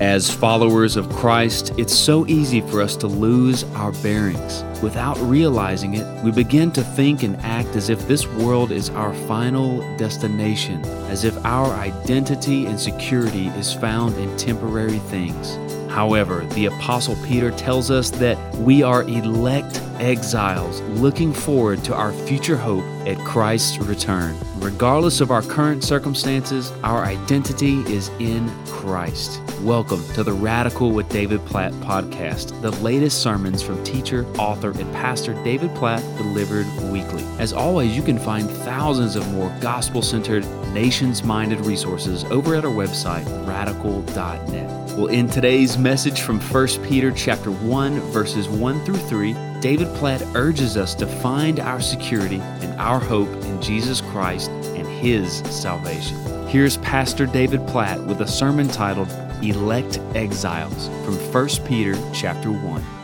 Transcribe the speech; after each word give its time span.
As 0.00 0.30
followers 0.30 0.96
of 0.96 1.08
Christ, 1.10 1.72
it's 1.78 1.94
so 1.94 2.26
easy 2.26 2.60
for 2.60 2.82
us 2.82 2.96
to 2.96 3.06
lose 3.06 3.64
our 3.74 3.92
bearings. 3.92 4.64
Without 4.82 5.16
realizing 5.20 5.94
it, 5.94 6.24
we 6.24 6.32
begin 6.32 6.72
to 6.72 6.82
think 6.82 7.22
and 7.22 7.36
act 7.36 7.76
as 7.76 7.88
if 7.88 8.08
this 8.08 8.26
world 8.26 8.72
is 8.72 8.90
our 8.90 9.14
final 9.28 9.78
destination, 9.96 10.84
as 11.06 11.22
if 11.22 11.36
our 11.44 11.72
identity 11.74 12.66
and 12.66 12.80
security 12.80 13.46
is 13.50 13.72
found 13.72 14.16
in 14.16 14.36
temporary 14.36 14.98
things. 14.98 15.56
However, 15.88 16.44
the 16.54 16.66
Apostle 16.66 17.16
Peter 17.24 17.52
tells 17.52 17.92
us 17.92 18.10
that 18.10 18.36
we 18.56 18.82
are 18.82 19.04
elect 19.04 19.80
exiles 20.00 20.80
looking 20.98 21.32
forward 21.32 21.84
to 21.84 21.94
our 21.94 22.12
future 22.12 22.56
hope 22.56 22.84
at 23.06 23.18
Christ's 23.18 23.78
return. 23.78 24.36
Regardless 24.58 25.20
of 25.20 25.30
our 25.30 25.42
current 25.42 25.84
circumstances, 25.84 26.72
our 26.82 27.04
identity 27.04 27.80
is 27.92 28.08
in 28.20 28.50
Christ. 28.66 29.40
Welcome 29.60 30.02
to 30.14 30.24
the 30.24 30.32
Radical 30.32 30.90
with 30.90 31.08
David 31.08 31.44
Platt 31.46 31.72
podcast, 31.74 32.60
the 32.62 32.70
latest 32.82 33.22
sermons 33.22 33.62
from 33.62 33.82
teacher, 33.84 34.26
author, 34.38 34.71
and 34.76 34.92
pastor 34.94 35.34
David 35.44 35.74
Platt 35.74 36.02
delivered 36.16 36.66
weekly. 36.90 37.24
As 37.38 37.52
always, 37.52 37.96
you 37.96 38.02
can 38.02 38.18
find 38.18 38.48
thousands 38.48 39.16
of 39.16 39.30
more 39.32 39.54
gospel 39.60 40.02
centered, 40.02 40.46
nations 40.72 41.22
minded 41.22 41.60
resources 41.66 42.24
over 42.24 42.54
at 42.54 42.64
our 42.64 42.72
website, 42.72 43.24
radical.net. 43.46 44.82
Well, 44.96 45.06
in 45.06 45.28
today's 45.28 45.78
message 45.78 46.20
from 46.20 46.38
1 46.38 46.66
Peter 46.84 47.10
chapter 47.10 47.50
1 47.50 48.00
verses 48.12 48.48
1 48.48 48.84
through 48.84 48.96
3, 48.96 49.34
David 49.60 49.88
Platt 49.94 50.22
urges 50.34 50.76
us 50.76 50.94
to 50.96 51.06
find 51.06 51.60
our 51.60 51.80
security 51.80 52.40
and 52.60 52.78
our 52.80 52.98
hope 52.98 53.30
in 53.44 53.62
Jesus 53.62 54.00
Christ 54.00 54.50
and 54.50 54.86
his 54.86 55.38
salvation. 55.50 56.18
Here's 56.48 56.76
Pastor 56.78 57.24
David 57.24 57.66
Platt 57.66 58.04
with 58.04 58.20
a 58.20 58.28
sermon 58.28 58.68
titled 58.68 59.10
Elect 59.42 59.98
Exiles 60.14 60.88
from 61.04 61.14
1 61.14 61.48
Peter 61.66 61.94
chapter 62.12 62.52
1. 62.52 63.01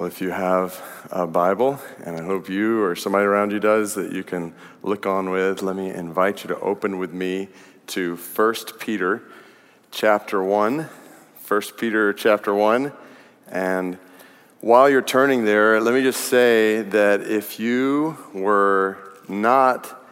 Well, 0.00 0.06
if 0.06 0.22
you 0.22 0.30
have 0.30 0.82
a 1.10 1.26
Bible, 1.26 1.78
and 2.06 2.16
I 2.16 2.22
hope 2.22 2.48
you 2.48 2.82
or 2.82 2.96
somebody 2.96 3.26
around 3.26 3.52
you 3.52 3.60
does 3.60 3.92
that 3.96 4.12
you 4.12 4.24
can 4.24 4.54
look 4.82 5.04
on 5.04 5.28
with, 5.28 5.60
let 5.60 5.76
me 5.76 5.90
invite 5.90 6.42
you 6.42 6.48
to 6.48 6.58
open 6.60 6.98
with 6.98 7.12
me 7.12 7.48
to 7.88 8.16
1 8.16 8.54
Peter 8.78 9.22
chapter 9.90 10.42
1, 10.42 10.88
1 11.46 11.62
Peter 11.76 12.14
chapter 12.14 12.54
1. 12.54 12.92
And 13.48 13.98
while 14.62 14.88
you're 14.88 15.02
turning 15.02 15.44
there, 15.44 15.82
let 15.82 15.92
me 15.92 16.02
just 16.02 16.22
say 16.22 16.80
that 16.80 17.20
if 17.20 17.60
you 17.60 18.16
were 18.32 18.96
not 19.28 20.02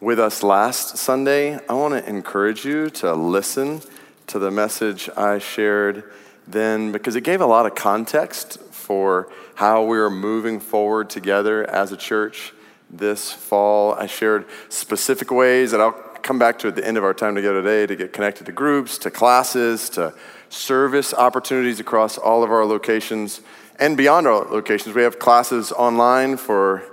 with 0.00 0.18
us 0.18 0.42
last 0.42 0.96
Sunday, 0.96 1.60
I 1.68 1.74
want 1.74 1.92
to 1.92 2.08
encourage 2.08 2.64
you 2.64 2.88
to 2.88 3.12
listen 3.12 3.82
to 4.28 4.38
the 4.38 4.50
message 4.50 5.10
I 5.14 5.40
shared 5.40 6.10
then 6.46 6.90
because 6.90 7.16
it 7.16 7.22
gave 7.24 7.42
a 7.42 7.46
lot 7.46 7.66
of 7.66 7.74
context 7.74 8.58
for 8.86 9.28
how 9.56 9.82
we 9.82 9.98
are 9.98 10.08
moving 10.08 10.60
forward 10.60 11.10
together 11.10 11.68
as 11.68 11.90
a 11.90 11.96
church 11.96 12.52
this 12.88 13.32
fall. 13.32 13.94
I 13.94 14.06
shared 14.06 14.46
specific 14.68 15.32
ways 15.32 15.72
that 15.72 15.80
I'll 15.80 15.90
come 16.22 16.38
back 16.38 16.60
to 16.60 16.68
at 16.68 16.76
the 16.76 16.86
end 16.86 16.96
of 16.96 17.02
our 17.02 17.12
time 17.12 17.34
together 17.34 17.62
today 17.62 17.84
to 17.84 17.96
get 17.96 18.12
connected 18.12 18.46
to 18.46 18.52
groups, 18.52 18.96
to 18.98 19.10
classes, 19.10 19.90
to 19.90 20.14
service 20.50 21.12
opportunities 21.12 21.80
across 21.80 22.16
all 22.16 22.44
of 22.44 22.52
our 22.52 22.64
locations 22.64 23.40
and 23.80 23.96
beyond 23.96 24.28
our 24.28 24.44
locations. 24.44 24.94
We 24.94 25.02
have 25.02 25.18
classes 25.18 25.72
online 25.72 26.36
for 26.36 26.84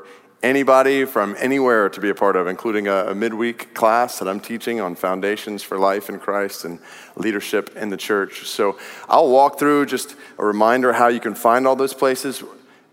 anybody 0.44 1.06
from 1.06 1.36
anywhere 1.40 1.90
to 1.90 2.02
be 2.02 2.10
a 2.10 2.16
part 2.16 2.36
of, 2.36 2.48
including 2.48 2.88
a, 2.88 3.08
a, 3.08 3.16
midweek 3.16 3.74
class 3.74 4.20
that 4.20 4.28
I'm 4.28 4.42
teaching 4.42 4.82
on 4.82 4.96
foundations 4.96 5.64
for 5.64 5.80
life 5.80 6.10
in 6.10 6.20
Christ 6.20 6.66
and 6.66 6.80
leadership 7.16 7.76
in 7.78 7.90
the 7.90 7.98
church. 7.98 8.46
So 8.46 8.78
I'll 9.08 9.30
walk 9.30 9.58
through 9.58 9.86
just 9.86 10.16
a 10.38 10.46
reminder 10.46 10.92
how 10.94 11.08
you 11.08 11.22
can 11.22 11.34
find 11.34 11.66
all 11.66 11.78
those 11.78 11.94
places. 11.94 12.44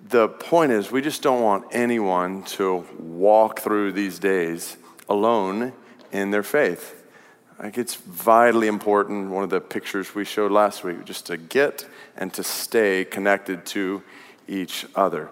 The 0.09 0.29
point 0.29 0.71
is, 0.73 0.93
we 0.93 1.03
just 1.03 1.23
don't 1.23 1.43
want 1.43 1.65
anyone 1.73 2.45
to 2.45 2.87
walk 2.99 3.61
through 3.61 3.93
these 3.93 4.19
days 4.19 4.77
alone 5.09 5.73
in 6.13 6.31
their 6.31 6.45
faith. 6.45 6.97
Like 7.59 7.77
it's 7.77 7.97
vitally 7.97 8.69
important, 8.69 9.31
one 9.31 9.45
of 9.45 9.51
the 9.51 9.61
pictures 9.61 10.15
we 10.15 10.25
showed 10.25 10.51
last 10.51 10.83
week, 10.83 11.05
just 11.05 11.27
to 11.27 11.37
get 11.37 11.87
and 12.17 12.33
to 12.35 12.43
stay 12.43 13.05
connected 13.05 13.67
to 13.67 14.03
each 14.49 14.87
other. 14.95 15.31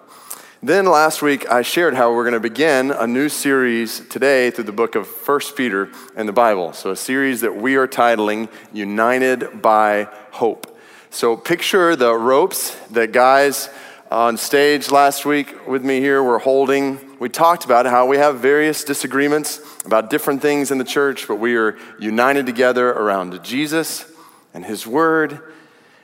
Then 0.61 0.87
last 0.87 1.21
week, 1.21 1.49
I 1.49 1.61
shared 1.61 1.93
how 1.93 2.13
we're 2.13 2.25
going 2.25 2.33
to 2.33 2.41
begin 2.41 2.91
a 2.91 3.07
new 3.07 3.29
series 3.29 4.01
today 4.09 4.51
through 4.51 4.65
the 4.65 4.73
book 4.73 4.95
of 4.95 5.07
First 5.07 5.55
Peter 5.55 5.89
and 6.17 6.27
the 6.27 6.33
Bible. 6.33 6.73
So, 6.73 6.91
a 6.91 6.97
series 6.97 7.39
that 7.41 7.55
we 7.55 7.77
are 7.77 7.87
titling 7.87 8.49
United 8.73 9.61
by 9.61 10.09
Hope. 10.31 10.77
So, 11.11 11.37
picture 11.37 11.95
the 11.95 12.13
ropes 12.13 12.75
that 12.87 13.13
guys 13.13 13.69
on 14.11 14.35
stage 14.35 14.91
last 14.91 15.25
week 15.25 15.65
with 15.65 15.85
me 15.85 16.01
here 16.01 16.21
were 16.21 16.39
holding. 16.39 16.99
We 17.19 17.29
talked 17.29 17.63
about 17.63 17.85
how 17.85 18.05
we 18.05 18.17
have 18.17 18.41
various 18.41 18.83
disagreements 18.83 19.61
about 19.85 20.09
different 20.09 20.41
things 20.41 20.71
in 20.71 20.77
the 20.77 20.83
church, 20.83 21.25
but 21.25 21.35
we 21.35 21.55
are 21.55 21.77
united 22.01 22.45
together 22.45 22.89
around 22.89 23.41
Jesus 23.45 24.11
and 24.53 24.65
His 24.65 24.85
Word. 24.85 25.39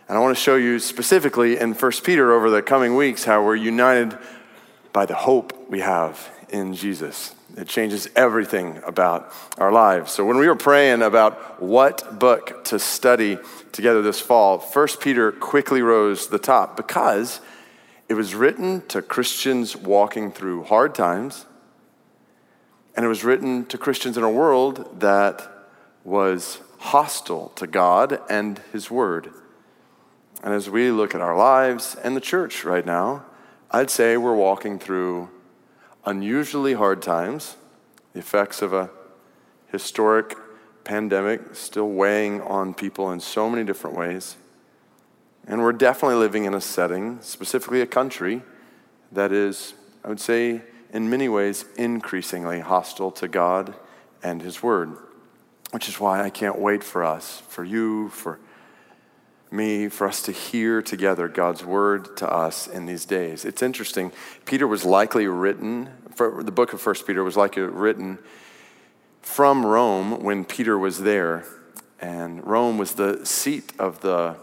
And 0.07 0.15
I 0.17 0.21
want 0.21 0.37
to 0.37 0.41
show 0.41 0.55
you 0.55 0.77
specifically 0.77 1.57
in 1.57 1.73
1 1.73 1.91
Peter 2.03 2.31
over 2.31 2.51
the 2.51 2.61
coming 2.61 2.95
weeks 2.95 3.23
how 3.23 3.43
we're 3.43 3.55
united 3.55 4.15
by 4.95 5.05
the 5.05 5.13
hope 5.13 5.69
we 5.69 5.81
have 5.81 6.29
in 6.47 6.73
Jesus. 6.73 7.35
It 7.57 7.67
changes 7.67 8.07
everything 8.15 8.79
about 8.85 9.29
our 9.57 9.69
lives. 9.69 10.13
So 10.13 10.23
when 10.23 10.37
we 10.37 10.47
were 10.47 10.55
praying 10.55 11.01
about 11.01 11.61
what 11.61 12.17
book 12.17 12.63
to 12.65 12.79
study 12.79 13.37
together 13.73 14.01
this 14.01 14.21
fall, 14.21 14.57
1 14.57 14.87
Peter 15.01 15.33
quickly 15.33 15.81
rose 15.81 16.27
to 16.27 16.31
the 16.31 16.39
top 16.39 16.77
because 16.77 17.41
it 18.07 18.13
was 18.13 18.35
written 18.35 18.87
to 18.87 19.01
Christians 19.01 19.75
walking 19.75 20.31
through 20.31 20.63
hard 20.63 20.95
times, 20.95 21.45
and 22.95 23.05
it 23.05 23.09
was 23.09 23.25
written 23.25 23.65
to 23.65 23.77
Christians 23.77 24.17
in 24.17 24.23
a 24.23 24.31
world 24.31 25.01
that 25.01 25.45
was 26.05 26.61
hostile 26.77 27.49
to 27.57 27.67
God 27.67 28.21
and 28.29 28.61
His 28.71 28.89
Word. 28.89 29.29
And 30.41 30.53
as 30.53 30.69
we 30.69 30.89
look 30.89 31.13
at 31.13 31.19
our 31.19 31.35
lives 31.35 31.97
and 32.01 32.15
the 32.15 32.21
church 32.21 32.63
right 32.63 32.85
now, 32.85 33.25
I'd 33.75 33.89
say 33.89 34.15
we're 34.15 34.33
walking 34.33 34.79
through 34.79 35.27
unusually 36.05 36.75
hard 36.75 37.01
times, 37.01 37.57
the 38.13 38.19
effects 38.19 38.61
of 38.61 38.71
a 38.71 38.89
historic 39.67 40.37
pandemic 40.85 41.55
still 41.55 41.89
weighing 41.89 42.39
on 42.39 42.73
people 42.73 43.11
in 43.11 43.19
so 43.19 43.49
many 43.49 43.65
different 43.65 43.97
ways. 43.97 44.37
And 45.45 45.61
we're 45.61 45.73
definitely 45.73 46.15
living 46.15 46.45
in 46.45 46.53
a 46.53 46.61
setting, 46.61 47.19
specifically 47.19 47.81
a 47.81 47.85
country, 47.85 48.43
that 49.11 49.33
is, 49.33 49.73
I 50.05 50.07
would 50.07 50.21
say, 50.21 50.61
in 50.93 51.09
many 51.09 51.27
ways, 51.27 51.65
increasingly 51.75 52.61
hostile 52.61 53.11
to 53.11 53.27
God 53.27 53.75
and 54.23 54.41
His 54.41 54.63
Word. 54.63 54.95
Which 55.71 55.89
is 55.89 55.99
why 55.99 56.21
I 56.21 56.29
can't 56.29 56.59
wait 56.59 56.81
for 56.81 57.03
us, 57.03 57.43
for 57.49 57.65
you, 57.65 58.07
for 58.07 58.39
me, 59.51 59.87
for 59.89 60.07
us 60.07 60.21
to 60.23 60.31
hear 60.31 60.81
together 60.81 61.27
God's 61.27 61.63
Word 61.63 62.17
to 62.17 62.29
us 62.29 62.67
in 62.67 62.85
these 62.85 63.05
days. 63.05 63.45
It's 63.45 63.61
interesting. 63.61 64.11
Peter 64.45 64.67
was 64.67 64.83
likely 64.83 65.27
written, 65.27 65.89
for 66.15 66.43
the 66.43 66.51
book 66.51 66.73
of 66.73 66.81
First 66.81 67.07
Peter 67.07 67.23
was 67.23 67.37
likely 67.37 67.63
written 67.63 68.19
from 69.21 69.65
Rome 69.65 70.23
when 70.23 70.45
Peter 70.45 70.77
was 70.77 71.01
there. 71.01 71.45
And 72.01 72.45
Rome 72.45 72.77
was 72.77 72.93
the 72.93 73.25
seat 73.25 73.71
of 73.79 74.01
the 74.01 74.37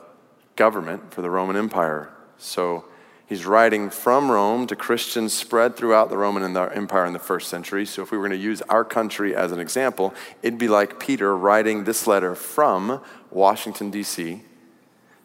government 0.57 1.13
for 1.13 1.23
the 1.23 1.31
Roman 1.31 1.57
Empire. 1.57 2.11
So 2.39 2.85
he's 3.27 3.45
writing 3.45 3.91
from 3.91 4.31
Rome 4.31 4.67
to 4.69 4.77
Christians 4.77 5.33
spread 5.33 5.77
throughout 5.77 6.09
the 6.09 6.17
Roman 6.17 6.57
Empire 6.57 7.07
in 7.07 7.13
the 7.13 7.19
first 7.19 7.49
century. 7.49 7.87
So 7.87 8.03
if 8.03 8.11
we 8.11 8.19
were 8.19 8.27
going 8.27 8.39
to 8.39 8.45
use 8.45 8.63
our 8.63 8.85
country 8.85 9.37
as 9.37 9.53
an 9.53 9.61
example, 9.61 10.15
it'd 10.43 10.59
be 10.59 10.69
like 10.69 10.99
Peter 10.99 11.37
writing 11.37 11.85
this 11.85 12.07
letter 12.07 12.35
from 12.35 13.03
Washington, 13.31 13.91
D.C. 13.91 14.43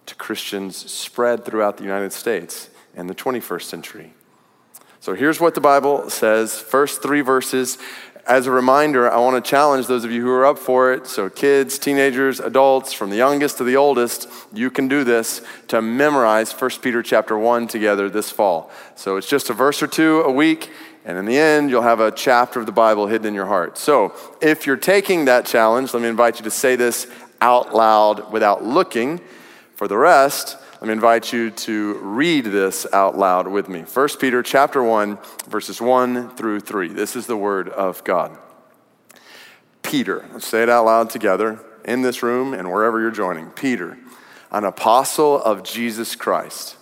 to 0.08 0.16
Christians 0.16 0.76
spread 0.92 1.46
throughout 1.46 1.78
the 1.78 1.84
United 1.84 2.12
States 2.12 2.70
in 2.96 3.08
the 3.08 3.16
21st 3.16 3.64
century. 3.64 4.14
So 5.00 5.14
here's 5.14 5.40
what 5.40 5.54
the 5.56 5.62
Bible 5.62 6.10
says. 6.10 6.60
First 6.60 7.02
three 7.02 7.22
verses 7.22 7.78
as 8.28 8.46
a 8.46 8.52
reminder, 8.52 9.10
I 9.10 9.20
want 9.20 9.44
to 9.44 9.50
challenge 9.50 9.88
those 9.88 10.04
of 10.04 10.12
you 10.12 10.22
who 10.22 10.30
are 10.32 10.46
up 10.46 10.60
for 10.60 10.92
it. 10.92 11.08
So, 11.08 11.30
kids, 11.30 11.80
teenagers, 11.80 12.42
adults, 12.42 12.92
from 12.92 13.10
the 13.10 13.16
youngest 13.16 13.58
to 13.60 13.64
the 13.64 13.78
oldest, 13.78 14.28
you 14.54 14.70
can 14.70 14.90
do 14.90 15.06
this 15.06 15.42
to 15.70 15.82
memorize 15.82 16.52
1 16.52 16.72
Peter 16.82 17.02
chapter 17.02 17.38
1 17.38 17.68
together 17.68 18.10
this 18.10 18.30
fall. 18.30 18.70
So, 18.96 19.16
it's 19.16 19.30
just 19.30 19.50
a 19.50 19.54
verse 19.54 19.82
or 19.82 19.88
two 19.88 20.24
a 20.24 20.32
week, 20.32 20.70
and 21.06 21.18
in 21.18 21.24
the 21.24 21.38
end, 21.38 21.70
you'll 21.70 21.84
have 21.84 22.02
a 22.02 22.12
chapter 22.12 22.60
of 22.60 22.66
the 22.66 22.74
Bible 22.74 23.08
hidden 23.08 23.28
in 23.28 23.34
your 23.34 23.46
heart. 23.46 23.78
So, 23.78 24.14
if 24.42 24.66
you're 24.66 24.76
taking 24.76 25.26
that 25.26 25.46
challenge, 25.46 25.94
let 25.94 26.04
me 26.04 26.10
invite 26.10 26.38
you 26.38 26.44
to 26.44 26.52
say 26.52 26.76
this 26.76 27.08
out 27.40 27.74
loud 27.74 28.34
without 28.34 28.62
looking. 28.62 29.22
For 29.78 29.88
the 29.88 29.96
rest, 29.96 30.58
let 30.82 30.88
me 30.88 30.94
invite 30.94 31.32
you 31.32 31.52
to 31.52 32.00
read 32.00 32.46
this 32.46 32.88
out 32.92 33.16
loud 33.16 33.48
with 33.48 33.70
me. 33.70 33.82
1 33.82 34.10
Peter 34.20 34.42
chapter 34.42 34.82
1 34.82 35.20
verses 35.48 35.80
1 35.80 36.32
through 36.32 36.62
3. 36.62 36.88
This 36.88 37.16
is 37.16 37.28
the 37.28 37.38
word 37.38 37.70
of 37.70 38.04
God. 38.04 38.36
Peter, 39.84 40.26
let's 40.34 40.48
say 40.48 40.64
it 40.64 40.70
out 40.70 40.86
loud 40.86 41.12
together 41.12 41.64
in 41.86 42.02
this 42.02 42.24
room 42.24 42.56
and 42.56 42.72
wherever 42.72 43.00
you're 43.00 43.12
joining, 43.12 43.52
Peter, 43.52 44.00
an 44.52 44.64
apostle 44.64 45.40
of 45.44 45.62
Jesus 45.62 46.16
Christ, 46.16 46.76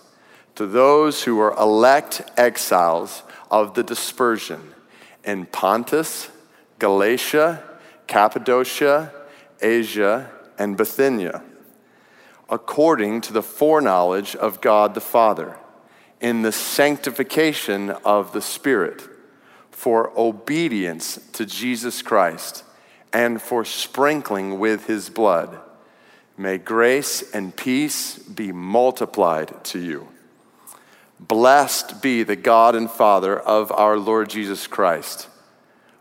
to 0.54 0.64
those 0.66 1.24
who 1.24 1.38
are 1.38 1.54
elect 1.58 2.22
exiles 2.38 3.24
of 3.50 3.74
the 3.74 3.82
dispersion 3.82 4.72
in 5.22 5.44
Pontus, 5.44 6.30
Galatia, 6.78 7.62
Cappadocia, 8.06 9.12
Asia, 9.60 10.30
and 10.58 10.78
Bithynia, 10.78 11.42
according 12.48 13.20
to 13.22 13.32
the 13.32 13.42
foreknowledge 13.42 14.36
of 14.36 14.60
God 14.60 14.94
the 14.94 15.00
Father, 15.00 15.56
in 16.20 16.42
the 16.42 16.52
sanctification 16.52 17.90
of 18.04 18.32
the 18.32 18.40
Spirit, 18.40 19.02
for 19.70 20.12
obedience 20.18 21.18
to 21.32 21.44
Jesus 21.44 22.02
Christ, 22.02 22.64
and 23.12 23.40
for 23.40 23.64
sprinkling 23.64 24.58
with 24.58 24.86
his 24.86 25.10
blood. 25.10 25.58
May 26.38 26.58
grace 26.58 27.30
and 27.32 27.56
peace 27.56 28.18
be 28.18 28.52
multiplied 28.52 29.64
to 29.64 29.78
you. 29.78 30.08
Blessed 31.18 32.02
be 32.02 32.22
the 32.22 32.36
God 32.36 32.74
and 32.74 32.90
Father 32.90 33.38
of 33.38 33.72
our 33.72 33.96
Lord 33.96 34.28
Jesus 34.28 34.66
Christ. 34.66 35.28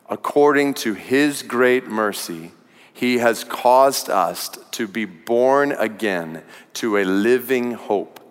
According 0.09 0.74
to 0.75 0.94
his 0.94 1.42
great 1.42 1.88
mercy, 1.88 2.51
he 2.95 3.18
has 3.18 3.44
caused 3.44 4.09
us 4.09 4.47
to 4.71 4.88
be 4.88 5.03
born 5.03 5.74
again 5.74 6.42
to 6.71 6.97
a 6.97 7.03
living 7.03 7.74
hope 7.74 8.21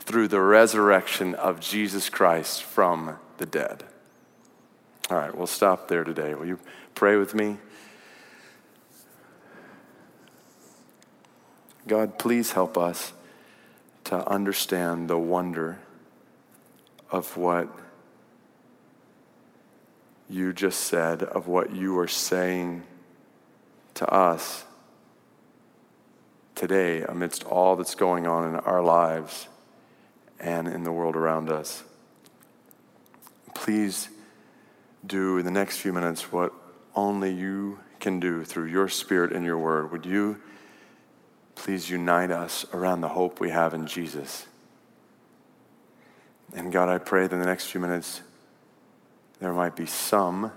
through 0.00 0.26
the 0.26 0.40
resurrection 0.40 1.36
of 1.36 1.60
Jesus 1.60 2.10
Christ 2.10 2.64
from 2.64 3.16
the 3.36 3.46
dead. 3.46 3.84
All 5.08 5.18
right, 5.18 5.32
we'll 5.32 5.46
stop 5.46 5.86
there 5.86 6.02
today. 6.02 6.34
Will 6.34 6.46
you 6.46 6.58
pray 6.96 7.14
with 7.14 7.32
me? 7.32 7.58
God, 11.86 12.18
please 12.18 12.50
help 12.50 12.76
us 12.76 13.12
to 14.04 14.28
understand 14.28 15.08
the 15.08 15.16
wonder 15.16 15.78
of 17.12 17.36
what 17.36 17.68
you 20.28 20.52
just 20.52 20.80
said, 20.80 21.22
of 21.22 21.46
what 21.46 21.72
you 21.72 21.96
are 22.00 22.08
saying 22.08 22.82
to 23.98 24.08
us 24.12 24.64
today 26.54 27.02
amidst 27.02 27.44
all 27.44 27.74
that's 27.74 27.96
going 27.96 28.26
on 28.26 28.48
in 28.48 28.56
our 28.60 28.82
lives 28.82 29.48
and 30.38 30.68
in 30.68 30.84
the 30.84 30.92
world 30.92 31.16
around 31.16 31.50
us. 31.50 31.82
Please 33.54 34.08
do 35.04 35.38
in 35.38 35.44
the 35.44 35.50
next 35.50 35.78
few 35.78 35.92
minutes 35.92 36.30
what 36.30 36.52
only 36.94 37.32
you 37.32 37.80
can 37.98 38.20
do 38.20 38.44
through 38.44 38.66
your 38.66 38.88
spirit 38.88 39.32
and 39.32 39.44
your 39.44 39.58
word. 39.58 39.90
Would 39.90 40.06
you 40.06 40.40
please 41.56 41.90
unite 41.90 42.30
us 42.30 42.64
around 42.72 43.00
the 43.00 43.08
hope 43.08 43.40
we 43.40 43.50
have 43.50 43.74
in 43.74 43.88
Jesus? 43.88 44.46
And 46.54 46.72
God, 46.72 46.88
I 46.88 46.98
pray 46.98 47.26
that 47.26 47.34
in 47.34 47.40
the 47.40 47.46
next 47.46 47.66
few 47.66 47.80
minutes 47.80 48.22
there 49.40 49.52
might 49.52 49.74
be 49.74 49.86
some 49.86 50.52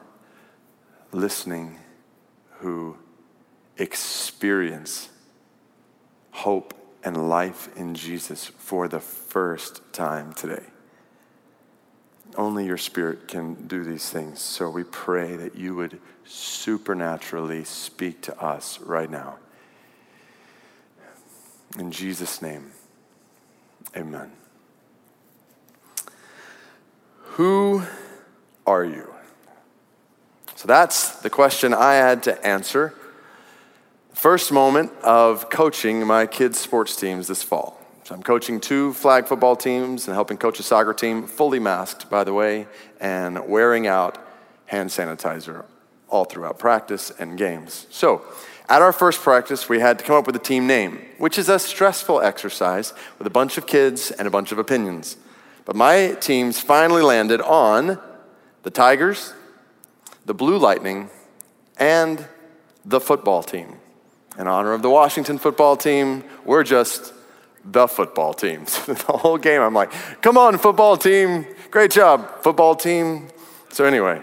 listening 1.11 1.79
who 2.59 2.97
experience 3.77 5.09
hope 6.31 6.73
and 7.03 7.29
life 7.29 7.69
in 7.75 7.95
Jesus 7.95 8.45
for 8.45 8.87
the 8.87 8.99
first 8.99 9.81
time 9.93 10.33
today. 10.33 10.63
Only 12.35 12.65
your 12.65 12.77
spirit 12.77 13.27
can 13.27 13.67
do 13.67 13.83
these 13.83 14.09
things. 14.09 14.39
So 14.39 14.69
we 14.69 14.83
pray 14.83 15.35
that 15.35 15.55
you 15.55 15.75
would 15.75 15.99
supernaturally 16.25 17.63
speak 17.63 18.21
to 18.21 18.41
us 18.41 18.79
right 18.79 19.09
now. 19.09 19.37
In 21.77 21.91
Jesus' 21.91 22.41
name, 22.41 22.71
amen. 23.95 24.31
Who 27.35 27.83
are 28.65 28.85
you? 28.85 29.13
So 30.55 30.67
that's 30.67 31.21
the 31.21 31.29
question 31.29 31.73
I 31.73 31.93
had 31.93 32.23
to 32.23 32.45
answer. 32.45 32.93
First 34.13 34.51
moment 34.51 34.91
of 35.01 35.49
coaching 35.49 36.05
my 36.05 36.25
kids' 36.25 36.59
sports 36.59 36.95
teams 36.95 37.27
this 37.27 37.41
fall. 37.41 37.79
So 38.03 38.13
I'm 38.13 38.23
coaching 38.23 38.59
two 38.59 38.93
flag 38.93 39.27
football 39.27 39.55
teams 39.55 40.07
and 40.07 40.13
helping 40.13 40.37
coach 40.37 40.59
a 40.59 40.63
soccer 40.63 40.93
team, 40.93 41.27
fully 41.27 41.59
masked, 41.59 42.09
by 42.09 42.23
the 42.23 42.33
way, 42.33 42.67
and 42.99 43.47
wearing 43.47 43.87
out 43.87 44.17
hand 44.65 44.89
sanitizer 44.89 45.65
all 46.09 46.25
throughout 46.25 46.59
practice 46.59 47.11
and 47.19 47.37
games. 47.37 47.87
So, 47.89 48.23
at 48.69 48.81
our 48.81 48.93
first 48.93 49.21
practice, 49.21 49.67
we 49.67 49.79
had 49.79 49.99
to 49.99 50.05
come 50.05 50.15
up 50.15 50.25
with 50.25 50.35
a 50.35 50.39
team 50.39 50.65
name, 50.65 51.05
which 51.17 51.37
is 51.37 51.49
a 51.49 51.59
stressful 51.59 52.21
exercise 52.21 52.93
with 53.17 53.27
a 53.27 53.29
bunch 53.29 53.57
of 53.57 53.67
kids 53.67 54.11
and 54.11 54.27
a 54.27 54.31
bunch 54.31 54.51
of 54.51 54.59
opinions. 54.59 55.17
But 55.65 55.75
my 55.75 56.13
teams 56.21 56.59
finally 56.59 57.01
landed 57.01 57.41
on 57.41 57.99
the 58.63 58.69
Tigers, 58.69 59.33
the 60.25 60.33
Blue 60.33 60.57
Lightning, 60.57 61.09
and 61.77 62.27
the 62.85 63.01
football 63.01 63.43
team. 63.43 63.80
In 64.41 64.47
honor 64.47 64.73
of 64.73 64.81
the 64.81 64.89
Washington 64.89 65.37
football 65.37 65.77
team, 65.77 66.23
we're 66.45 66.63
just 66.63 67.13
the 67.63 67.87
football 67.87 68.33
team. 68.33 68.65
the 68.87 68.95
whole 69.21 69.37
game, 69.37 69.61
I'm 69.61 69.75
like, 69.75 69.91
come 70.23 70.35
on, 70.35 70.57
football 70.57 70.97
team, 70.97 71.45
great 71.69 71.91
job, 71.91 72.41
football 72.41 72.73
team. 72.73 73.27
So, 73.69 73.85
anyway, 73.85 74.19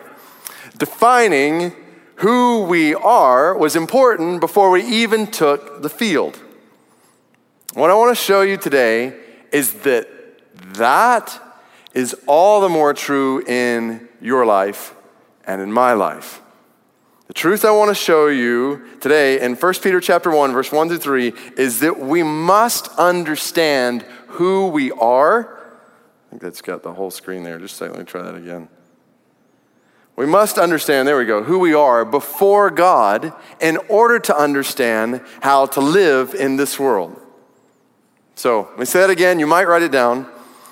defining 0.76 1.72
who 2.16 2.64
we 2.64 2.96
are 2.96 3.56
was 3.56 3.76
important 3.76 4.40
before 4.40 4.70
we 4.72 4.82
even 4.82 5.28
took 5.28 5.82
the 5.82 5.88
field. 5.88 6.36
What 7.74 7.88
I 7.88 7.94
want 7.94 8.10
to 8.10 8.20
show 8.20 8.40
you 8.40 8.56
today 8.56 9.16
is 9.52 9.72
that 9.82 10.08
that 10.74 11.40
is 11.94 12.16
all 12.26 12.60
the 12.60 12.68
more 12.68 12.92
true 12.92 13.44
in 13.46 14.08
your 14.20 14.44
life 14.44 14.96
and 15.46 15.62
in 15.62 15.72
my 15.72 15.92
life. 15.92 16.42
The 17.28 17.34
truth 17.34 17.66
I 17.66 17.72
want 17.72 17.90
to 17.90 17.94
show 17.94 18.28
you 18.28 18.88
today 19.00 19.38
in 19.42 19.54
1 19.54 19.74
Peter 19.82 20.00
chapter 20.00 20.30
1 20.30 20.52
verse 20.54 20.72
1 20.72 20.88
through 20.88 20.96
3 20.96 21.34
is 21.58 21.80
that 21.80 22.00
we 22.00 22.22
must 22.22 22.88
understand 22.96 24.00
who 24.28 24.68
we 24.68 24.92
are. 24.92 25.58
I 26.26 26.30
think 26.30 26.40
that's 26.40 26.62
got 26.62 26.82
the 26.82 26.94
whole 26.94 27.10
screen 27.10 27.42
there. 27.42 27.58
Just 27.58 27.76
say, 27.76 27.86
let 27.86 27.98
me 27.98 28.06
try 28.06 28.22
that 28.22 28.34
again. 28.34 28.68
We 30.16 30.24
must 30.24 30.56
understand, 30.56 31.06
there 31.06 31.18
we 31.18 31.26
go, 31.26 31.42
who 31.42 31.58
we 31.58 31.74
are 31.74 32.06
before 32.06 32.70
God 32.70 33.34
in 33.60 33.76
order 33.90 34.18
to 34.20 34.34
understand 34.34 35.20
how 35.42 35.66
to 35.66 35.80
live 35.80 36.34
in 36.34 36.56
this 36.56 36.80
world. 36.80 37.20
So, 38.36 38.68
let 38.70 38.78
me 38.78 38.84
say 38.86 39.00
that 39.00 39.10
again. 39.10 39.38
You 39.38 39.46
might 39.46 39.68
write 39.68 39.82
it 39.82 39.92
down. 39.92 40.26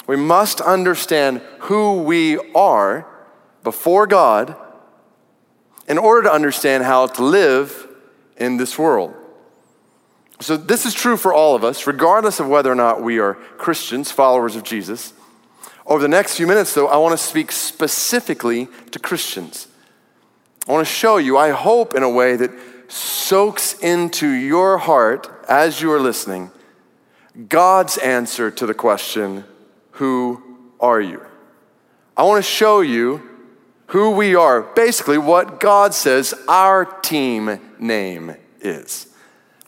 We 0.07 0.17
must 0.17 0.63
understand 0.63 1.43
who 1.61 2.03
we 2.03 2.39
are 2.55 3.07
before 3.63 4.07
God 4.07 4.57
in 5.89 5.99
order 5.99 6.23
to 6.23 6.33
understand 6.33 6.85
how 6.85 7.07
to 7.07 7.25
live 7.25 7.89
in 8.37 8.57
this 8.57 8.79
world. 8.79 9.15
So, 10.41 10.57
this 10.57 10.85
is 10.85 10.93
true 10.93 11.17
for 11.17 11.33
all 11.33 11.55
of 11.55 11.65
us, 11.65 11.87
regardless 11.87 12.41
of 12.41 12.49
whether 12.49 12.71
or 12.71 12.75
not 12.75 13.03
we 13.03 13.19
are 13.19 13.35
Christians, 13.57 14.11
followers 14.11 14.55
of 14.55 14.65
Jesus. 14.65 15.15
Over 15.87 16.03
the 16.03 16.09
next 16.09 16.37
few 16.37 16.47
minutes, 16.47 16.75
though, 16.75 16.89
I 16.89 16.97
want 16.97 17.19
to 17.19 17.25
speak 17.25 17.53
specifically 17.53 18.69
to 18.91 18.99
Christians. 18.99 19.69
I 20.69 20.73
want 20.73 20.87
to 20.87 20.93
show 20.93 21.17
you, 21.17 21.39
I 21.39 21.51
hope, 21.51 21.95
in 21.95 22.03
a 22.03 22.11
way 22.11 22.37
that 22.37 22.51
soaks 22.89 23.79
into 23.79 24.29
your 24.29 24.79
heart 24.79 25.29
as 25.49 25.81
you 25.81 25.93
are 25.93 26.01
listening, 26.01 26.51
God's 27.49 27.99
answer 27.99 28.51
to 28.51 28.67
the 28.67 28.75
question 28.75 29.45
who 29.93 30.43
are 30.81 31.01
you? 31.01 31.25
I 32.17 32.25
want 32.25 32.45
to 32.45 32.51
show 32.51 32.81
you 32.81 33.36
who 33.89 34.11
we 34.11 34.35
are, 34.35 34.63
basically, 34.63 35.19
what 35.19 35.61
God 35.61 35.95
says 35.95 36.35
our 36.49 36.85
team 36.85 37.61
name 37.79 38.37
is. 38.61 39.07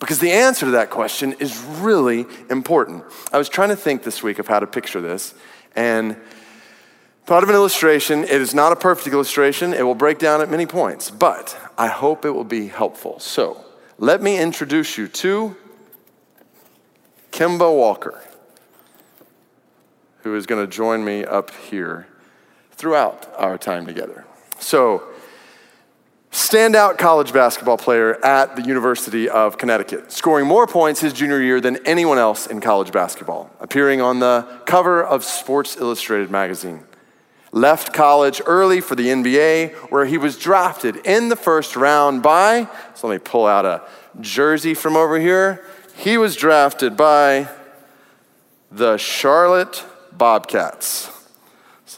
Because 0.00 0.18
the 0.18 0.30
answer 0.30 0.66
to 0.66 0.72
that 0.72 0.90
question 0.90 1.34
is 1.34 1.58
really 1.62 2.26
important. 2.50 3.04
I 3.32 3.38
was 3.38 3.48
trying 3.48 3.70
to 3.70 3.76
think 3.76 4.02
this 4.02 4.22
week 4.22 4.38
of 4.38 4.46
how 4.46 4.60
to 4.60 4.66
picture 4.66 5.00
this 5.00 5.34
and 5.74 6.16
thought 7.26 7.42
of 7.42 7.48
an 7.48 7.54
illustration. 7.54 8.24
It 8.24 8.30
is 8.30 8.54
not 8.54 8.72
a 8.72 8.76
perfect 8.76 9.12
illustration, 9.12 9.74
it 9.74 9.82
will 9.82 9.94
break 9.94 10.18
down 10.18 10.40
at 10.40 10.50
many 10.50 10.66
points, 10.66 11.10
but 11.10 11.56
I 11.76 11.88
hope 11.88 12.24
it 12.24 12.30
will 12.30 12.44
be 12.44 12.68
helpful. 12.68 13.18
So, 13.20 13.64
let 13.98 14.22
me 14.22 14.38
introduce 14.38 14.96
you 14.96 15.08
to 15.08 15.56
Kemba 17.32 17.76
Walker 17.76 18.22
who 20.22 20.34
is 20.34 20.46
going 20.46 20.64
to 20.64 20.70
join 20.70 21.04
me 21.04 21.24
up 21.24 21.50
here 21.50 22.06
throughout 22.78 23.26
our 23.36 23.58
time 23.58 23.86
together. 23.86 24.24
So, 24.60 25.02
standout 26.30 26.96
college 26.96 27.32
basketball 27.32 27.76
player 27.76 28.24
at 28.24 28.54
the 28.54 28.62
University 28.62 29.28
of 29.28 29.58
Connecticut, 29.58 30.12
scoring 30.12 30.46
more 30.46 30.66
points 30.66 31.00
his 31.00 31.12
junior 31.12 31.42
year 31.42 31.60
than 31.60 31.84
anyone 31.84 32.18
else 32.18 32.46
in 32.46 32.60
college 32.60 32.92
basketball, 32.92 33.50
appearing 33.60 34.00
on 34.00 34.20
the 34.20 34.46
cover 34.64 35.04
of 35.04 35.24
Sports 35.24 35.76
Illustrated 35.76 36.30
magazine. 36.30 36.84
Left 37.50 37.92
college 37.92 38.40
early 38.46 38.80
for 38.80 38.94
the 38.94 39.08
NBA, 39.08 39.74
where 39.90 40.04
he 40.04 40.16
was 40.16 40.38
drafted 40.38 40.96
in 41.04 41.30
the 41.30 41.36
first 41.36 41.74
round 41.74 42.22
by, 42.22 42.68
so 42.94 43.08
let 43.08 43.14
me 43.14 43.18
pull 43.18 43.46
out 43.46 43.64
a 43.64 43.82
jersey 44.20 44.74
from 44.74 44.96
over 44.96 45.18
here. 45.18 45.64
He 45.96 46.16
was 46.16 46.36
drafted 46.36 46.96
by 46.96 47.48
the 48.70 48.98
Charlotte 48.98 49.84
Bobcats. 50.12 51.17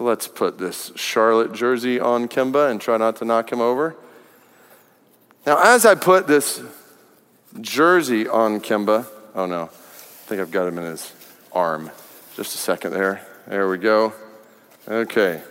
So 0.01 0.05
let's 0.05 0.29
put 0.29 0.57
this 0.57 0.93
Charlotte 0.97 1.53
jersey 1.53 2.01
on 2.01 2.27
Kemba 2.27 2.71
and 2.71 2.81
try 2.81 2.97
not 2.97 3.17
to 3.17 3.27
knock 3.27 3.53
him 3.53 3.61
over. 3.61 3.95
Now, 5.45 5.61
as 5.63 5.85
I 5.85 5.95
put 5.95 6.27
this 6.27 6.63
jersey 7.61 8.27
on 8.27 8.61
Kemba, 8.61 9.05
oh 9.35 9.45
no, 9.45 9.65
I 9.65 9.67
think 9.67 10.41
I've 10.41 10.51
got 10.51 10.67
him 10.67 10.79
in 10.79 10.85
his 10.85 11.13
arm. 11.53 11.91
Just 12.35 12.55
a 12.55 12.57
second 12.57 12.93
there. 12.93 13.21
There 13.47 13.69
we 13.69 13.77
go. 13.77 14.15
Okay. 14.89 15.43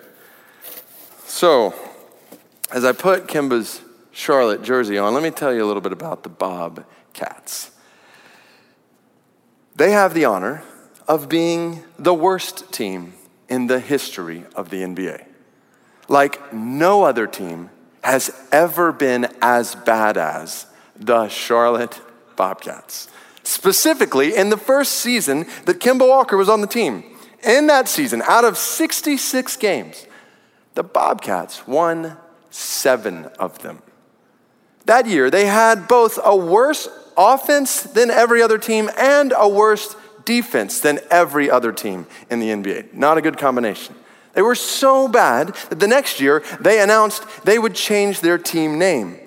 So, 1.27 1.75
as 2.72 2.84
I 2.84 2.91
put 2.91 3.27
Kemba's 3.27 3.82
Charlotte 4.12 4.63
jersey 4.63 4.98
on, 4.98 5.13
let 5.13 5.22
me 5.22 5.29
tell 5.29 5.53
you 5.53 5.63
a 5.63 5.68
little 5.68 5.79
bit 5.79 5.94
about 5.94 6.24
the 6.24 6.29
Bobcats. 6.29 7.70
They 9.75 9.91
have 9.91 10.15
the 10.15 10.25
honor 10.25 10.63
of 11.08 11.29
being 11.29 11.84
the 12.00 12.15
worst 12.15 12.74
team 12.74 13.13
in 13.50 13.68
the 13.68 13.79
history 13.79 14.46
of 14.56 14.70
the 14.70 14.82
NBA. 14.82 15.25
Like 16.08 16.53
no 16.53 17.03
other 17.03 17.27
team 17.27 17.70
has 18.03 18.32
ever 18.51 18.91
been 18.91 19.27
as 19.41 19.75
bad 19.75 20.18
as 20.18 20.65
the 20.96 21.27
Charlotte 21.27 22.01
Bobcats. 22.36 23.10
Specifically, 23.44 24.36
in 24.36 24.50
the 24.50 24.58
first 24.58 24.94
season 24.94 25.46
that 25.65 25.79
Kemba 25.79 26.08
Walker 26.08 26.38
was 26.38 26.50
on 26.50 26.62
the 26.62 26.68
team, 26.68 27.03
in 27.44 27.68
that 27.68 27.88
season, 27.88 28.22
out 28.24 28.46
of 28.46 28.58
66 28.58 29.58
games, 29.58 30.06
the 30.75 30.84
Bobcats 30.84 31.68
won 31.68 32.18
seven 32.50 33.25
of 33.39 33.60
them. 33.60 33.82
That 34.86 35.08
year, 35.08 35.29
they 35.29 35.46
had 35.46 35.88
both 35.88 36.20
a 36.24 36.36
worse 36.36 36.88
offense 37.18 37.84
than 37.84 38.10
every 38.10 38.41
other 38.41 38.58
team 38.58 38.89
and 38.98 39.34
a 39.36 39.48
worse 39.48 39.96
defense 40.30 40.80
than 40.80 41.00
every 41.10 41.50
other 41.50 41.72
team 41.72 42.06
in 42.30 42.40
the 42.40 42.50
NBA. 42.50 42.94
Not 42.94 43.18
a 43.18 43.22
good 43.22 43.40
combination. 43.40 43.96
They 44.34 44.44
were 44.44 44.54
so 44.54 45.08
bad 45.08 45.56
that 45.70 45.80
the 45.80 45.88
next 45.88 46.20
year 46.20 46.44
they 46.60 46.80
announced 46.80 47.24
they 47.46 47.58
would 47.58 47.74
change 47.74 48.22
their 48.22 48.38
team 48.38 48.78
name 48.78 49.18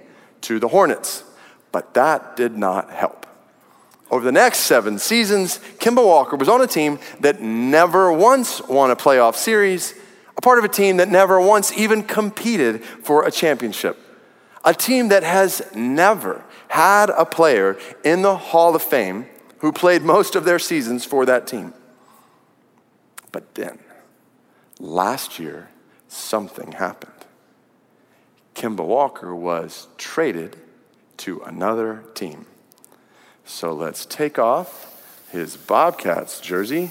to 0.42 0.60
the 0.60 0.68
Hornets. 0.68 1.24
But 1.72 1.94
that 1.94 2.36
did 2.36 2.56
not 2.56 2.88
help. 2.90 3.26
Over 4.12 4.24
the 4.24 4.30
next 4.30 4.60
seven 4.60 4.96
seasons, 5.00 5.58
Kemba 5.80 6.06
Walker 6.06 6.36
was 6.36 6.48
on 6.48 6.60
a 6.60 6.68
team 6.68 7.00
that 7.18 7.42
never 7.42 8.12
once 8.12 8.62
won 8.68 8.92
a 8.92 8.96
playoff 8.96 9.34
series, 9.34 9.94
a 10.36 10.40
part 10.40 10.60
of 10.60 10.64
a 10.64 10.68
team 10.68 10.98
that 10.98 11.08
never 11.08 11.40
once 11.40 11.72
even 11.72 12.04
competed 12.04 12.84
for 12.84 13.26
a 13.26 13.30
championship, 13.32 13.98
a 14.64 14.72
team 14.72 15.08
that 15.08 15.24
has 15.24 15.62
never 15.74 16.44
had 16.68 17.10
a 17.10 17.24
player 17.24 17.76
in 18.04 18.22
the 18.22 18.36
Hall 18.36 18.76
of 18.76 18.82
Fame 18.82 19.26
who 19.62 19.70
played 19.70 20.02
most 20.02 20.34
of 20.34 20.44
their 20.44 20.58
seasons 20.58 21.04
for 21.04 21.24
that 21.24 21.46
team. 21.46 21.72
But 23.30 23.54
then, 23.54 23.78
last 24.80 25.38
year, 25.38 25.68
something 26.08 26.72
happened. 26.72 27.12
Kemba 28.56 28.84
Walker 28.84 29.34
was 29.34 29.86
traded 29.96 30.56
to 31.18 31.42
another 31.42 32.02
team. 32.14 32.46
So 33.44 33.72
let's 33.72 34.04
take 34.04 34.36
off 34.36 35.28
his 35.30 35.56
Bobcats 35.56 36.40
jersey 36.40 36.90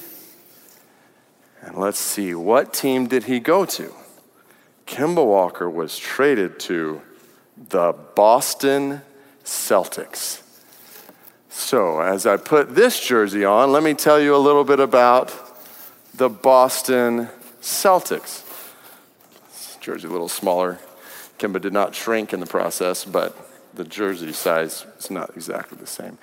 and 1.62 1.76
let's 1.76 2.00
see 2.00 2.34
what 2.34 2.74
team 2.74 3.06
did 3.06 3.26
he 3.26 3.42
go 3.42 3.66
to? 3.66 3.94
Kemba 4.88 5.26
Walker 5.26 5.70
was 5.70 5.98
traded 5.98 6.58
to 6.62 7.02
the 7.58 7.94
Boston 8.16 9.02
Celtics. 9.44 10.41
So, 11.54 12.00
as 12.00 12.26
I 12.26 12.38
put 12.38 12.76
this 12.76 12.98
jersey 12.98 13.44
on, 13.44 13.74
let 13.74 13.84
me 13.84 13.94
tell 13.94 14.22
you 14.22 14.34
a 14.34 14.38
little 14.38 14.64
bit 14.64 14.80
about 14.80 15.34
the 16.16 16.30
Boston 16.30 17.28
Celtics. 17.62 18.46
Jersey 19.82 20.08
a 20.08 20.12
little 20.12 20.30
smaller. 20.30 20.80
Kemba 21.40 21.60
did 21.60 21.74
not 21.74 21.94
shrink 21.94 22.32
in 22.32 22.40
the 22.40 22.46
process, 22.46 23.04
but 23.04 23.36
the 23.74 23.84
jersey 23.84 24.32
size 24.32 24.86
is 24.98 25.12
not 25.12 25.32
exactly 25.36 25.78
the 25.78 25.86
same. 25.86 26.18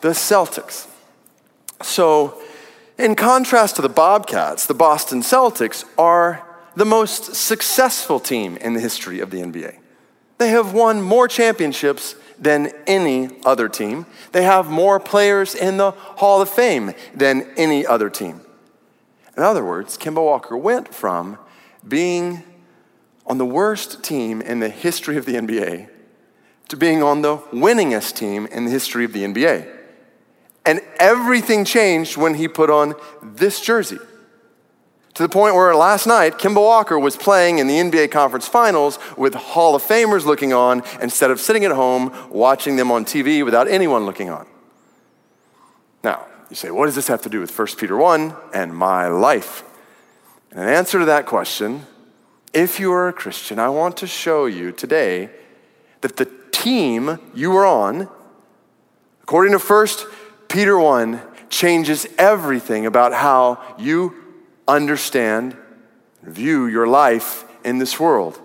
The 0.00 0.10
Celtics. 0.10 0.88
So, 1.82 2.40
in 2.96 3.16
contrast 3.16 3.76
to 3.76 3.82
the 3.82 3.90
Bobcats, 3.90 4.66
the 4.66 4.72
Boston 4.72 5.20
Celtics 5.20 5.84
are 5.98 6.42
the 6.74 6.86
most 6.86 7.34
successful 7.34 8.18
team 8.18 8.56
in 8.56 8.72
the 8.72 8.80
history 8.80 9.20
of 9.20 9.30
the 9.30 9.42
NBA. 9.42 9.76
They 10.38 10.48
have 10.48 10.72
won 10.72 11.02
more 11.02 11.28
championships 11.28 12.16
than 12.44 12.70
any 12.86 13.30
other 13.44 13.68
team. 13.68 14.06
They 14.32 14.42
have 14.42 14.70
more 14.70 15.00
players 15.00 15.54
in 15.54 15.78
the 15.78 15.90
Hall 15.90 16.40
of 16.40 16.48
Fame 16.48 16.92
than 17.14 17.50
any 17.56 17.86
other 17.86 18.10
team. 18.10 18.40
In 19.36 19.42
other 19.42 19.64
words, 19.64 19.98
Kemba 19.98 20.22
Walker 20.24 20.56
went 20.56 20.94
from 20.94 21.38
being 21.86 22.44
on 23.26 23.38
the 23.38 23.46
worst 23.46 24.04
team 24.04 24.40
in 24.40 24.60
the 24.60 24.68
history 24.68 25.16
of 25.16 25.24
the 25.24 25.32
NBA 25.32 25.88
to 26.68 26.76
being 26.76 27.02
on 27.02 27.22
the 27.22 27.38
winningest 27.38 28.14
team 28.14 28.46
in 28.46 28.66
the 28.66 28.70
history 28.70 29.04
of 29.04 29.12
the 29.12 29.24
NBA. 29.24 29.70
And 30.66 30.80
everything 30.98 31.64
changed 31.64 32.16
when 32.16 32.34
he 32.34 32.48
put 32.48 32.70
on 32.70 32.94
this 33.22 33.60
jersey. 33.60 33.98
To 35.14 35.22
the 35.22 35.28
point 35.28 35.54
where 35.54 35.76
last 35.76 36.08
night, 36.08 36.38
Kemba 36.38 36.56
Walker 36.56 36.98
was 36.98 37.16
playing 37.16 37.58
in 37.58 37.68
the 37.68 37.74
NBA 37.74 38.10
Conference 38.10 38.48
Finals 38.48 38.98
with 39.16 39.34
Hall 39.34 39.76
of 39.76 39.82
Famers 39.82 40.24
looking 40.24 40.52
on 40.52 40.82
instead 41.00 41.30
of 41.30 41.38
sitting 41.38 41.64
at 41.64 41.70
home 41.70 42.12
watching 42.30 42.74
them 42.74 42.90
on 42.90 43.04
TV 43.04 43.44
without 43.44 43.68
anyone 43.68 44.06
looking 44.06 44.28
on. 44.28 44.44
Now, 46.02 46.26
you 46.50 46.56
say, 46.56 46.72
what 46.72 46.86
does 46.86 46.96
this 46.96 47.06
have 47.06 47.22
to 47.22 47.28
do 47.28 47.40
with 47.40 47.56
1 47.56 47.68
Peter 47.78 47.96
1 47.96 48.34
and 48.52 48.74
my 48.74 49.06
life? 49.06 49.62
And 50.50 50.60
an 50.60 50.68
answer 50.68 50.98
to 50.98 51.04
that 51.04 51.26
question, 51.26 51.86
if 52.52 52.80
you 52.80 52.92
are 52.92 53.06
a 53.06 53.12
Christian, 53.12 53.60
I 53.60 53.68
want 53.68 53.96
to 53.98 54.08
show 54.08 54.46
you 54.46 54.72
today 54.72 55.30
that 56.00 56.16
the 56.16 56.28
team 56.50 57.20
you 57.32 57.56
are 57.56 57.64
on, 57.64 58.08
according 59.22 59.56
to 59.56 59.64
1 59.64 59.86
Peter 60.48 60.76
1, 60.76 61.20
changes 61.50 62.08
everything 62.18 62.84
about 62.84 63.12
how 63.12 63.62
you 63.78 64.23
understand, 64.66 65.56
view 66.22 66.66
your 66.66 66.86
life 66.86 67.44
in 67.64 67.78
this 67.78 67.98
world. 67.98 68.40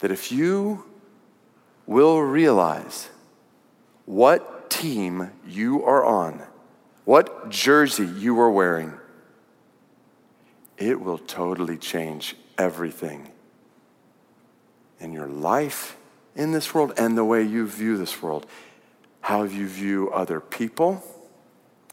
That 0.00 0.10
if 0.10 0.32
you 0.32 0.84
will 1.86 2.20
realize 2.20 3.08
what 4.06 4.70
team 4.70 5.30
you 5.46 5.84
are 5.84 6.04
on, 6.04 6.42
what 7.04 7.50
jersey 7.50 8.06
you 8.06 8.38
are 8.40 8.50
wearing, 8.50 8.92
it 10.78 11.00
will 11.00 11.18
totally 11.18 11.76
change 11.76 12.36
everything 12.56 13.28
in 14.98 15.12
your 15.12 15.26
life 15.26 15.96
in 16.34 16.52
this 16.52 16.72
world 16.72 16.92
and 16.96 17.16
the 17.16 17.24
way 17.24 17.42
you 17.42 17.66
view 17.66 17.96
this 17.96 18.22
world. 18.22 18.46
How 19.20 19.42
you 19.42 19.66
view 19.68 20.10
other 20.10 20.40
people, 20.40 21.04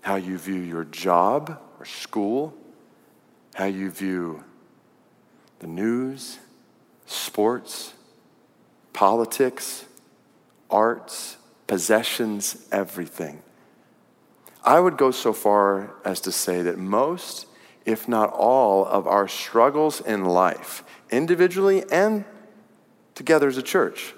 how 0.01 0.15
you 0.15 0.37
view 0.37 0.61
your 0.61 0.85
job 0.85 1.59
or 1.79 1.85
school, 1.85 2.53
how 3.57 3.65
you 3.65 3.89
view 3.89 4.43
the 5.57 5.65
news, 5.65 6.37
sports, 7.07 7.95
politics, 8.93 9.83
arts, 10.69 11.37
possessions, 11.65 12.67
everything. 12.71 13.41
I 14.63 14.79
would 14.79 14.95
go 14.95 15.09
so 15.09 15.33
far 15.33 15.95
as 16.05 16.21
to 16.21 16.31
say 16.31 16.61
that 16.61 16.77
most, 16.77 17.47
if 17.83 18.07
not 18.07 18.31
all, 18.31 18.85
of 18.85 19.07
our 19.07 19.27
struggles 19.27 20.01
in 20.01 20.23
life, 20.23 20.83
individually 21.09 21.83
and 21.91 22.25
together 23.15 23.47
as 23.47 23.57
a 23.57 23.63
church, 23.63 24.13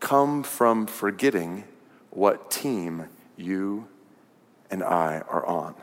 come 0.00 0.42
from 0.42 0.86
forgetting 0.86 1.64
what 2.08 2.50
team 2.50 3.06
you 3.36 3.86
and 4.70 4.82
I 4.82 5.22
are 5.28 5.44
on. 5.44 5.74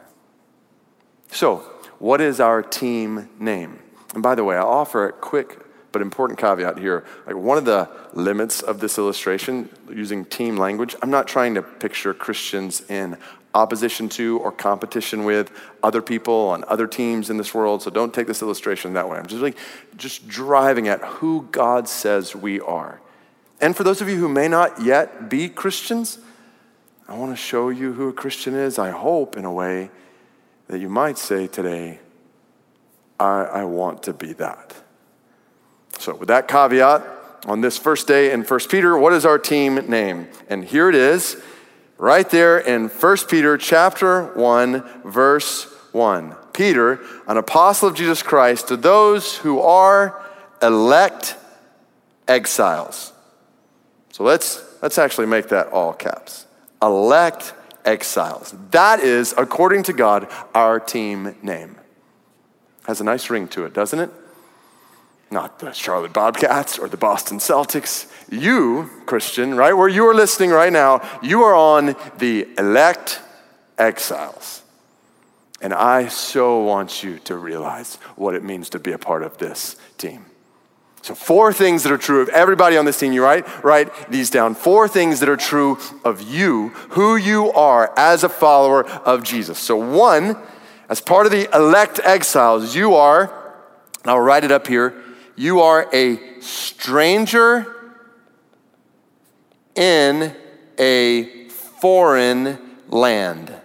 So, 1.31 1.71
what 2.01 2.20
is 2.20 2.39
our 2.39 2.63
team 2.63 3.29
name? 3.39 3.77
And 4.15 4.24
by 4.24 4.34
the 4.34 4.43
way, 4.43 4.58
I'll 4.58 4.67
offer 4.67 5.08
a 5.08 5.12
quick 5.12 5.60
but 5.91 6.01
important 6.01 6.39
caveat 6.39 6.79
here. 6.79 7.05
Like 7.27 7.36
one 7.36 7.60
of 7.60 7.65
the 7.65 7.88
limits 8.13 8.63
of 8.63 8.79
this 8.79 8.98
illustration, 8.98 9.70
using 9.88 10.25
team 10.25 10.58
language, 10.58 10.96
I'm 11.03 11.12
not 11.12 11.27
trying 11.27 11.53
to 11.53 11.62
picture 11.62 12.12
Christians 12.15 12.81
in 12.89 13.17
opposition 13.53 14.10
to 14.10 14.39
or 14.39 14.51
competition 14.51 15.25
with 15.25 15.51
other 15.84 16.01
people 16.01 16.34
on 16.34 16.63
other 16.67 16.88
teams 16.88 17.29
in 17.29 17.38
this 17.38 17.53
world. 17.53 17.84
So 17.84 17.91
don't 17.91 18.13
take 18.13 18.25
this 18.25 18.41
illustration 18.41 18.93
that 18.93 19.08
way. 19.08 19.20
I'm 19.20 19.27
just 19.27 19.43
like 19.43 19.58
just 19.96 20.27
driving 20.27 20.88
at 20.88 21.01
who 21.01 21.48
God 21.51 21.88
says 21.88 22.36
we 22.36 22.60
are. 22.62 23.00
And 23.60 23.77
for 23.77 23.84
those 23.84 24.01
of 24.01 24.10
you 24.10 24.15
who 24.15 24.27
may 24.27 24.48
not 24.48 24.81
yet 24.81 25.29
be 25.29 25.50
Christians, 25.50 26.17
I 27.08 27.15
want 27.15 27.31
to 27.31 27.36
show 27.36 27.70
you 27.70 27.93
who 27.93 28.10
a 28.10 28.13
Christian 28.13 28.55
is, 28.55 28.79
I 28.79 28.89
hope, 28.89 29.38
in 29.38 29.46
a 29.46 29.53
way 29.53 29.91
that 30.72 30.80
you 30.80 30.88
might 30.88 31.18
say 31.18 31.48
today, 31.48 32.00
I, 33.20 33.42
I 33.42 33.63
want 33.66 34.04
to 34.04 34.13
be 34.13 34.32
that. 34.34 34.74
So, 36.00 36.16
with 36.16 36.30
that 36.30 36.48
caveat, 36.48 37.06
on 37.46 37.60
this 37.60 37.78
first 37.78 38.08
day 38.08 38.32
in 38.32 38.44
1 38.44 38.60
Peter, 38.70 38.98
what 38.98 39.12
is 39.12 39.25
our 39.25 39.38
team 39.38 39.75
name? 39.90 40.30
And 40.48 40.63
here 40.63 40.88
it 40.88 40.96
is, 40.96 41.36
right 41.98 42.28
there 42.30 42.58
in 42.58 42.88
1 42.88 43.18
Peter 43.30 43.58
chapter 43.58 44.34
1, 44.34 45.01
verse 45.04 45.66
1. 45.92 46.38
Peter, 46.54 47.01
an 47.28 47.36
apostle 47.36 47.90
of 47.90 47.96
Jesus 47.96 48.24
Christ, 48.24 48.70
to 48.70 48.78
those 48.78 49.36
who 49.40 49.60
are 49.60 50.25
elect 50.62 51.36
exiles. 52.30 53.12
So 54.13 54.24
let's, 54.24 54.63
let's 54.82 54.98
actually 54.98 55.28
make 55.28 55.50
that 55.50 55.68
all 55.68 55.92
caps. 55.92 56.46
Elect 56.82 57.56
exiles. 57.85 58.53
That 58.71 59.00
is, 59.00 59.33
according 59.38 59.83
to 59.83 59.93
God, 59.93 60.27
our 60.53 60.79
team 60.79 61.35
name. 61.41 61.77
Has 62.85 63.01
a 63.01 63.03
nice 63.03 63.29
ring 63.29 63.47
to 63.50 63.65
it, 63.65 63.73
doesn't 63.73 64.00
it? 64.00 64.09
Not 65.29 65.59
the 65.59 65.71
Charlotte 65.71 66.11
Bobcats 66.11 66.77
or 66.77 66.89
the 66.89 66.97
Boston 66.97 67.38
Celtics. 67.38 68.11
You, 68.29 68.89
Christian, 69.05 69.55
right 69.55 69.73
where 69.73 69.88
you 69.88 70.05
are 70.07 70.13
listening 70.13 70.50
right 70.50 70.73
now, 70.73 71.01
you 71.21 71.43
are 71.43 71.55
on 71.55 71.95
the 72.17 72.47
elect 72.57 73.21
exiles. 73.77 74.63
And 75.61 75.73
I 75.73 76.07
so 76.07 76.63
want 76.63 77.03
you 77.03 77.19
to 77.19 77.35
realize 77.35 77.95
what 78.15 78.35
it 78.35 78.43
means 78.43 78.69
to 78.71 78.79
be 78.79 78.91
a 78.91 78.97
part 78.97 79.23
of 79.23 79.38
this 79.38 79.77
team. 79.97 80.25
So, 81.03 81.15
four 81.15 81.51
things 81.51 81.81
that 81.84 81.91
are 81.91 81.98
true 81.98 82.22
of 82.22 82.29
everybody 82.29 82.77
on 82.77 82.86
this 82.86 83.00
team. 83.00 83.12
You 83.12 83.24
write, 83.24 83.63
write 83.63 84.12
these 84.12 84.29
down. 84.29 84.53
Four 84.53 84.88
things 84.88 85.20
that 85.20 85.29
are 85.29 85.38
true 85.38 85.79
of 86.05 86.22
you, 86.22 86.70
who 86.89 87.15
you 87.15 87.51
are 87.53 87.91
as 87.98 88.24
a 88.24 88.29
follower 88.29 88.86
of 88.86 89.24
Jesus. 89.24 89.58
So, 89.58 89.75
one, 89.75 90.38
as 90.89 91.01
part 91.01 91.25
of 91.25 91.31
the 91.31 91.50
elect 91.55 92.00
exiles, 92.03 92.75
you 92.75 92.93
are, 92.93 93.24
and 94.03 94.12
I'll 94.12 94.20
write 94.20 94.43
it 94.43 94.51
up 94.51 94.67
here, 94.67 94.93
you 95.36 95.62
are 95.62 95.89
a 95.91 96.39
stranger 96.39 97.96
in 99.74 100.36
a 100.77 101.50
foreign 101.50 102.60
land. 102.89 103.55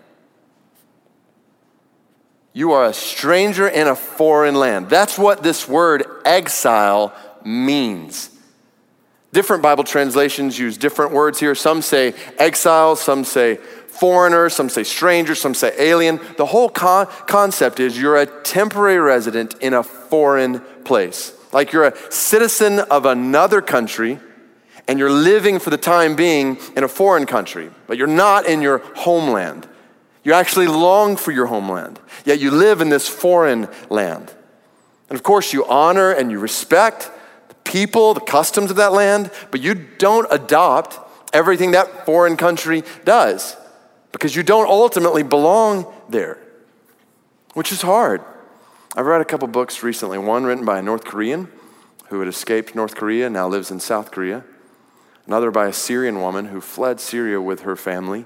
You 2.54 2.72
are 2.72 2.86
a 2.86 2.94
stranger 2.94 3.68
in 3.68 3.86
a 3.86 3.94
foreign 3.94 4.54
land. 4.54 4.88
That's 4.88 5.18
what 5.18 5.42
this 5.42 5.68
word 5.68 6.06
exile 6.24 7.12
means. 7.46 8.30
Different 9.32 9.62
Bible 9.62 9.84
translations 9.84 10.58
use 10.58 10.76
different 10.76 11.12
words 11.12 11.38
here. 11.38 11.54
Some 11.54 11.82
say 11.82 12.14
exile, 12.38 12.96
some 12.96 13.24
say 13.24 13.56
foreigner, 13.56 14.48
some 14.48 14.68
say 14.68 14.82
stranger, 14.82 15.34
some 15.34 15.54
say 15.54 15.74
alien. 15.78 16.20
The 16.36 16.46
whole 16.46 16.68
con- 16.68 17.06
concept 17.26 17.80
is 17.80 18.00
you're 18.00 18.16
a 18.16 18.26
temporary 18.26 18.98
resident 18.98 19.54
in 19.60 19.74
a 19.74 19.82
foreign 19.82 20.60
place. 20.84 21.32
Like 21.52 21.72
you're 21.72 21.86
a 21.86 22.12
citizen 22.12 22.78
of 22.78 23.06
another 23.06 23.60
country 23.60 24.20
and 24.88 24.98
you're 24.98 25.10
living 25.10 25.58
for 25.58 25.70
the 25.70 25.76
time 25.76 26.14
being 26.14 26.58
in 26.76 26.84
a 26.84 26.88
foreign 26.88 27.26
country, 27.26 27.70
but 27.86 27.98
you're 27.98 28.06
not 28.06 28.46
in 28.46 28.62
your 28.62 28.78
homeland. 28.94 29.66
You 30.22 30.32
actually 30.32 30.68
long 30.68 31.16
for 31.16 31.32
your 31.32 31.46
homeland, 31.46 32.00
yet 32.24 32.40
you 32.40 32.50
live 32.50 32.80
in 32.80 32.88
this 32.88 33.08
foreign 33.08 33.68
land. 33.90 34.32
And 35.08 35.16
of 35.16 35.22
course, 35.22 35.52
you 35.52 35.64
honor 35.66 36.10
and 36.10 36.30
you 36.30 36.38
respect 36.38 37.10
people, 37.66 38.14
the 38.14 38.20
customs 38.20 38.70
of 38.70 38.76
that 38.76 38.92
land, 38.92 39.30
but 39.50 39.60
you 39.60 39.74
don't 39.74 40.26
adopt 40.30 40.98
everything 41.34 41.72
that 41.72 42.06
foreign 42.06 42.36
country 42.36 42.82
does 43.04 43.56
because 44.12 44.34
you 44.34 44.42
don't 44.42 44.68
ultimately 44.68 45.22
belong 45.22 45.92
there, 46.08 46.38
which 47.52 47.72
is 47.72 47.82
hard. 47.82 48.22
I've 48.96 49.04
read 49.04 49.20
a 49.20 49.26
couple 49.26 49.46
books 49.48 49.82
recently, 49.82 50.16
one 50.16 50.44
written 50.44 50.64
by 50.64 50.78
a 50.78 50.82
North 50.82 51.04
Korean 51.04 51.48
who 52.08 52.20
had 52.20 52.28
escaped 52.28 52.74
North 52.74 52.94
Korea, 52.94 53.26
and 53.26 53.34
now 53.34 53.48
lives 53.48 53.70
in 53.70 53.80
South 53.80 54.10
Korea, 54.10 54.44
another 55.26 55.50
by 55.50 55.66
a 55.66 55.72
Syrian 55.72 56.20
woman 56.20 56.46
who 56.46 56.60
fled 56.60 57.00
Syria 57.00 57.40
with 57.40 57.62
her 57.62 57.76
family 57.76 58.24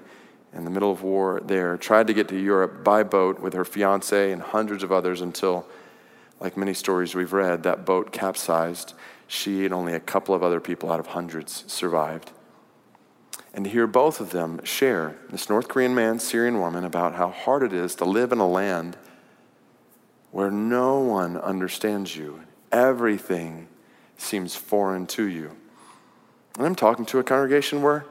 in 0.53 0.65
the 0.65 0.71
middle 0.71 0.93
of 0.93 1.03
war 1.03 1.41
there, 1.45 1.77
tried 1.77 2.07
to 2.07 2.15
get 2.15 2.29
to 2.29 2.39
Europe 2.39 2.85
by 2.85 3.03
boat 3.03 3.41
with 3.41 3.55
her 3.55 3.65
fiance 3.65 4.31
and 4.31 4.43
hundreds 4.43 4.83
of 4.83 4.93
others 4.93 5.21
until, 5.21 5.67
like 6.41 6.57
many 6.57 6.75
stories 6.75 7.15
we've 7.15 7.33
read, 7.33 7.63
that 7.63 7.87
boat 7.87 8.13
capsized 8.13 8.95
she 9.31 9.65
and 9.65 9.73
only 9.73 9.93
a 9.93 10.01
couple 10.01 10.35
of 10.35 10.43
other 10.43 10.59
people 10.59 10.91
out 10.91 10.99
of 10.99 11.07
hundreds 11.07 11.63
survived. 11.69 12.33
And 13.55 13.65
to 13.65 13.71
hear 13.71 13.87
both 13.87 14.21
of 14.21 14.31
them 14.31 14.61
share, 14.65 15.19
this 15.31 15.49
North 15.49 15.69
Korean 15.69 15.95
man, 15.95 16.19
Syrian 16.19 16.59
woman, 16.59 16.83
about 16.83 17.15
how 17.15 17.31
hard 17.31 17.63
it 17.63 17.73
is 17.73 17.95
to 17.97 18.05
live 18.05 18.33
in 18.33 18.39
a 18.39 18.49
land 18.49 18.97
where 20.33 20.51
no 20.51 20.99
one 20.99 21.37
understands 21.37 22.17
you. 22.17 22.41
Everything 22.73 23.69
seems 24.17 24.57
foreign 24.57 25.07
to 25.07 25.23
you. 25.23 25.57
And 26.57 26.67
I'm 26.67 26.75
talking 26.75 27.07
to 27.07 27.21
a 27.21 27.25
congregation 27.25 27.83
where 27.83 28.05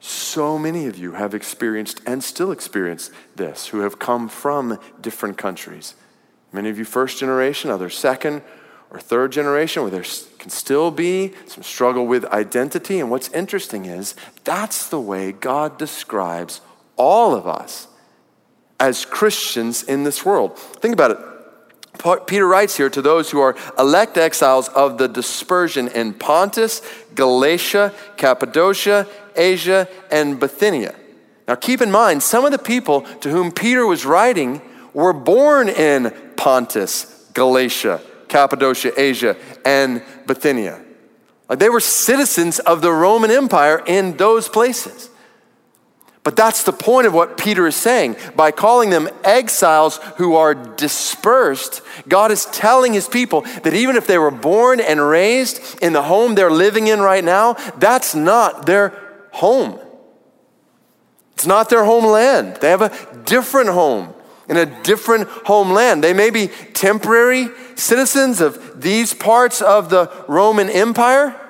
so 0.00 0.58
many 0.58 0.86
of 0.86 0.98
you 0.98 1.12
have 1.12 1.32
experienced 1.32 2.00
and 2.06 2.24
still 2.24 2.50
experience 2.50 3.12
this, 3.36 3.68
who 3.68 3.80
have 3.80 4.00
come 4.00 4.28
from 4.28 4.80
different 5.00 5.38
countries. 5.38 5.94
Many 6.50 6.70
of 6.70 6.78
you 6.78 6.84
first 6.84 7.18
generation, 7.18 7.70
others 7.70 7.96
second 7.96 8.42
or 8.90 8.98
third 8.98 9.32
generation 9.32 9.82
where 9.82 9.90
there 9.90 10.04
can 10.38 10.50
still 10.50 10.90
be 10.90 11.32
some 11.46 11.62
struggle 11.62 12.06
with 12.06 12.24
identity. 12.26 12.98
And 12.98 13.10
what's 13.10 13.28
interesting 13.30 13.84
is 13.84 14.14
that's 14.44 14.88
the 14.88 15.00
way 15.00 15.32
God 15.32 15.78
describes 15.78 16.60
all 16.96 17.34
of 17.34 17.46
us 17.46 17.86
as 18.78 19.04
Christians 19.04 19.82
in 19.82 20.04
this 20.04 20.24
world. 20.24 20.58
Think 20.58 20.92
about 20.94 21.12
it. 21.12 22.26
Peter 22.26 22.46
writes 22.46 22.76
here 22.76 22.88
to 22.88 23.02
those 23.02 23.30
who 23.30 23.40
are 23.40 23.54
elect 23.78 24.16
exiles 24.16 24.68
of 24.68 24.96
the 24.96 25.06
dispersion 25.06 25.88
in 25.88 26.14
Pontus, 26.14 26.80
Galatia, 27.14 27.92
Cappadocia, 28.16 29.06
Asia, 29.36 29.86
and 30.10 30.40
Bithynia. 30.40 30.94
Now 31.46 31.56
keep 31.56 31.82
in 31.82 31.90
mind, 31.90 32.22
some 32.22 32.44
of 32.44 32.52
the 32.52 32.58
people 32.58 33.02
to 33.20 33.28
whom 33.28 33.52
Peter 33.52 33.86
was 33.86 34.06
writing 34.06 34.62
were 34.94 35.12
born 35.12 35.68
in 35.68 36.10
Pontus, 36.36 37.30
Galatia, 37.34 38.00
Cappadocia, 38.30 38.98
Asia, 38.98 39.36
and 39.66 40.02
Bithynia. 40.26 40.82
Like 41.48 41.58
they 41.58 41.68
were 41.68 41.80
citizens 41.80 42.60
of 42.60 42.80
the 42.80 42.92
Roman 42.92 43.30
Empire 43.30 43.82
in 43.86 44.16
those 44.16 44.48
places. 44.48 45.10
But 46.22 46.36
that's 46.36 46.64
the 46.64 46.72
point 46.72 47.06
of 47.06 47.14
what 47.14 47.38
Peter 47.38 47.66
is 47.66 47.76
saying. 47.76 48.16
By 48.36 48.50
calling 48.50 48.90
them 48.90 49.08
exiles 49.24 49.98
who 50.16 50.36
are 50.36 50.54
dispersed, 50.54 51.82
God 52.08 52.30
is 52.30 52.44
telling 52.46 52.92
his 52.92 53.08
people 53.08 53.40
that 53.62 53.72
even 53.72 53.96
if 53.96 54.06
they 54.06 54.18
were 54.18 54.30
born 54.30 54.80
and 54.80 55.00
raised 55.00 55.82
in 55.82 55.92
the 55.92 56.02
home 56.02 56.34
they're 56.34 56.50
living 56.50 56.86
in 56.86 57.00
right 57.00 57.24
now, 57.24 57.54
that's 57.78 58.14
not 58.14 58.66
their 58.66 58.92
home. 59.32 59.78
It's 61.32 61.46
not 61.46 61.70
their 61.70 61.84
homeland. 61.84 62.58
They 62.60 62.68
have 62.68 62.82
a 62.82 63.22
different 63.24 63.70
home 63.70 64.14
in 64.50 64.56
a 64.56 64.66
different 64.82 65.28
homeland. 65.28 66.02
They 66.02 66.12
may 66.12 66.30
be 66.30 66.48
temporary 66.74 67.48
citizens 67.76 68.40
of 68.40 68.82
these 68.82 69.14
parts 69.14 69.62
of 69.62 69.88
the 69.88 70.10
Roman 70.26 70.68
Empire, 70.68 71.40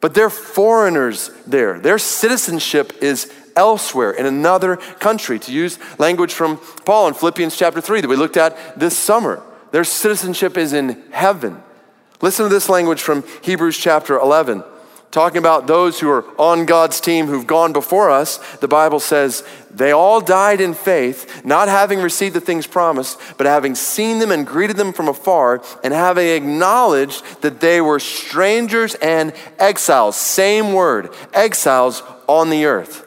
but 0.00 0.14
they're 0.14 0.30
foreigners 0.30 1.30
there. 1.46 1.80
Their 1.80 1.98
citizenship 1.98 2.92
is 3.02 3.32
elsewhere 3.56 4.12
in 4.12 4.26
another 4.26 4.76
country, 4.76 5.38
to 5.38 5.52
use 5.52 5.78
language 5.98 6.34
from 6.34 6.58
Paul 6.84 7.08
in 7.08 7.14
Philippians 7.14 7.56
chapter 7.56 7.80
3 7.80 8.02
that 8.02 8.08
we 8.08 8.16
looked 8.16 8.36
at 8.36 8.78
this 8.78 8.96
summer. 8.96 9.42
Their 9.72 9.84
citizenship 9.84 10.58
is 10.58 10.74
in 10.74 11.02
heaven. 11.10 11.62
Listen 12.20 12.44
to 12.44 12.48
this 12.50 12.68
language 12.68 13.00
from 13.00 13.24
Hebrews 13.42 13.78
chapter 13.78 14.18
11 14.18 14.62
talking 15.16 15.38
about 15.38 15.66
those 15.66 15.98
who 15.98 16.10
are 16.10 16.26
on 16.38 16.66
God's 16.66 17.00
team 17.00 17.24
who've 17.24 17.46
gone 17.46 17.72
before 17.72 18.10
us, 18.10 18.36
the 18.56 18.68
Bible 18.68 19.00
says 19.00 19.42
they 19.70 19.90
all 19.90 20.20
died 20.20 20.60
in 20.60 20.74
faith, 20.74 21.42
not 21.42 21.68
having 21.68 22.00
received 22.00 22.36
the 22.36 22.40
things 22.42 22.66
promised, 22.66 23.18
but 23.38 23.46
having 23.46 23.74
seen 23.74 24.18
them 24.18 24.30
and 24.30 24.46
greeted 24.46 24.76
them 24.76 24.92
from 24.92 25.08
afar, 25.08 25.62
and 25.82 25.94
having 25.94 26.28
acknowledged 26.28 27.40
that 27.40 27.60
they 27.60 27.80
were 27.80 27.98
strangers 27.98 28.94
and 28.96 29.32
exiles. 29.58 30.16
Same 30.16 30.74
word, 30.74 31.08
exiles 31.32 32.02
on 32.28 32.50
the 32.50 32.66
earth. 32.66 33.06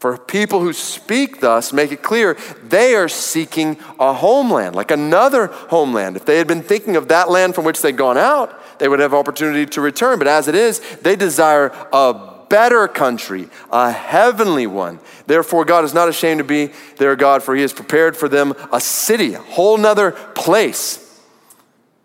For 0.00 0.16
people 0.16 0.60
who 0.60 0.72
speak 0.72 1.40
thus 1.40 1.72
make 1.72 1.90
it 1.92 2.02
clear 2.02 2.36
they 2.64 2.94
are 2.96 3.08
seeking 3.08 3.78
a 3.98 4.12
homeland, 4.12 4.74
like 4.74 4.90
another 4.90 5.46
homeland. 5.46 6.16
If 6.16 6.24
they 6.24 6.38
had 6.38 6.48
been 6.48 6.62
thinking 6.62 6.96
of 6.96 7.08
that 7.08 7.30
land 7.30 7.54
from 7.54 7.64
which 7.64 7.80
they'd 7.80 7.96
gone 7.96 8.18
out, 8.18 8.60
they 8.78 8.88
would 8.88 9.00
have 9.00 9.14
opportunity 9.14 9.66
to 9.66 9.80
return. 9.80 10.18
But 10.18 10.28
as 10.28 10.48
it 10.48 10.54
is, 10.54 10.80
they 11.02 11.16
desire 11.16 11.72
a 11.92 12.44
better 12.48 12.88
country, 12.88 13.48
a 13.70 13.90
heavenly 13.90 14.66
one. 14.66 15.00
Therefore, 15.26 15.64
God 15.64 15.84
is 15.84 15.94
not 15.94 16.08
ashamed 16.08 16.38
to 16.38 16.44
be 16.44 16.70
their 16.96 17.16
God, 17.16 17.42
for 17.42 17.54
he 17.54 17.62
has 17.62 17.72
prepared 17.72 18.16
for 18.16 18.28
them 18.28 18.54
a 18.72 18.80
city, 18.80 19.34
a 19.34 19.40
whole 19.40 19.76
nother 19.76 20.12
place. 20.12 21.04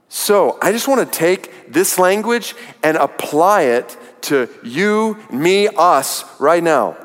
So 0.10 0.60
I 0.62 0.72
just 0.72 0.88
want 0.88 1.12
to 1.12 1.18
take 1.18 1.72
this 1.72 1.98
language 1.98 2.56
and 2.84 2.98
apply 2.98 3.64
it 3.64 3.98
to 4.24 4.48
you, 4.64 5.18
me, 5.32 5.68
us 5.68 6.24
right 6.40 6.64
now. 6.64 6.98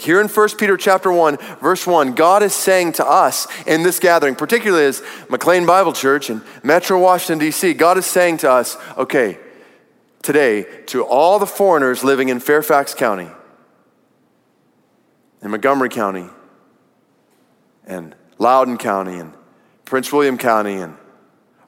Here 0.00 0.20
in 0.20 0.28
1 0.28 0.48
Peter 0.58 0.76
chapter 0.76 1.12
1, 1.12 1.36
verse 1.60 1.86
1, 1.86 2.14
God 2.14 2.42
is 2.42 2.54
saying 2.54 2.92
to 2.92 3.06
us 3.06 3.46
in 3.64 3.82
this 3.82 4.00
gathering, 4.00 4.34
particularly 4.34 4.86
as 4.86 5.02
McLean 5.28 5.66
Bible 5.66 5.92
Church 5.92 6.30
in 6.30 6.42
Metro 6.62 6.98
Washington, 6.98 7.38
D.C., 7.38 7.74
God 7.74 7.98
is 7.98 8.06
saying 8.06 8.38
to 8.38 8.50
us, 8.50 8.76
okay, 8.96 9.38
today 10.22 10.66
to 10.86 11.04
all 11.04 11.38
the 11.38 11.46
foreigners 11.46 12.02
living 12.02 12.30
in 12.30 12.40
Fairfax 12.40 12.94
County, 12.94 13.28
in 15.42 15.50
Montgomery 15.50 15.90
County, 15.90 16.28
and 17.86 18.16
Loudoun 18.38 18.78
County, 18.78 19.18
and 19.18 19.32
Prince 19.84 20.10
William 20.12 20.38
County, 20.38 20.76
and 20.76 20.96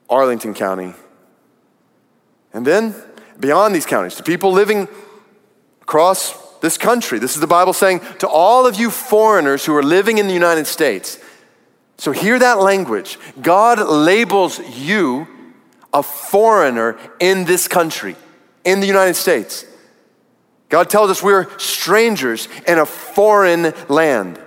Arlington 0.09 0.55
County. 0.55 0.95
And 2.51 2.65
then 2.65 2.95
beyond 3.39 3.75
these 3.75 3.85
counties, 3.85 4.15
to 4.15 4.23
people 4.23 4.51
living 4.51 4.87
across 5.81 6.46
this 6.67 6.77
country. 6.77 7.17
This 7.17 7.35
is 7.35 7.39
the 7.39 7.47
Bible 7.47 7.71
saying 7.71 8.01
to 8.19 8.27
all 8.27 8.67
of 8.67 8.75
you 8.75 8.91
foreigners 8.91 9.65
who 9.65 9.73
are 9.73 9.81
living 9.81 10.17
in 10.17 10.27
the 10.27 10.33
United 10.33 10.67
States. 10.67 11.17
So 11.97 12.11
hear 12.11 12.37
that 12.37 12.59
language. 12.59 13.17
God 13.41 13.79
labels 13.79 14.59
you 14.77 15.29
a 15.93 16.03
foreigner 16.03 16.99
in 17.21 17.45
this 17.45 17.69
country, 17.69 18.17
in 18.65 18.81
the 18.81 18.85
United 18.85 19.13
States. 19.13 19.65
God 20.67 20.89
tells 20.89 21.09
us 21.09 21.23
we're 21.23 21.47
strangers 21.57 22.49
in 22.67 22.79
a 22.79 22.85
foreign 22.85 23.73
land. 23.87 24.37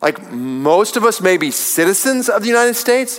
Like 0.00 0.30
most 0.30 0.96
of 0.96 1.02
us 1.02 1.20
may 1.20 1.36
be 1.36 1.50
citizens 1.50 2.28
of 2.28 2.42
the 2.42 2.48
United 2.48 2.74
States. 2.74 3.18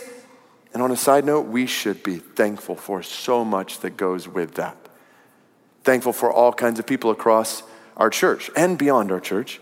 And 0.74 0.82
on 0.82 0.90
a 0.90 0.96
side 0.96 1.26
note, 1.26 1.48
we 1.48 1.66
should 1.66 2.02
be 2.02 2.16
thankful 2.20 2.78
for 2.78 3.04
so 3.04 3.44
much 3.44 3.80
that 3.80 3.98
goes 3.98 4.26
with 4.26 4.56
that. 4.56 4.78
Thankful 5.84 6.14
for 6.14 6.32
all 6.32 6.54
kinds 6.54 6.80
of 6.80 6.88
people 6.88 7.12
across 7.12 7.62
our 7.98 8.10
church 8.10 8.50
and 8.56 8.78
beyond 8.78 9.12
our 9.12 9.20
church, 9.20 9.60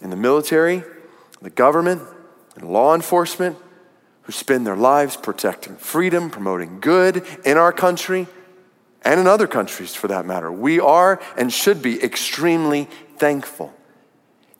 in 0.00 0.10
the 0.10 0.16
military, 0.16 0.84
the 1.40 1.50
government, 1.50 2.02
and 2.56 2.70
law 2.70 2.94
enforcement, 2.94 3.56
who 4.22 4.32
spend 4.32 4.66
their 4.66 4.76
lives 4.76 5.16
protecting 5.16 5.76
freedom, 5.76 6.30
promoting 6.30 6.80
good 6.80 7.24
in 7.44 7.56
our 7.56 7.72
country 7.72 8.26
and 9.02 9.20
in 9.20 9.26
other 9.26 9.46
countries 9.46 9.94
for 9.94 10.08
that 10.08 10.24
matter. 10.24 10.50
We 10.50 10.80
are 10.80 11.20
and 11.36 11.52
should 11.52 11.82
be 11.82 12.02
extremely 12.02 12.88
thankful. 13.18 13.74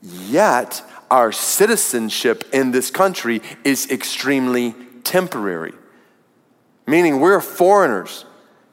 Yet, 0.03 0.83
our 1.11 1.33
citizenship 1.33 2.45
in 2.53 2.71
this 2.71 2.91
country 2.91 3.41
is 3.65 3.91
extremely 3.91 4.75
temporary, 5.03 5.73
meaning 6.87 7.21
we're 7.21 7.41
foreigners 7.41 8.27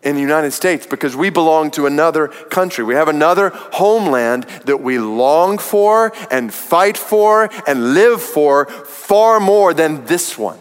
in 0.03 0.15
the 0.15 0.21
United 0.21 0.51
States 0.51 0.85
because 0.87 1.15
we 1.15 1.29
belong 1.29 1.71
to 1.71 1.85
another 1.85 2.27
country. 2.27 2.83
We 2.83 2.95
have 2.95 3.07
another 3.07 3.49
homeland 3.49 4.43
that 4.65 4.81
we 4.81 4.97
long 4.97 5.57
for 5.57 6.13
and 6.31 6.53
fight 6.53 6.97
for 6.97 7.49
and 7.67 7.93
live 7.93 8.21
for 8.21 8.65
far 8.65 9.39
more 9.39 9.73
than 9.73 10.05
this 10.05 10.37
one. 10.37 10.59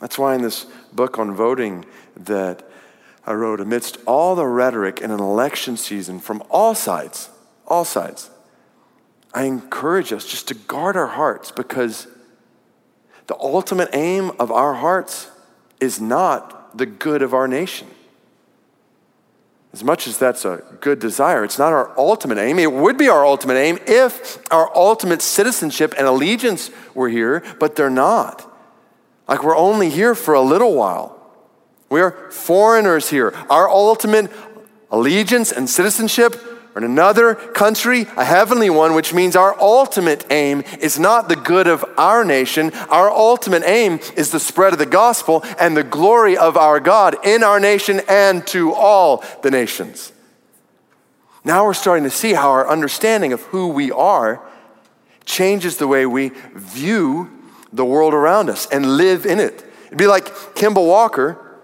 That's 0.00 0.18
why 0.18 0.34
in 0.34 0.42
this 0.42 0.66
book 0.92 1.18
on 1.18 1.34
voting 1.34 1.84
that 2.16 2.68
I 3.24 3.34
wrote, 3.34 3.60
amidst 3.60 3.98
all 4.04 4.34
the 4.34 4.46
rhetoric 4.46 5.00
in 5.00 5.12
an 5.12 5.20
election 5.20 5.76
season 5.76 6.18
from 6.18 6.42
all 6.50 6.74
sides, 6.74 7.30
all 7.68 7.84
sides, 7.84 8.30
I 9.32 9.44
encourage 9.44 10.12
us 10.12 10.26
just 10.26 10.48
to 10.48 10.54
guard 10.54 10.96
our 10.96 11.06
hearts 11.06 11.52
because 11.52 12.08
the 13.28 13.36
ultimate 13.38 13.90
aim 13.92 14.32
of 14.40 14.50
our 14.50 14.74
hearts 14.74 15.28
is 15.80 16.00
not 16.00 16.61
the 16.74 16.86
good 16.86 17.22
of 17.22 17.34
our 17.34 17.48
nation. 17.48 17.88
As 19.72 19.82
much 19.82 20.06
as 20.06 20.18
that's 20.18 20.44
a 20.44 20.62
good 20.80 20.98
desire, 20.98 21.44
it's 21.44 21.58
not 21.58 21.72
our 21.72 21.98
ultimate 21.98 22.36
aim. 22.36 22.58
It 22.58 22.72
would 22.72 22.98
be 22.98 23.08
our 23.08 23.24
ultimate 23.24 23.56
aim 23.56 23.78
if 23.86 24.38
our 24.52 24.70
ultimate 24.76 25.22
citizenship 25.22 25.94
and 25.96 26.06
allegiance 26.06 26.70
were 26.94 27.08
here, 27.08 27.42
but 27.58 27.74
they're 27.74 27.88
not. 27.88 28.48
Like 29.26 29.42
we're 29.42 29.56
only 29.56 29.88
here 29.88 30.14
for 30.14 30.34
a 30.34 30.42
little 30.42 30.74
while. 30.74 31.18
We 31.88 32.00
are 32.00 32.30
foreigners 32.30 33.08
here. 33.08 33.32
Our 33.48 33.68
ultimate 33.68 34.30
allegiance 34.90 35.52
and 35.52 35.68
citizenship 35.68 36.36
are 36.74 36.82
in 36.82 36.90
another 36.90 37.34
country, 37.34 38.02
a 38.16 38.24
heavenly 38.24 38.70
one, 38.70 38.94
which 38.94 39.12
means 39.12 39.36
our 39.36 39.58
ultimate 39.60 40.24
aim 40.30 40.64
is 40.80 40.98
not 40.98 41.28
the 41.28 41.36
good 41.36 41.66
of 41.66 41.84
our 41.98 42.24
nation. 42.24 42.72
Our 42.88 43.10
ultimate 43.10 43.62
aim 43.64 44.00
is 44.16 44.30
the 44.30 44.40
spread 44.40 44.72
of 44.72 44.78
the 44.78 44.86
gospel 44.86 45.44
and 45.58 45.76
the 45.76 45.84
glory 45.84 46.36
of 46.36 46.56
our 46.56 46.80
God 46.80 47.16
in 47.24 47.42
our 47.42 47.60
nation 47.60 48.00
and 48.08 48.46
to 48.48 48.72
all 48.72 49.22
the 49.42 49.50
nations. 49.50 50.12
Now 51.44 51.64
we're 51.64 51.74
starting 51.74 52.04
to 52.04 52.10
see 52.10 52.32
how 52.32 52.50
our 52.50 52.68
understanding 52.68 53.32
of 53.32 53.42
who 53.42 53.68
we 53.68 53.90
are 53.90 54.42
changes 55.24 55.76
the 55.76 55.88
way 55.88 56.06
we 56.06 56.30
view 56.54 57.30
the 57.72 57.84
world 57.84 58.14
around 58.14 58.48
us 58.48 58.66
and 58.66 58.96
live 58.96 59.26
in 59.26 59.40
it. 59.40 59.64
It'd 59.86 59.98
be 59.98 60.06
like 60.06 60.26
Kemba 60.54 60.84
Walker 60.84 61.58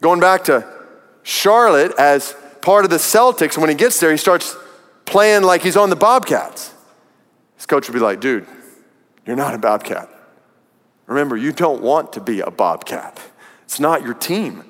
going 0.00 0.20
back 0.20 0.44
to 0.44 0.66
Charlotte 1.22 1.92
as 1.98 2.34
part 2.62 2.84
of 2.84 2.90
the 2.90 2.96
Celtics. 2.96 3.54
And 3.54 3.62
when 3.62 3.68
he 3.68 3.74
gets 3.74 4.00
there, 4.00 4.10
he 4.10 4.16
starts 4.16 4.56
playing 5.04 5.42
like 5.42 5.62
he's 5.62 5.76
on 5.76 5.90
the 5.90 5.96
Bobcats. 5.96 6.72
His 7.56 7.66
coach 7.66 7.88
would 7.88 7.94
be 7.94 8.00
like, 8.00 8.20
dude, 8.20 8.46
you're 9.26 9.36
not 9.36 9.54
a 9.54 9.58
Bobcat. 9.58 10.08
Remember, 11.06 11.36
you 11.36 11.52
don't 11.52 11.82
want 11.82 12.14
to 12.14 12.20
be 12.20 12.40
a 12.40 12.50
Bobcat, 12.50 13.20
it's 13.64 13.78
not 13.78 14.02
your 14.02 14.14
team. 14.14 14.64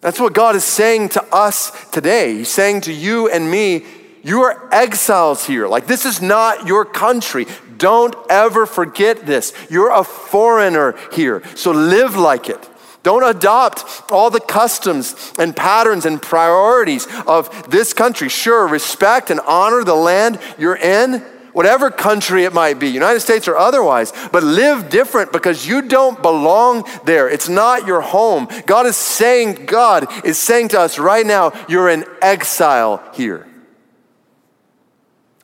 That's 0.00 0.18
what 0.18 0.32
God 0.32 0.56
is 0.56 0.64
saying 0.64 1.10
to 1.10 1.22
us 1.24 1.90
today. 1.90 2.38
He's 2.38 2.50
saying 2.50 2.82
to 2.82 2.92
you 2.92 3.28
and 3.28 3.50
me, 3.50 3.84
you 4.22 4.42
are 4.42 4.68
exiles 4.72 5.46
here. 5.46 5.68
Like, 5.68 5.86
this 5.86 6.06
is 6.06 6.22
not 6.22 6.66
your 6.66 6.84
country. 6.84 7.46
Don't 7.76 8.14
ever 8.30 8.64
forget 8.66 9.26
this. 9.26 9.52
You're 9.70 9.90
a 9.90 10.04
foreigner 10.04 10.96
here. 11.12 11.42
So 11.54 11.70
live 11.70 12.16
like 12.16 12.48
it. 12.48 12.68
Don't 13.02 13.24
adopt 13.24 14.10
all 14.10 14.28
the 14.30 14.40
customs 14.40 15.32
and 15.38 15.56
patterns 15.56 16.04
and 16.04 16.20
priorities 16.20 17.06
of 17.26 17.70
this 17.70 17.94
country. 17.94 18.28
Sure, 18.28 18.66
respect 18.68 19.30
and 19.30 19.40
honor 19.40 19.84
the 19.84 19.94
land 19.94 20.38
you're 20.58 20.76
in, 20.76 21.20
whatever 21.52 21.90
country 21.90 22.44
it 22.44 22.52
might 22.52 22.78
be, 22.78 22.88
United 22.88 23.20
States 23.20 23.48
or 23.48 23.56
otherwise, 23.56 24.12
but 24.32 24.42
live 24.42 24.90
different 24.90 25.32
because 25.32 25.66
you 25.66 25.82
don't 25.82 26.20
belong 26.20 26.84
there. 27.04 27.28
It's 27.28 27.48
not 27.48 27.86
your 27.86 28.02
home. 28.02 28.48
God 28.66 28.86
is 28.86 28.96
saying, 28.96 29.66
God 29.66 30.06
is 30.24 30.38
saying 30.38 30.68
to 30.68 30.80
us 30.80 30.98
right 30.98 31.24
now, 31.24 31.52
you're 31.68 31.88
in 31.88 32.04
exile 32.20 33.02
here. 33.14 33.46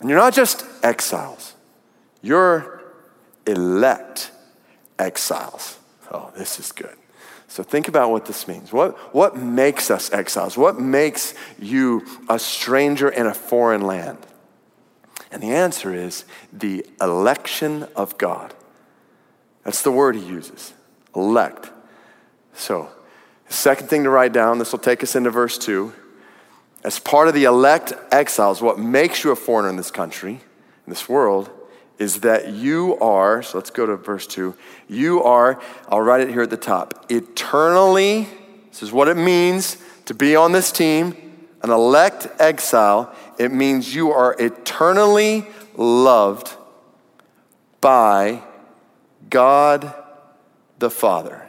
And 0.00 0.10
you're 0.10 0.18
not 0.18 0.34
just 0.34 0.64
exiles, 0.82 1.54
you're 2.20 2.82
elect 3.46 4.30
exiles. 4.98 5.78
Oh, 6.12 6.30
this 6.36 6.60
is 6.60 6.70
good. 6.70 6.96
So 7.56 7.62
think 7.62 7.88
about 7.88 8.10
what 8.10 8.26
this 8.26 8.46
means. 8.46 8.70
What, 8.70 9.14
what 9.14 9.34
makes 9.34 9.90
us 9.90 10.12
exiles? 10.12 10.58
What 10.58 10.78
makes 10.78 11.32
you 11.58 12.04
a 12.28 12.38
stranger 12.38 13.08
in 13.08 13.26
a 13.26 13.32
foreign 13.32 13.80
land? 13.80 14.18
And 15.30 15.42
the 15.42 15.52
answer 15.52 15.94
is 15.94 16.26
the 16.52 16.84
election 17.00 17.84
of 17.96 18.18
God. 18.18 18.52
That's 19.64 19.80
the 19.80 19.90
word 19.90 20.16
he 20.16 20.26
uses 20.26 20.74
elect. 21.14 21.70
So, 22.52 22.90
second 23.48 23.88
thing 23.88 24.04
to 24.04 24.10
write 24.10 24.34
down, 24.34 24.58
this 24.58 24.72
will 24.72 24.78
take 24.78 25.02
us 25.02 25.16
into 25.16 25.30
verse 25.30 25.56
2. 25.56 25.94
As 26.84 26.98
part 26.98 27.26
of 27.26 27.32
the 27.32 27.44
elect 27.44 27.94
exiles, 28.12 28.60
what 28.60 28.78
makes 28.78 29.24
you 29.24 29.30
a 29.30 29.36
foreigner 29.36 29.70
in 29.70 29.76
this 29.76 29.90
country, 29.90 30.32
in 30.32 30.90
this 30.90 31.08
world, 31.08 31.48
is 31.98 32.20
that 32.20 32.48
you 32.48 32.98
are, 32.98 33.42
so 33.42 33.58
let's 33.58 33.70
go 33.70 33.86
to 33.86 33.96
verse 33.96 34.26
2. 34.26 34.54
You 34.88 35.22
are, 35.22 35.60
I'll 35.88 36.00
write 36.00 36.20
it 36.20 36.28
here 36.28 36.42
at 36.42 36.50
the 36.50 36.56
top, 36.56 37.06
eternally, 37.08 38.28
this 38.70 38.82
is 38.82 38.92
what 38.92 39.08
it 39.08 39.16
means 39.16 39.78
to 40.04 40.14
be 40.14 40.36
on 40.36 40.52
this 40.52 40.70
team, 40.70 41.16
an 41.62 41.70
elect 41.70 42.28
exile. 42.38 43.14
It 43.38 43.52
means 43.52 43.94
you 43.94 44.12
are 44.12 44.36
eternally 44.38 45.46
loved 45.76 46.54
by 47.80 48.42
God 49.30 49.94
the 50.78 50.90
Father. 50.90 51.48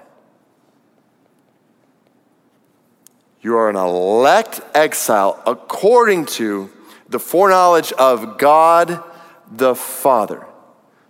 You 3.42 3.58
are 3.58 3.70
an 3.70 3.76
elect 3.76 4.62
exile 4.74 5.42
according 5.46 6.26
to 6.26 6.70
the 7.10 7.20
foreknowledge 7.20 7.92
of 7.94 8.38
God 8.38 9.04
the 9.52 9.76
Father. 9.76 10.46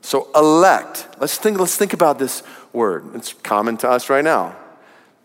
So 0.02 0.30
elect. 0.36 1.08
Let's 1.20 1.38
think, 1.38 1.60
let's 1.60 1.76
think 1.76 1.94
about 1.94 2.20
this 2.20 2.44
word. 2.74 3.16
It's 3.16 3.34
common 3.34 3.78
to 3.78 3.90
us 3.90 4.10
right 4.10 4.24
now, 4.24 4.56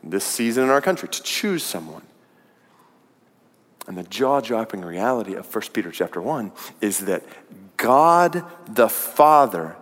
this 0.02 0.24
season 0.24 0.64
in 0.64 0.70
our 0.70 0.80
country, 0.80 1.08
to 1.08 1.22
choose 1.22 1.62
someone. 1.62 2.02
And 3.86 3.98
the 3.98 4.04
jaw-dropping 4.04 4.82
reality 4.82 5.34
of 5.34 5.52
1 5.52 5.62
Peter 5.72 5.90
chapter 5.90 6.20
1 6.20 6.52
is 6.80 7.00
that 7.00 7.22
God 7.76 8.44
the 8.68 8.88
Father 8.88 9.76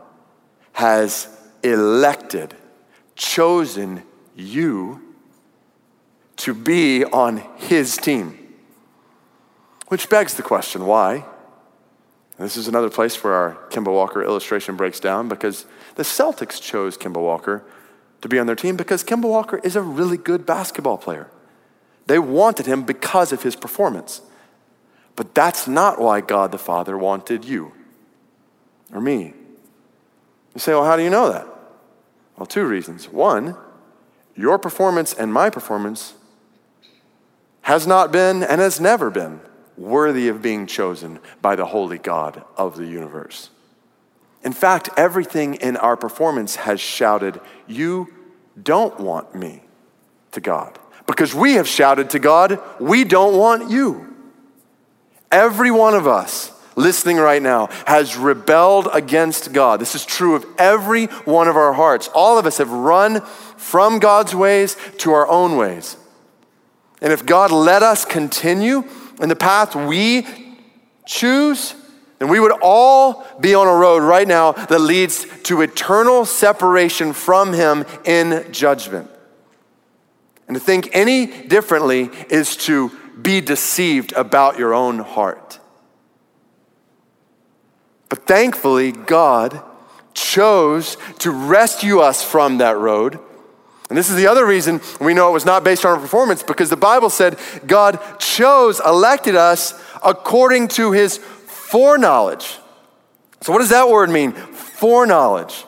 has 0.73 1.29
elected, 1.63 2.55
chosen 3.15 4.03
you 4.35 5.03
to 6.37 6.55
be 6.55 7.05
on 7.05 7.43
his 7.57 7.99
team. 7.99 8.39
Which 9.89 10.09
begs 10.09 10.35
the 10.35 10.43
question 10.43 10.87
why? 10.87 11.25
This 12.41 12.57
is 12.57 12.69
another 12.69 12.89
place 12.89 13.23
where 13.23 13.35
our 13.35 13.55
Kemba 13.69 13.93
Walker 13.93 14.23
illustration 14.23 14.77
breaks 14.77 14.99
down 14.99 15.29
because 15.29 15.67
the 15.97 16.03
Celtics 16.03 16.61
chose 16.61 16.97
Kemba 16.97 17.21
Walker 17.21 17.65
to 18.23 18.29
be 18.29 18.39
on 18.39 18.47
their 18.47 18.57
team 18.57 18.77
because 18.77 19.05
Kemba 19.05 19.29
Walker 19.29 19.59
is 19.59 19.77
a 19.77 19.83
really 19.83 20.17
good 20.17 20.47
basketball 20.47 20.97
player. 20.97 21.29
They 22.07 22.19
wanted 22.19 22.67
him 22.67 22.85
because 22.85 23.33
of 23.33 23.43
his 23.43 23.57
performance. 23.57 24.23
But 25.17 25.35
that's 25.35 25.69
not 25.69 26.01
why 26.01 26.23
God 26.23 26.51
the 26.51 26.59
Father 26.59 26.97
wanted 26.97 27.45
you 27.45 27.73
or 28.93 29.01
me. 29.01 29.35
You 30.55 30.61
say, 30.61 30.73
well, 30.73 30.85
how 30.85 30.97
do 30.97 31.03
you 31.03 31.11
know 31.11 31.31
that? 31.31 31.47
Well, 32.37 32.47
two 32.47 32.65
reasons. 32.65 33.09
One, 33.09 33.57
your 34.35 34.59
performance 34.59 35.13
and 35.13 35.33
my 35.33 35.51
performance 35.51 36.15
has 37.63 37.87
not 37.87 38.11
been 38.11 38.43
and 38.43 38.61
has 38.61 38.81
never 38.81 39.11
been 39.11 39.41
worthy 39.81 40.29
of 40.29 40.43
being 40.43 40.67
chosen 40.67 41.19
by 41.41 41.57
the 41.57 41.65
holy 41.65 41.99
God 41.99 42.45
of 42.57 42.77
the 42.77 42.87
universe. 42.87 43.51
In 44.45 44.53
fact, 44.53 44.91
everything 44.97 45.55
in 45.55 45.77
our 45.77 45.97
performance 45.97 46.57
has 46.57 46.81
shouted, 46.81 47.41
You 47.67 48.13
don't 48.63 49.01
want 49.01 49.35
me 49.35 49.63
to 50.33 50.41
God. 50.41 50.79
Because 51.07 51.35
we 51.35 51.55
have 51.55 51.67
shouted 51.67 52.11
to 52.11 52.19
God, 52.19 52.61
We 52.79 53.05
don't 53.05 53.37
want 53.37 53.71
you. 53.71 54.07
Every 55.33 55.71
one 55.71 55.95
of 55.95 56.07
us 56.07 56.53
listening 56.77 57.17
right 57.17 57.43
now 57.43 57.69
has 57.87 58.17
rebelled 58.17 58.89
against 58.93 59.53
God. 59.53 59.81
This 59.81 59.95
is 59.95 60.05
true 60.05 60.35
of 60.35 60.45
every 60.59 61.07
one 61.07 61.49
of 61.49 61.57
our 61.57 61.73
hearts. 61.73 62.09
All 62.15 62.39
of 62.39 62.47
us 62.47 62.59
have 62.59 62.71
run 62.71 63.21
from 63.57 63.99
God's 63.99 64.35
ways 64.35 64.77
to 64.99 65.13
our 65.13 65.29
own 65.29 65.57
ways. 65.57 65.97
And 67.01 67.13
if 67.13 67.25
God 67.25 67.51
let 67.51 67.83
us 67.83 68.05
continue 68.05 68.85
in 69.21 69.29
the 69.29 69.37
path 69.37 69.75
we 69.75 70.27
choose, 71.07 71.75
then 72.19 72.29
we 72.29 72.41
would 72.41 72.53
all 72.63 73.27
be 73.41 73.55
on 73.55 73.67
a 73.67 73.75
road 73.75 74.03
right 74.03 74.29
now 74.29 74.53
that 74.53 74.79
leads 74.79 75.27
to 75.45 75.63
eternal 75.63 76.25
separation 76.25 77.13
from 77.13 77.53
Him 77.53 77.85
in 78.05 78.53
judgment. 78.53 79.11
And 80.47 80.55
to 80.55 80.61
think 80.61 80.91
any 80.93 81.27
differently 81.47 82.11
is 82.29 82.57
to 82.59 82.91
be 83.21 83.41
deceived 83.41 84.13
about 84.13 84.59
your 84.59 84.75
own 84.75 84.99
heart. 84.99 85.61
But 88.09 88.27
thankfully, 88.27 88.93
God 88.93 89.63
chose 90.13 90.97
to 91.21 91.31
rescue 91.31 92.01
us 92.01 92.23
from 92.25 92.59
that 92.59 92.77
road. 92.77 93.21
And 93.91 93.99
this 93.99 94.09
is 94.09 94.17
the 94.17 94.29
other 94.29 94.47
reason 94.47 94.81
we 95.01 95.13
know 95.13 95.29
it 95.29 95.33
was 95.33 95.45
not 95.45 95.65
based 95.65 95.85
on 95.85 95.93
our 95.93 96.01
performance 96.01 96.43
because 96.43 96.71
the 96.71 96.77
Bible 96.77 97.11
said 97.11 97.39
God 97.67 98.01
chose, 98.19 98.81
elected 98.81 99.35
us 99.35 99.75
according 100.03 100.69
to 100.69 100.93
his 100.93 101.19
foreknowledge. 101.19 102.59
So, 103.43 103.53
what 103.53 103.59
does 103.59 103.71
that 103.71 103.89
word 103.89 104.09
mean? 104.09 104.33
Foreknowledge. 104.33 105.67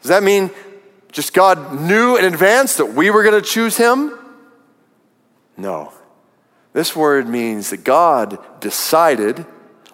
Does 0.00 0.08
that 0.08 0.22
mean 0.22 0.50
just 1.10 1.34
God 1.34 1.80
knew 1.80 2.16
in 2.16 2.24
advance 2.24 2.76
that 2.76 2.86
we 2.86 3.10
were 3.10 3.22
going 3.22 3.40
to 3.40 3.46
choose 3.46 3.76
him? 3.76 4.16
No. 5.56 5.92
This 6.72 6.96
word 6.96 7.28
means 7.28 7.70
that 7.70 7.84
God 7.84 8.38
decided 8.60 9.44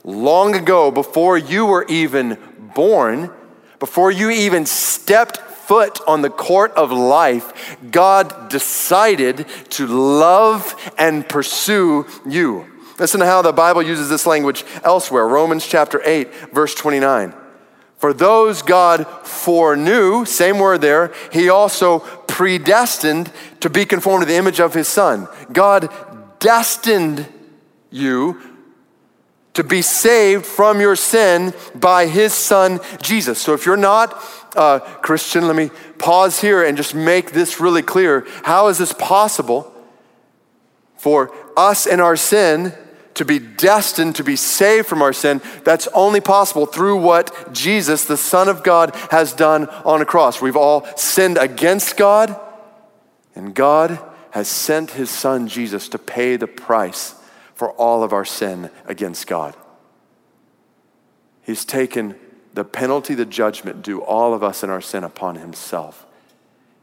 long 0.04 0.54
ago, 0.54 0.90
before 0.90 1.36
you 1.36 1.66
were 1.66 1.84
even 1.88 2.38
born, 2.74 3.30
before 3.78 4.10
you 4.10 4.30
even 4.30 4.66
stepped 4.66 5.38
foot 5.68 6.00
on 6.06 6.22
the 6.22 6.30
court 6.30 6.72
of 6.72 6.90
life, 6.90 7.76
God 7.90 8.48
decided 8.48 9.46
to 9.70 9.86
love 9.86 10.74
and 10.96 11.28
pursue 11.28 12.06
you. 12.26 12.64
Listen 12.98 13.20
to 13.20 13.26
how 13.26 13.42
the 13.42 13.52
Bible 13.52 13.82
uses 13.82 14.08
this 14.08 14.26
language 14.26 14.64
elsewhere 14.82 15.28
Romans 15.28 15.66
chapter 15.66 16.00
8, 16.02 16.54
verse 16.54 16.74
29. 16.74 17.34
For 17.98 18.14
those 18.14 18.62
God 18.62 19.06
foreknew, 19.24 20.24
same 20.24 20.58
word 20.58 20.80
there, 20.80 21.12
he 21.30 21.50
also 21.50 21.98
predestined 21.98 23.30
to 23.60 23.68
be 23.68 23.84
conformed 23.84 24.22
to 24.22 24.26
the 24.26 24.38
image 24.38 24.60
of 24.60 24.72
his 24.72 24.88
son. 24.88 25.28
God 25.52 25.92
destined 26.38 27.26
you 27.90 28.40
to 29.52 29.64
be 29.64 29.82
saved 29.82 30.46
from 30.46 30.80
your 30.80 30.94
sin 30.94 31.52
by 31.74 32.06
his 32.06 32.32
son 32.32 32.78
Jesus. 33.02 33.40
So 33.40 33.54
if 33.54 33.66
you're 33.66 33.76
not 33.76 34.22
a 34.58 34.80
Christian, 35.00 35.46
let 35.46 35.56
me 35.56 35.70
pause 35.98 36.40
here 36.40 36.62
and 36.62 36.76
just 36.76 36.94
make 36.94 37.32
this 37.32 37.60
really 37.60 37.82
clear. 37.82 38.26
How 38.42 38.68
is 38.68 38.78
this 38.78 38.92
possible 38.92 39.72
for 40.96 41.32
us 41.56 41.86
and 41.86 42.00
our 42.00 42.16
sin 42.16 42.74
to 43.14 43.24
be 43.24 43.38
destined 43.38 44.14
to 44.16 44.24
be 44.24 44.36
saved 44.36 44.86
from 44.86 45.00
our 45.00 45.12
sin? 45.12 45.40
That's 45.64 45.88
only 45.94 46.20
possible 46.20 46.66
through 46.66 47.00
what 47.00 47.52
Jesus, 47.52 48.04
the 48.04 48.16
Son 48.16 48.48
of 48.48 48.62
God, 48.62 48.94
has 49.10 49.32
done 49.32 49.68
on 49.84 50.02
a 50.02 50.04
cross. 50.04 50.42
We've 50.42 50.56
all 50.56 50.84
sinned 50.96 51.38
against 51.38 51.96
God, 51.96 52.38
and 53.34 53.54
God 53.54 53.98
has 54.32 54.48
sent 54.48 54.90
his 54.92 55.08
Son 55.08 55.48
Jesus 55.48 55.88
to 55.88 55.98
pay 55.98 56.36
the 56.36 56.46
price 56.46 57.14
for 57.54 57.72
all 57.72 58.02
of 58.02 58.12
our 58.12 58.24
sin 58.24 58.70
against 58.86 59.26
God. 59.26 59.56
He's 61.42 61.64
taken 61.64 62.14
the 62.58 62.64
penalty, 62.64 63.14
the 63.14 63.24
judgment 63.24 63.82
due 63.82 64.00
all 64.00 64.34
of 64.34 64.42
us 64.42 64.64
in 64.64 64.68
our 64.68 64.80
sin 64.80 65.04
upon 65.04 65.36
himself. 65.36 66.04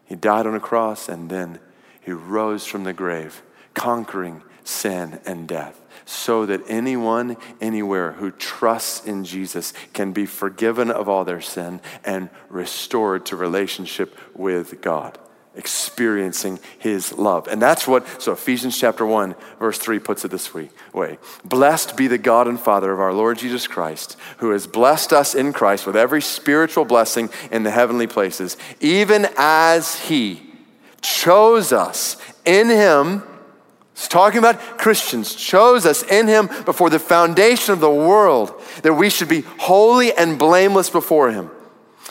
He 0.06 0.16
died 0.16 0.48
on 0.48 0.56
a 0.56 0.60
cross 0.62 1.10
and 1.10 1.30
then 1.30 1.60
he 2.00 2.14
rose 2.14 2.66
from 2.66 2.86
the 2.86 2.94
grave, 2.94 3.42
conquering 3.74 4.42
sin 4.64 5.20
and 5.26 5.50
death, 5.50 5.82
so 6.06 6.46
that 6.46 6.62
anyone, 6.70 7.36
anywhere 7.60 8.14
who 8.14 8.32
trusts 8.32 9.06
in 9.06 9.26
Jesus 9.26 9.74
can 9.92 10.14
be 10.14 10.26
forgiven 10.26 10.90
of 10.90 11.10
all 11.10 11.26
their 11.26 11.42
sin 11.42 11.82
and 12.06 12.30
restored 12.48 13.26
to 13.26 13.36
relationship 13.36 14.18
with 14.34 14.80
God 14.80 15.20
experiencing 15.56 16.60
his 16.78 17.14
love. 17.14 17.48
And 17.48 17.62
that's 17.62 17.88
what, 17.88 18.22
so 18.22 18.34
Ephesians 18.34 18.78
chapter 18.78 19.06
1, 19.06 19.36
verse 19.60 19.78
3 19.78 20.00
puts 20.00 20.26
it 20.26 20.32
this 20.32 20.54
way 20.54 20.70
Blessed 21.44 21.98
be 21.98 22.08
the 22.08 22.18
God 22.18 22.48
and 22.48 22.60
Father 22.60 22.92
of 22.92 23.00
our 23.00 23.14
Lord 23.14 23.38
Jesus 23.38 23.68
Christ, 23.68 24.18
who 24.38 24.52
has 24.52 24.68
blessed 24.68 25.14
us 25.14 25.36
in 25.36 25.54
Christ 25.54 25.86
with 25.86 25.96
every 25.96 26.22
spiritual 26.22 26.86
blessing 26.86 27.30
in 27.52 27.64
the 27.64 27.72
heavenly 27.72 28.08
places, 28.08 28.58
even 28.80 29.28
as 29.38 30.00
he 30.02 30.42
chose 31.02 31.72
us 31.72 32.18
in 32.46 32.70
him. 32.70 33.24
It's 33.94 34.10
talking 34.10 34.40
about 34.40 34.60
Christians, 34.78 35.36
chose 35.36 35.86
us 35.86 36.04
in 36.04 36.28
him 36.28 36.50
before 36.66 36.90
the 36.90 37.00
foundation 37.00 37.74
of 37.74 37.80
the 37.80 37.90
world, 37.90 38.54
that 38.84 38.94
we 38.94 39.10
should 39.10 39.30
be 39.30 39.42
holy 39.42 40.12
and 40.14 40.38
blameless 40.38 40.90
before 40.90 41.32
him. 41.32 41.50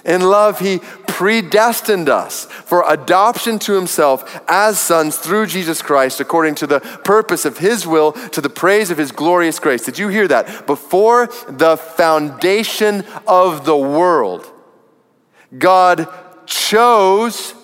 In 0.05 0.21
love, 0.21 0.61
he 0.61 0.81
predestined 1.15 2.09
us 2.09 2.47
for 2.47 2.83
adoption 2.89 3.57
to 3.57 3.73
himself 3.73 4.43
as 4.49 4.81
sons 4.81 5.17
through 5.17 5.47
Jesus 5.47 5.81
Christ, 5.81 6.19
according 6.19 6.57
to 6.57 6.67
the 6.67 6.81
purpose 6.81 7.45
of 7.45 7.59
his 7.59 7.87
will, 7.87 8.11
to 8.11 8.41
the 8.41 8.51
praise 8.51 8.91
of 8.91 8.99
his 8.99 9.13
glorious 9.13 9.61
grace. 9.61 9.85
Did 9.85 9.97
you 9.97 10.09
hear 10.09 10.27
that? 10.27 10.67
Before 10.67 11.29
the 11.49 11.77
foundation 11.77 13.05
of 13.29 13.65
the 13.65 13.77
world, 13.77 14.45
God 15.57 16.09
chose 16.47 17.55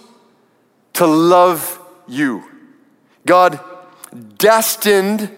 to 0.93 1.07
love 1.09 1.77
you. 2.07 2.45
God 3.27 3.59
destined 4.39 5.37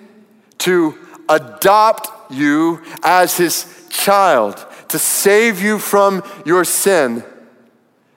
to 0.59 0.98
adopt 1.31 2.31
you 2.31 2.83
as 3.03 3.38
his 3.38 3.88
child 3.88 4.66
to 4.88 4.98
save 4.98 5.62
you 5.62 5.79
from 5.79 6.22
your 6.44 6.66
sin. 6.66 7.25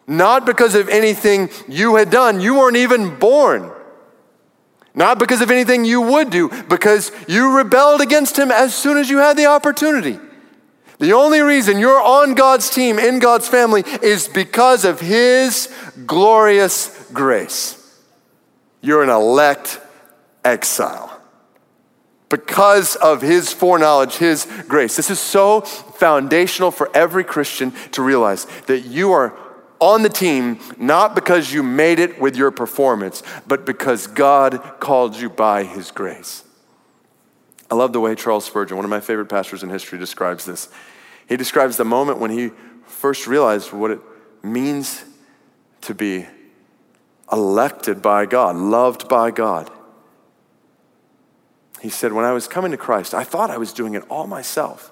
Not 0.08 0.46
because 0.46 0.76
of 0.76 0.90
anything 0.90 1.50
you 1.68 1.96
had 1.96 2.10
done, 2.10 2.40
you 2.40 2.56
weren't 2.56 2.78
even 2.78 3.18
born. 3.18 3.72
Not 4.94 5.20
because 5.20 5.42
of 5.42 5.52
anything 5.52 5.84
you 5.84 6.02
would 6.02 6.30
do, 6.30 6.50
because 6.66 7.12
you 7.28 7.58
rebelled 7.58 8.02
against 8.02 8.38
him 8.38 8.52
as 8.52 8.74
soon 8.74 8.98
as 8.98 9.10
you 9.10 9.18
had 9.18 9.36
the 9.36 9.48
opportunity. 9.48 10.20
The 11.00 11.14
only 11.14 11.42
reason 11.42 11.80
you're 11.80 12.02
on 12.02 12.36
God's 12.36 12.70
team, 12.70 12.98
in 12.98 13.20
God's 13.20 13.48
family, 13.48 13.84
is 14.02 14.30
because 14.30 14.86
of 14.86 15.02
his 15.02 15.74
glorious 16.06 17.10
grace. 17.12 17.82
You're 18.80 19.04
an 19.04 19.10
elect 19.10 19.82
exile 20.46 21.12
because 22.30 22.96
of 22.96 23.22
his 23.22 23.52
foreknowledge, 23.52 24.16
his 24.16 24.48
grace. 24.68 24.96
This 24.96 25.10
is 25.10 25.20
so 25.20 25.62
foundational 25.62 26.72
for 26.72 26.90
every 26.96 27.24
Christian 27.24 27.72
to 27.92 28.02
realize 28.02 28.46
that 28.68 28.82
you 28.82 29.12
are 29.12 29.38
on 29.80 30.04
the 30.04 30.10
team 30.10 30.60
not 30.78 31.16
because 31.16 31.52
you 31.54 31.64
made 31.64 32.00
it 32.00 32.20
with 32.20 32.36
your 32.36 32.52
performance, 32.52 33.24
but 33.48 33.66
because 33.66 34.08
God 34.08 34.80
called 34.80 35.16
you 35.16 35.30
by 35.30 35.64
his 35.64 35.92
grace. 35.92 36.44
I 37.70 37.76
love 37.76 37.94
the 37.94 38.00
way 38.00 38.16
Charles 38.16 38.46
Spurgeon, 38.46 38.78
one 38.78 38.86
of 38.86 38.92
my 38.92 39.00
favorite 39.00 39.28
pastors 39.28 39.64
in 39.64 39.70
history, 39.70 39.98
describes 39.98 40.46
this. 40.46 40.70
He 41.28 41.38
describes 41.38 41.78
the 41.78 41.86
moment 41.86 42.20
when 42.20 42.32
he 42.32 42.52
first 42.86 43.28
realized 43.28 43.74
what 43.74 43.92
it 43.92 44.00
means 44.44 45.04
to 45.82 45.94
be 45.94 46.28
elected 47.32 48.02
by 48.02 48.26
God, 48.26 48.56
loved 48.56 49.10
by 49.10 49.32
God. 49.32 49.72
He 51.82 51.90
said, 51.90 52.14
When 52.14 52.26
I 52.26 52.34
was 52.34 52.48
coming 52.48 52.72
to 52.72 52.78
Christ, 52.78 53.14
I 53.14 53.24
thought 53.24 53.50
I 53.50 53.58
was 53.58 53.74
doing 53.74 53.96
it 53.96 54.04
all 54.10 54.28
myself. 54.28 54.92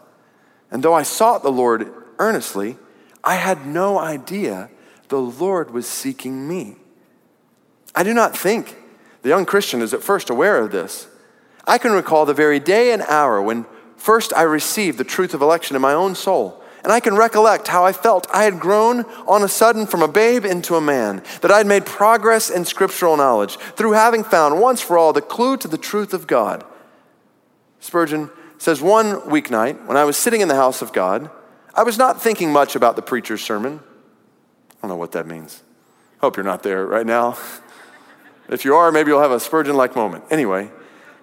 And 0.72 0.84
though 0.84 0.94
I 0.94 1.04
sought 1.04 1.44
the 1.44 1.52
Lord 1.52 1.92
earnestly, 2.18 2.78
I 3.24 3.36
had 3.36 3.66
no 3.66 3.98
idea 3.98 4.70
the 5.14 5.20
Lord 5.20 5.70
was 5.70 5.86
seeking 5.86 6.48
me. 6.48 6.76
I 7.94 8.02
do 8.02 8.16
not 8.16 8.36
think 8.36 8.78
The 9.22 9.30
young 9.30 9.46
Christian 9.46 9.84
is 9.84 9.94
at 9.94 10.02
first 10.02 10.32
aware 10.32 10.58
of 10.58 10.72
this. 10.72 11.08
I 11.66 11.78
can 11.78 11.92
recall 11.92 12.26
the 12.26 12.34
very 12.34 12.60
day 12.60 12.92
and 12.92 13.04
hour 13.04 13.40
when 13.40 13.68
first 13.96 14.34
I 14.36 14.42
received 14.42 14.98
the 14.98 15.04
truth 15.04 15.36
of 15.36 15.42
election 15.42 15.76
in 15.76 15.84
my 15.84 15.94
own 15.94 16.16
soul. 16.16 16.62
And 16.84 16.92
I 16.92 17.00
can 17.00 17.16
recollect 17.16 17.68
how 17.68 17.86
I 17.86 17.94
felt 17.94 18.28
I 18.34 18.44
had 18.44 18.60
grown 18.60 19.06
on 19.28 19.44
a 19.44 19.48
sudden 19.48 19.86
from 19.86 20.02
a 20.02 20.08
babe 20.08 20.46
into 20.46 20.76
a 20.76 20.82
man, 20.82 21.24
that 21.42 21.52
I 21.52 21.60
had 21.60 21.68
made 21.68 21.86
progress 21.86 22.50
in 22.50 22.66
scriptural 22.66 23.16
knowledge 23.16 23.56
through 23.78 23.92
having 23.94 24.24
found 24.24 24.60
once 24.60 24.82
for 24.82 24.98
all 24.98 25.14
the 25.14 25.22
clue 25.22 25.58
to 25.58 25.68
the 25.68 25.78
truth 25.78 26.16
of 26.16 26.26
God. 26.26 26.66
Spurgeon 27.80 28.32
says, 28.58 28.82
One 28.82 29.22
weeknight, 29.22 29.86
when 29.86 29.96
I 29.96 30.06
was 30.06 30.18
sitting 30.18 30.42
in 30.42 30.48
the 30.48 30.56
house 30.56 30.82
of 30.82 30.92
God, 30.92 31.30
I 31.76 31.84
was 31.84 32.00
not 32.00 32.20
thinking 32.20 32.52
much 32.52 32.76
about 32.76 32.96
the 32.96 33.04
preacher's 33.04 33.44
sermon. 33.44 33.80
I 34.84 34.88
don't 34.88 34.98
know 34.98 35.00
what 35.00 35.14
that 35.14 35.28
means. 35.28 35.64
Hope 36.20 36.36
you're 36.36 36.44
not 36.44 36.62
there 36.62 36.86
right 36.86 37.06
now. 37.06 37.38
If 38.50 38.66
you 38.66 38.76
are, 38.76 38.92
maybe 38.92 39.12
you'll 39.12 39.22
have 39.22 39.32
a 39.32 39.40
Spurgeon 39.40 39.78
like 39.78 39.96
moment. 39.96 40.26
Anyway, 40.30 40.70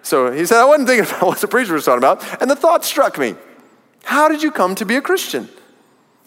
so 0.01 0.31
he 0.31 0.47
said, 0.47 0.59
I 0.59 0.65
wasn't 0.65 0.87
thinking 0.87 1.07
about 1.07 1.27
what 1.27 1.41
the 1.41 1.47
preacher 1.47 1.75
was 1.75 1.85
talking 1.85 1.99
about, 1.99 2.41
and 2.41 2.49
the 2.49 2.55
thought 2.55 2.83
struck 2.83 3.19
me 3.19 3.35
How 4.03 4.27
did 4.27 4.41
you 4.41 4.49
come 4.49 4.73
to 4.75 4.85
be 4.85 4.95
a 4.95 5.01
Christian? 5.01 5.47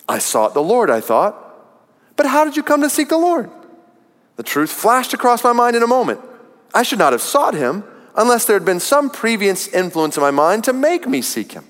I 0.09 0.19
sought 0.19 0.55
the 0.55 0.63
Lord, 0.63 0.91
I 0.91 1.01
thought. 1.01 1.41
But 2.15 2.27
how 2.27 2.45
did 2.45 2.57
you 2.57 2.63
come 2.63 2.83
to 2.83 2.91
seek 2.91 3.09
the 3.09 3.19
Lord? 3.19 3.51
The 4.37 4.45
truth 4.45 4.71
flashed 4.71 5.13
across 5.13 5.43
my 5.43 5.53
mind 5.53 5.75
in 5.75 5.83
a 5.83 5.89
moment. 5.89 6.21
I 6.73 6.85
should 6.85 7.01
not 7.01 7.13
have 7.13 7.23
sought 7.23 7.55
him 7.55 7.83
unless 8.15 8.45
there 8.45 8.55
had 8.55 8.65
been 8.65 8.79
some 8.79 9.11
previous 9.11 9.67
influence 9.67 10.17
in 10.17 10.23
my 10.23 10.31
mind 10.31 10.63
to 10.65 10.73
make 10.73 11.09
me 11.09 11.21
seek 11.21 11.51
him. 11.51 11.65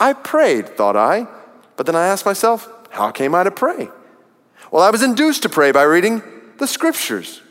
I 0.00 0.14
prayed, 0.14 0.68
thought 0.70 0.96
I, 0.96 1.28
but 1.76 1.86
then 1.86 1.94
I 1.94 2.06
asked 2.06 2.26
myself, 2.26 2.68
how 2.90 3.12
came 3.12 3.36
I 3.36 3.44
to 3.44 3.52
pray? 3.52 3.88
Well, 4.74 4.82
I 4.82 4.90
was 4.90 5.04
induced 5.04 5.44
to 5.44 5.48
pray 5.48 5.70
by 5.70 5.84
reading 5.84 6.20
the 6.58 6.66
scriptures. 6.66 7.42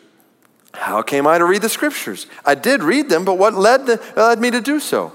How 0.73 1.01
came 1.01 1.25
I 1.25 1.37
to 1.37 1.45
read 1.45 1.61
the 1.61 1.69
scriptures? 1.69 2.27
I 2.43 2.53
did 2.53 2.83
read 2.83 3.07
them, 3.07 3.23
but 3.23 3.37
what 3.37 3.53
led, 3.53 3.85
the, 3.85 4.03
led 4.17 4.41
me 4.41 4.51
to 4.51 4.59
do 4.59 4.81
so? 4.81 5.13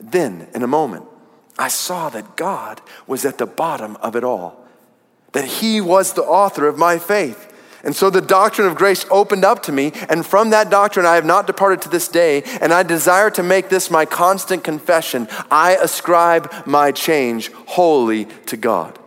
Then, 0.00 0.48
in 0.52 0.64
a 0.64 0.66
moment, 0.66 1.06
I 1.56 1.68
saw 1.68 2.08
that 2.08 2.34
God 2.34 2.80
was 3.06 3.24
at 3.24 3.38
the 3.38 3.46
bottom 3.46 3.94
of 3.98 4.16
it 4.16 4.24
all, 4.24 4.66
that 5.30 5.44
He 5.44 5.80
was 5.80 6.14
the 6.14 6.24
author 6.24 6.66
of 6.66 6.76
my 6.76 6.98
faith. 6.98 7.52
And 7.84 7.94
so 7.94 8.10
the 8.10 8.20
doctrine 8.20 8.66
of 8.66 8.74
grace 8.74 9.06
opened 9.08 9.44
up 9.44 9.62
to 9.62 9.70
me, 9.70 9.92
and 10.08 10.26
from 10.26 10.50
that 10.50 10.70
doctrine 10.70 11.06
I 11.06 11.14
have 11.14 11.24
not 11.24 11.46
departed 11.46 11.82
to 11.82 11.88
this 11.88 12.08
day, 12.08 12.42
and 12.60 12.72
I 12.72 12.82
desire 12.82 13.30
to 13.30 13.44
make 13.44 13.68
this 13.68 13.92
my 13.92 14.06
constant 14.06 14.64
confession. 14.64 15.28
I 15.52 15.76
ascribe 15.76 16.52
my 16.66 16.90
change 16.90 17.52
wholly 17.52 18.24
to 18.46 18.56
God. 18.56 18.98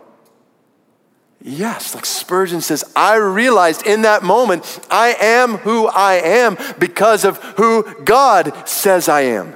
Yes, 1.40 1.94
like 1.94 2.04
Spurgeon 2.04 2.60
says, 2.60 2.84
I 2.96 3.14
realized 3.16 3.86
in 3.86 4.02
that 4.02 4.22
moment 4.22 4.80
I 4.90 5.14
am 5.20 5.58
who 5.58 5.86
I 5.86 6.14
am 6.14 6.58
because 6.78 7.24
of 7.24 7.38
who 7.56 7.84
God 8.04 8.68
says 8.68 9.08
I 9.08 9.22
am. 9.22 9.54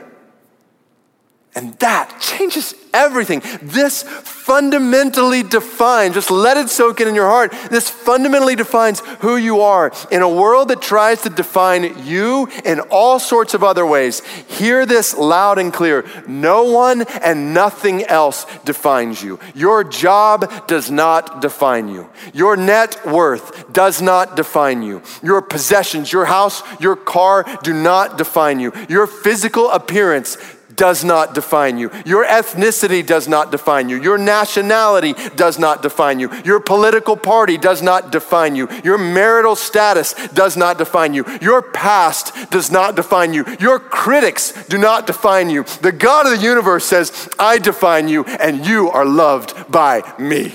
And 1.54 1.74
that 1.80 2.18
changes 2.20 2.74
everything. 2.92 3.42
This 3.62 4.02
fundamentally 4.02 5.42
defines, 5.42 6.14
just 6.14 6.30
let 6.30 6.56
it 6.56 6.68
soak 6.68 7.00
in 7.00 7.08
in 7.08 7.14
your 7.14 7.28
heart. 7.28 7.52
This 7.70 7.88
fundamentally 7.88 8.56
defines 8.56 9.00
who 9.20 9.36
you 9.36 9.60
are 9.60 9.92
in 10.10 10.20
a 10.20 10.28
world 10.28 10.68
that 10.68 10.82
tries 10.82 11.22
to 11.22 11.30
define 11.30 12.04
you 12.04 12.48
in 12.64 12.80
all 12.80 13.18
sorts 13.18 13.54
of 13.54 13.62
other 13.62 13.86
ways. 13.86 14.20
Hear 14.48 14.84
this 14.84 15.16
loud 15.16 15.58
and 15.58 15.72
clear. 15.72 16.04
No 16.26 16.64
one 16.64 17.02
and 17.22 17.54
nothing 17.54 18.02
else 18.04 18.44
defines 18.64 19.22
you. 19.22 19.38
Your 19.54 19.84
job 19.84 20.66
does 20.66 20.90
not 20.90 21.40
define 21.40 21.88
you. 21.88 22.10
Your 22.34 22.56
net 22.56 23.06
worth 23.06 23.72
does 23.72 24.02
not 24.02 24.34
define 24.34 24.82
you. 24.82 25.02
Your 25.22 25.40
possessions, 25.40 26.12
your 26.12 26.24
house, 26.24 26.62
your 26.80 26.96
car 26.96 27.44
do 27.62 27.72
not 27.72 28.18
define 28.18 28.58
you. 28.58 28.72
Your 28.88 29.06
physical 29.06 29.70
appearance 29.70 30.36
does 30.76 31.04
not 31.04 31.34
define 31.34 31.78
you. 31.78 31.90
Your 32.04 32.24
ethnicity 32.24 33.04
does 33.04 33.28
not 33.28 33.50
define 33.50 33.88
you. 33.88 34.00
Your 34.00 34.18
nationality 34.18 35.14
does 35.36 35.58
not 35.58 35.82
define 35.82 36.20
you. 36.20 36.30
Your 36.44 36.60
political 36.60 37.16
party 37.16 37.58
does 37.58 37.82
not 37.82 38.12
define 38.12 38.56
you. 38.56 38.68
Your 38.84 38.98
marital 38.98 39.56
status 39.56 40.14
does 40.28 40.56
not 40.56 40.78
define 40.78 41.14
you. 41.14 41.24
Your 41.40 41.62
past 41.62 42.50
does 42.50 42.70
not 42.70 42.96
define 42.96 43.32
you. 43.32 43.44
Your 43.60 43.78
critics 43.78 44.52
do 44.66 44.78
not 44.78 45.06
define 45.06 45.50
you. 45.50 45.64
The 45.80 45.92
God 45.92 46.26
of 46.26 46.38
the 46.38 46.44
universe 46.44 46.84
says, 46.84 47.28
I 47.38 47.58
define 47.58 48.08
you, 48.08 48.24
and 48.24 48.66
you 48.66 48.90
are 48.90 49.04
loved 49.04 49.70
by 49.70 50.02
me. 50.18 50.54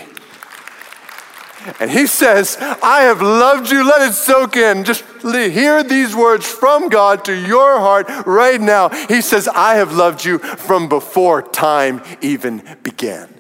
And 1.80 1.91
he 1.91 2.08
says, 2.08 2.58
I 2.60 3.01
have 3.03 3.21
loved 3.21 3.71
you. 3.71 3.84
Let 3.84 4.10
it 4.10 4.13
soak 4.13 4.56
in. 4.56 4.84
Just 4.84 5.03
hear 5.21 5.84
these 5.84 6.15
words 6.15 6.45
from 6.45 6.89
God 6.89 7.25
to 7.25 7.36
your 7.36 7.80
heart 7.80 8.08
right 8.25 8.60
now. 8.60 8.89
He 9.08 9.21
says, 9.21 9.47
I 9.47 9.75
have 9.75 9.93
loved 9.93 10.23
you 10.23 10.39
from 10.39 10.88
before 10.88 11.41
time 11.41 12.01
even 12.21 12.77
began. 12.84 13.34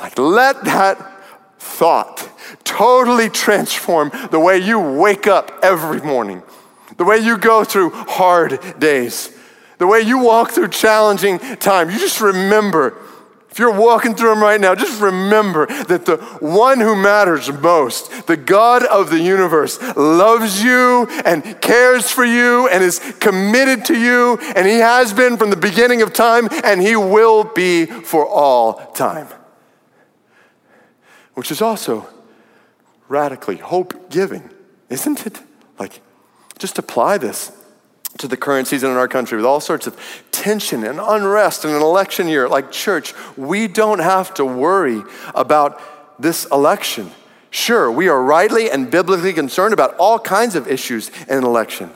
Like, 0.00 0.18
let 0.18 0.64
that 0.64 1.14
thought 1.58 2.30
totally 2.64 3.28
transform 3.28 4.12
the 4.30 4.38
way 4.38 4.58
you 4.58 4.78
wake 4.78 5.26
up 5.26 5.58
every 5.62 6.00
morning, 6.00 6.42
the 6.96 7.04
way 7.04 7.18
you 7.18 7.36
go 7.36 7.64
through 7.64 7.90
hard 7.90 8.60
days, 8.78 9.36
the 9.78 9.86
way 9.86 10.00
you 10.00 10.18
walk 10.18 10.52
through 10.52 10.68
challenging 10.68 11.38
time. 11.56 11.90
You 11.90 11.98
just 11.98 12.20
remember 12.20 12.96
if 13.58 13.62
you're 13.62 13.72
walking 13.72 14.14
through 14.14 14.28
them 14.28 14.40
right 14.40 14.60
now, 14.60 14.72
just 14.72 15.02
remember 15.02 15.66
that 15.66 16.06
the 16.06 16.18
one 16.38 16.78
who 16.78 16.94
matters 16.94 17.50
most, 17.50 18.28
the 18.28 18.36
God 18.36 18.86
of 18.86 19.10
the 19.10 19.18
universe, 19.18 19.82
loves 19.96 20.62
you 20.62 21.08
and 21.24 21.60
cares 21.60 22.08
for 22.08 22.24
you 22.24 22.68
and 22.68 22.84
is 22.84 23.00
committed 23.18 23.84
to 23.86 23.98
you, 23.98 24.38
and 24.54 24.64
He 24.64 24.78
has 24.78 25.12
been 25.12 25.36
from 25.36 25.50
the 25.50 25.56
beginning 25.56 26.02
of 26.02 26.12
time, 26.12 26.46
and 26.62 26.80
He 26.80 26.94
will 26.94 27.42
be 27.42 27.86
for 27.86 28.24
all 28.24 28.74
time. 28.92 29.26
Which 31.34 31.50
is 31.50 31.60
also 31.60 32.06
radically 33.08 33.56
hope 33.56 34.08
giving, 34.08 34.50
isn't 34.88 35.26
it? 35.26 35.40
Like, 35.80 36.00
just 36.58 36.78
apply 36.78 37.18
this 37.18 37.50
to 38.18 38.28
the 38.28 38.36
current 38.36 38.68
season 38.68 38.90
in 38.90 38.96
our 38.96 39.08
country 39.08 39.36
with 39.36 39.46
all 39.46 39.60
sorts 39.60 39.86
of 39.86 39.96
tension 40.32 40.84
and 40.84 41.00
unrest 41.00 41.64
in 41.64 41.70
an 41.70 41.82
election 41.82 42.28
year. 42.28 42.48
Like, 42.48 42.70
church, 42.70 43.14
we 43.36 43.66
don't 43.68 44.00
have 44.00 44.34
to 44.34 44.44
worry 44.44 45.02
about 45.34 45.80
this 46.20 46.44
election. 46.46 47.10
Sure, 47.50 47.90
we 47.90 48.08
are 48.08 48.22
rightly 48.22 48.70
and 48.70 48.90
biblically 48.90 49.32
concerned 49.32 49.72
about 49.72 49.96
all 49.96 50.18
kinds 50.18 50.54
of 50.54 50.68
issues 50.68 51.10
in 51.28 51.38
an 51.38 51.44
election, 51.44 51.90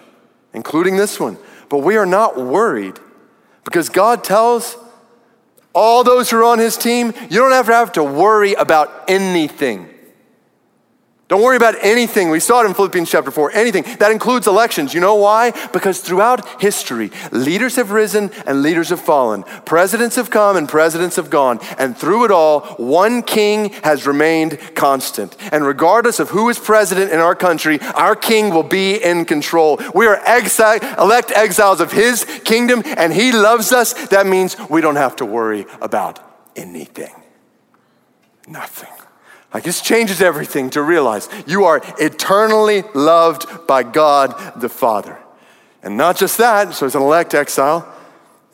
including 0.55 0.97
this 0.97 1.21
one, 1.21 1.37
but 1.69 1.79
we 1.79 1.97
are 1.97 2.07
not 2.07 2.41
worried 2.41 2.99
because 3.65 3.89
God 3.89 4.25
tells 4.25 4.77
all 5.75 6.05
those 6.05 6.31
who 6.31 6.39
are 6.39 6.45
on 6.45 6.59
his 6.59 6.77
team, 6.77 7.13
you 7.31 7.39
don't 7.39 7.53
have 7.53 7.67
to 7.67 7.73
have 7.73 7.93
to 7.93 8.05
worry 8.05 8.55
about 8.55 9.05
anything. 9.09 9.92
Don't 11.29 11.41
worry 11.41 11.57
about 11.57 11.77
anything. 11.81 12.29
We 12.29 12.41
saw 12.41 12.63
it 12.63 12.67
in 12.67 12.75
Philippians 12.75 13.11
chapter 13.11 13.31
4. 13.31 13.53
Anything. 13.53 13.85
That 14.01 14.13
includes 14.13 14.47
elections. 14.47 14.93
You 14.93 15.01
know 15.01 15.15
why? 15.15 15.53
Because 15.73 16.01
throughout 16.01 16.61
history, 16.61 17.11
leaders 17.31 17.77
have 17.77 17.91
risen 17.91 18.31
and 18.47 18.61
leaders 18.61 18.91
have 18.91 19.01
fallen. 19.01 19.45
Presidents 19.65 20.17
have 20.17 20.29
come 20.29 20.59
and 20.59 20.69
presidents 20.69 21.17
have 21.17 21.31
gone. 21.31 21.59
And 21.79 21.97
through 21.97 22.27
it 22.27 22.31
all, 22.31 22.61
one 22.77 23.23
king 23.23 23.71
has 23.83 24.07
remained 24.07 24.59
constant. 24.75 25.35
And 25.53 25.65
regardless 25.65 26.21
of 26.21 26.29
who 26.29 26.51
is 26.51 26.59
president 26.59 27.11
in 27.13 27.19
our 27.19 27.35
country, 27.35 27.81
our 27.95 28.15
king 28.15 28.53
will 28.53 28.63
be 28.63 29.03
in 29.03 29.25
control. 29.25 29.81
We 29.95 30.07
are 30.07 30.21
elect 30.27 31.33
exiles 31.35 31.81
of 31.81 31.93
his 31.93 32.27
kingdom, 32.45 32.83
and 32.85 33.11
he 33.11 33.33
loves 33.33 33.73
us. 33.73 33.95
That 34.09 34.27
means 34.27 34.57
we 34.69 34.83
don't 34.83 34.97
have 34.97 35.17
to 35.17 35.25
worry 35.25 35.65
about 35.81 36.19
anything. 36.57 37.15
Nothing. 38.47 39.02
Like 39.53 39.65
this 39.65 39.83
changes 39.83 40.23
everything 40.23 40.71
to 40.71 40.83
realize 40.83 41.29
you 41.47 41.65
are 41.65 41.83
eternally 41.99 42.85
loved 42.95 43.67
by 43.67 43.83
God 43.83 44.61
the 44.61 44.69
Father. 44.69 45.19
And 45.83 45.97
not 45.97 46.17
just 46.17 46.39
that, 46.39 46.75
so 46.75 46.87
as 46.87 46.95
an 46.95 47.03
elect 47.03 47.35
exile, 47.35 47.93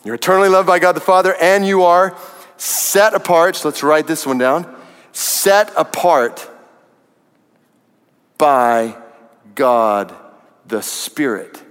you're 0.05 0.17
eternally 0.17 0.49
loved 0.49 0.67
by 0.67 0.79
God 0.79 0.93
the 0.93 1.01
Father, 1.01 1.35
and 1.41 1.67
you 1.67 1.83
are 1.83 2.17
set 2.57 3.15
apart. 3.15 3.57
So 3.57 3.69
let's 3.69 3.83
write 3.83 4.07
this 4.07 4.27
one 4.27 4.39
down 4.39 4.75
set 5.13 5.73
apart 5.77 6.49
by 8.37 8.97
God 9.55 10.15
the 10.67 10.81
Spirit. 10.81 11.63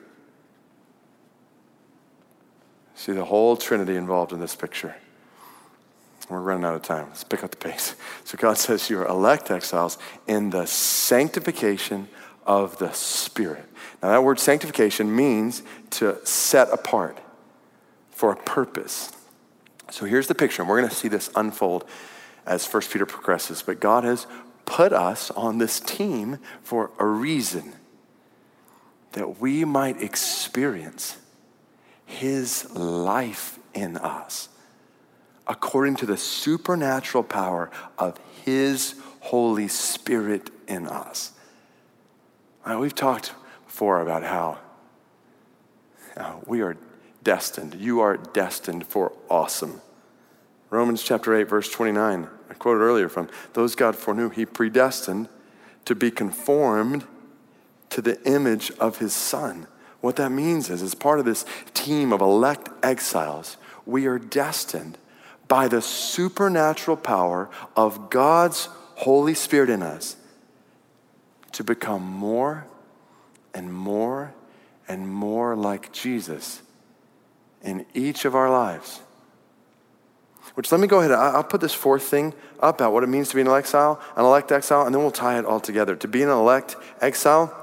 See 2.96 3.14
the 3.14 3.24
whole 3.24 3.56
Trinity 3.56 3.96
involved 3.96 4.34
in 4.34 4.40
this 4.40 4.56
picture. 4.56 4.96
We're 6.30 6.42
running 6.42 6.66
out 6.66 6.76
of 6.76 6.82
time. 6.82 7.08
Let's 7.08 7.24
pick 7.24 7.44
up 7.44 7.52
the 7.52 7.58
pace. 7.58 7.96
So 8.26 8.38
God 8.38 8.58
says 8.58 8.90
you 8.90 9.00
are 9.00 9.08
elect 9.08 9.50
exiles 9.50 9.98
in 10.28 10.50
the 10.50 10.66
sanctification 10.66 12.10
of 12.46 12.78
the 12.80 12.92
Spirit. 12.92 13.66
Now, 14.02 14.10
that 14.10 14.24
word 14.24 14.40
sanctification 14.40 15.16
means 15.16 15.64
to 15.92 16.18
set 16.26 16.70
apart 16.70 17.18
for 18.12 18.32
a 18.32 18.36
purpose. 18.36 19.12
So 19.90 20.06
here's 20.06 20.28
the 20.28 20.36
picture, 20.36 20.62
and 20.62 20.70
we're 20.70 20.80
going 20.80 20.90
to 20.90 20.96
see 20.96 21.08
this 21.08 21.30
unfold 21.36 21.86
as 22.46 22.66
First 22.66 22.92
Peter 22.92 23.06
progresses. 23.06 23.62
But 23.62 23.80
God 23.80 24.04
has 24.04 24.28
put 24.66 24.92
us 24.92 25.32
on 25.32 25.60
this 25.60 25.80
team 25.80 26.40
for 26.62 26.92
a 27.00 27.06
reason 27.06 27.74
that 29.14 29.40
we 29.40 29.64
might 29.64 30.02
experience 30.02 31.18
his 32.06 32.70
life 32.76 33.60
in 33.74 33.98
us 33.98 34.50
according 35.48 35.96
to 35.96 36.06
the 36.06 36.18
supernatural 36.18 37.24
power 37.24 37.72
of 37.98 38.20
his 38.44 38.96
Holy 39.22 39.68
Spirit 39.68 40.50
in 40.68 40.88
us. 40.88 41.32
We've 42.68 42.94
talked 42.94 43.34
before 43.66 44.02
about 44.02 44.24
how 44.24 44.58
uh, 46.18 46.34
we 46.46 46.62
are 46.62 46.76
destined. 47.24 47.76
You 47.76 48.02
are 48.02 48.18
destined 48.18 48.86
for 48.86 49.14
awesome. 49.30 49.82
Romans 50.70 51.02
chapter 51.02 51.34
8, 51.34 51.44
verse 51.44 51.70
29, 51.70 52.28
I 52.50 52.54
quoted 52.56 52.82
earlier 52.82 53.08
from 53.08 53.30
those 53.54 53.76
God 53.76 53.96
foreknew, 53.96 54.30
he 54.30 54.46
predestined 54.46 55.30
to 55.86 55.96
be 55.96 56.12
conformed 56.12 57.06
to 57.90 58.02
the 58.02 58.22
image 58.24 58.72
of 58.80 58.98
his 58.98 59.14
son. 59.14 59.68
What 60.02 60.18
that 60.18 60.32
means 60.32 60.70
is, 60.70 60.82
as 60.82 60.94
part 60.94 61.20
of 61.20 61.26
this 61.26 61.46
team 61.74 62.12
of 62.12 62.20
elect 62.20 62.70
exiles, 62.84 63.58
we 63.86 64.06
are 64.08 64.20
destined 64.20 64.98
by 65.48 65.68
the 65.68 65.82
supernatural 65.82 66.98
power 66.98 67.50
of 67.76 68.10
God's 68.10 68.70
Holy 68.96 69.34
Spirit 69.34 69.70
in 69.70 69.82
us 69.82 70.18
to 71.54 71.64
become 71.64 72.04
more 72.04 72.66
and 73.54 73.74
more 73.74 74.34
and 74.88 75.10
more 75.10 75.56
like 75.56 75.92
Jesus 75.92 76.62
in 77.64 77.86
each 77.94 78.26
of 78.26 78.36
our 78.36 78.50
lives. 78.50 79.02
Which 80.56 80.72
let 80.72 80.82
me 80.82 80.88
go 80.88 81.00
ahead. 81.00 81.12
I'll 81.12 81.44
put 81.44 81.62
this 81.62 81.74
fourth 81.74 82.04
thing 82.04 82.34
up 82.60 82.80
about 82.80 82.94
what 82.94 83.04
it 83.04 83.08
means 83.08 83.30
to 83.30 83.36
be 83.36 83.42
an 83.42 83.48
exile, 83.48 84.02
an 84.16 84.26
elect 84.26 84.52
exile, 84.52 84.86
and 84.86 84.96
then 84.96 85.02
we'll 85.02 85.12
tie 85.12 85.38
it 85.38 85.46
all 85.46 85.60
together. 85.60 85.96
To 85.96 86.08
be 86.08 86.24
an 86.24 86.30
elect 86.30 86.76
exile 87.02 87.54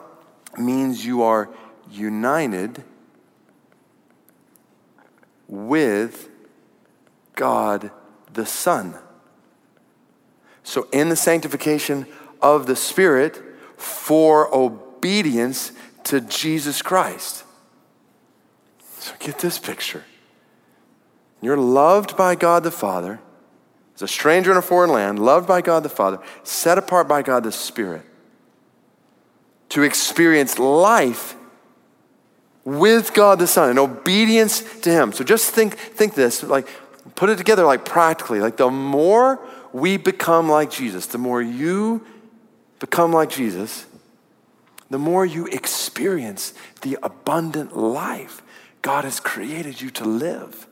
means 0.59 1.05
you 1.05 1.22
are 1.22 1.49
united 1.91 2.85
with 5.49 6.28
God 7.35 7.91
the 8.32 8.47
Son. 8.47 8.97
So, 10.62 10.89
in 10.93 11.09
the 11.09 11.16
sanctification 11.16 12.07
of 12.41 12.66
the 12.66 12.76
Spirit 12.76 13.43
for 13.76 14.55
obedience 14.55 15.72
to 16.05 16.20
Jesus 16.20 16.82
Christ. 16.82 17.45
So, 18.99 19.12
get 19.18 19.39
this 19.39 19.59
picture. 19.59 20.05
You're 21.43 21.59
loved 21.59 22.16
by 22.16 22.35
God 22.35 22.64
the 22.64 22.70
Father, 22.70 23.20
as 23.95 24.03
a 24.03 24.09
stranger 24.09 24.51
in 24.51 24.57
a 24.57 24.62
foreign 24.62 24.91
land, 24.91 25.18
loved 25.18 25.47
by 25.47 25.61
God 25.61 25.82
the 25.82 25.91
Father, 25.91 26.18
set 26.43 26.78
apart 26.78 27.07
by 27.07 27.22
God 27.22 27.45
the 27.45 27.53
Spirit 27.53 28.03
to 29.68 29.82
experience 29.82 30.59
life 30.59 31.37
with 32.64 33.12
God 33.12 33.39
the 33.39 33.47
Son 33.47 33.70
and 33.70 33.78
obedience 33.78 34.62
to 34.80 34.91
Him. 34.91 35.12
So 35.12 35.24
just 35.24 35.51
think, 35.51 35.76
think 35.76 36.14
this, 36.14 36.43
like 36.43 36.68
put 37.14 37.30
it 37.30 37.38
together 37.38 37.64
like 37.64 37.84
practically. 37.84 38.40
Like 38.40 38.57
the 38.57 38.70
more 38.70 39.40
we 39.72 39.96
become 39.96 40.48
like 40.48 40.70
Jesus, 40.70 41.07
the 41.07 41.18
more 41.18 41.42
you 41.42 42.05
become 42.78 43.12
like 43.12 43.30
Jesus, 43.30 43.86
the 44.90 44.98
more 44.98 45.24
you 45.24 45.46
experience 45.46 46.55
the 46.82 46.98
abundant 47.02 47.76
life 47.76 48.42
God 48.82 49.05
has 49.05 49.18
created 49.18 49.80
you 49.80 49.90
to 49.92 50.05
live. 50.05 50.66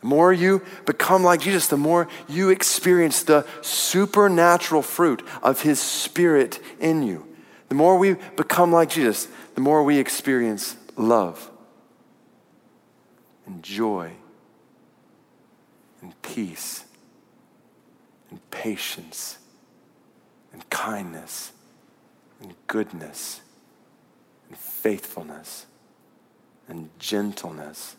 The 0.00 0.08
more 0.08 0.32
you 0.32 0.62
become 0.84 1.22
like 1.22 1.40
Jesus, 1.40 1.68
the 1.68 1.76
more 1.76 2.08
you 2.28 2.50
experience 2.50 3.22
the 3.22 3.46
supernatural 3.60 4.82
fruit 4.82 5.22
of 5.42 5.62
His 5.62 5.78
Spirit 5.80 6.58
in 6.80 7.04
you. 7.04 7.26
The 7.68 7.76
more 7.76 7.96
we 7.96 8.14
become 8.36 8.72
like 8.72 8.90
Jesus, 8.90 9.28
the 9.54 9.60
more 9.60 9.84
we 9.84 9.98
experience 9.98 10.76
love 10.96 11.48
and 13.46 13.62
joy 13.62 14.12
and 16.02 16.20
peace 16.22 16.84
and 18.30 18.50
patience 18.50 19.38
and 20.52 20.68
kindness 20.68 21.52
and 22.42 22.54
goodness 22.66 23.40
and 24.48 24.58
faithfulness 24.58 25.66
and 26.68 26.90
gentleness 26.98 27.96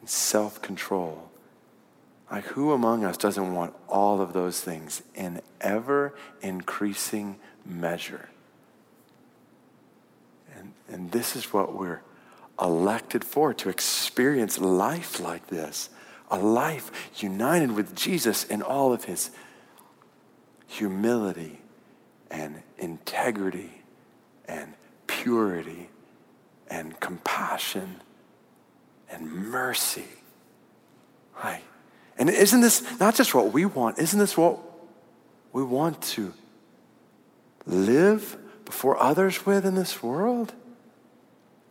and 0.00 0.08
self 0.08 0.60
control. 0.60 1.30
Like, 2.30 2.44
who 2.44 2.72
among 2.72 3.04
us 3.04 3.16
doesn't 3.16 3.54
want 3.54 3.72
all 3.88 4.20
of 4.20 4.32
those 4.32 4.60
things 4.60 5.02
in 5.14 5.40
ever 5.60 6.12
increasing 6.42 7.36
measure? 7.64 8.28
And, 10.58 10.72
and 10.88 11.12
this 11.12 11.36
is 11.36 11.52
what 11.52 11.74
we're 11.74 12.02
elected 12.60 13.22
for 13.22 13.54
to 13.54 13.68
experience 13.68 14.58
life 14.58 15.20
like 15.20 15.46
this 15.46 15.90
a 16.30 16.38
life 16.38 16.90
united 17.16 17.72
with 17.72 17.94
Jesus 17.94 18.44
in 18.44 18.62
all 18.62 18.92
of 18.92 19.04
his 19.04 19.30
humility 20.66 21.60
and 22.30 22.62
integrity 22.78 23.82
and 24.46 24.74
purity 25.06 25.88
and 26.68 26.98
compassion 27.00 28.00
and 29.10 29.30
mercy. 29.50 30.04
Right? 31.42 31.62
And 32.18 32.30
isn't 32.30 32.60
this 32.60 32.82
not 32.98 33.14
just 33.14 33.34
what 33.34 33.52
we 33.52 33.64
want? 33.64 33.98
Isn't 33.98 34.18
this 34.18 34.36
what 34.36 34.58
we 35.52 35.62
want 35.62 36.02
to 36.02 36.32
live 37.66 38.36
before 38.64 39.00
others 39.00 39.44
with 39.46 39.64
in 39.64 39.74
this 39.74 40.02
world? 40.02 40.52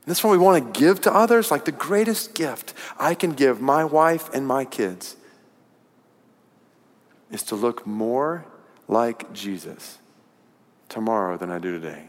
And 0.06 0.12
this 0.12 0.20
is 0.20 0.24
what 0.24 0.34
we 0.34 0.38
want 0.38 0.72
to 0.72 0.80
give 0.80 1.02
to 1.02 1.14
others. 1.14 1.50
Like 1.50 1.66
the 1.66 1.72
greatest 1.72 2.36
gift 2.36 2.76
I 3.00 3.16
can 3.16 3.32
give 3.32 3.60
my 3.60 3.84
wife 3.84 4.32
and 4.36 4.46
my 4.46 4.64
kids 4.64 5.16
is 7.32 7.42
to 7.44 7.56
look 7.56 7.88
more 7.88 8.46
like 8.88 9.34
Jesus 9.34 9.98
tomorrow 10.90 11.38
than 11.38 11.50
I 11.50 11.58
do 11.58 11.72
today. 11.72 12.04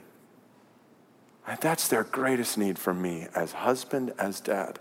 That's 1.63 1.89
their 1.89 2.05
greatest 2.05 2.59
need 2.59 2.79
for 2.79 2.93
me 2.93 3.29
as 3.35 3.53
husband, 3.53 4.13
as 4.19 4.41
dad. 4.41 4.79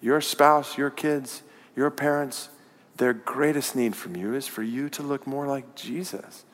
Your 0.00 0.20
spouse, 0.20 0.78
your 0.78 0.90
kids, 0.90 1.42
your 1.74 1.90
parents, 1.90 2.48
their 2.96 3.12
greatest 3.12 3.74
need 3.74 3.96
from 3.96 4.14
you 4.14 4.34
is 4.34 4.46
for 4.46 4.62
you 4.62 4.88
to 4.90 5.02
look 5.02 5.26
more 5.26 5.48
like 5.48 5.74
Jesus. 5.74 6.44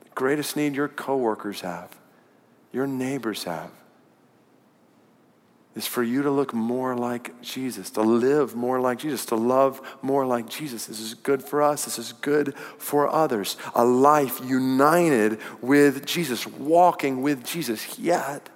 The 0.00 0.10
greatest 0.16 0.56
need 0.56 0.74
your 0.74 0.88
coworkers 0.88 1.60
have, 1.60 1.90
your 2.72 2.88
neighbors 2.88 3.44
have, 3.44 3.70
is 5.74 5.86
for 5.86 6.02
you 6.02 6.22
to 6.22 6.30
look 6.30 6.54
more 6.54 6.96
like 6.96 7.40
Jesus, 7.42 7.90
to 7.90 8.00
live 8.00 8.54
more 8.54 8.80
like 8.80 8.98
Jesus, 8.98 9.26
to 9.26 9.34
love 9.34 9.80
more 10.02 10.24
like 10.24 10.48
Jesus. 10.48 10.86
This 10.86 11.00
is 11.00 11.14
good 11.14 11.42
for 11.42 11.62
us. 11.62 11.84
This 11.84 11.98
is 11.98 12.12
good 12.12 12.56
for 12.78 13.08
others. 13.08 13.56
A 13.74 13.84
life 13.84 14.40
united 14.44 15.40
with 15.60 16.06
Jesus, 16.06 16.46
walking 16.46 17.22
with 17.22 17.44
Jesus. 17.44 17.98
Yet, 17.98 18.48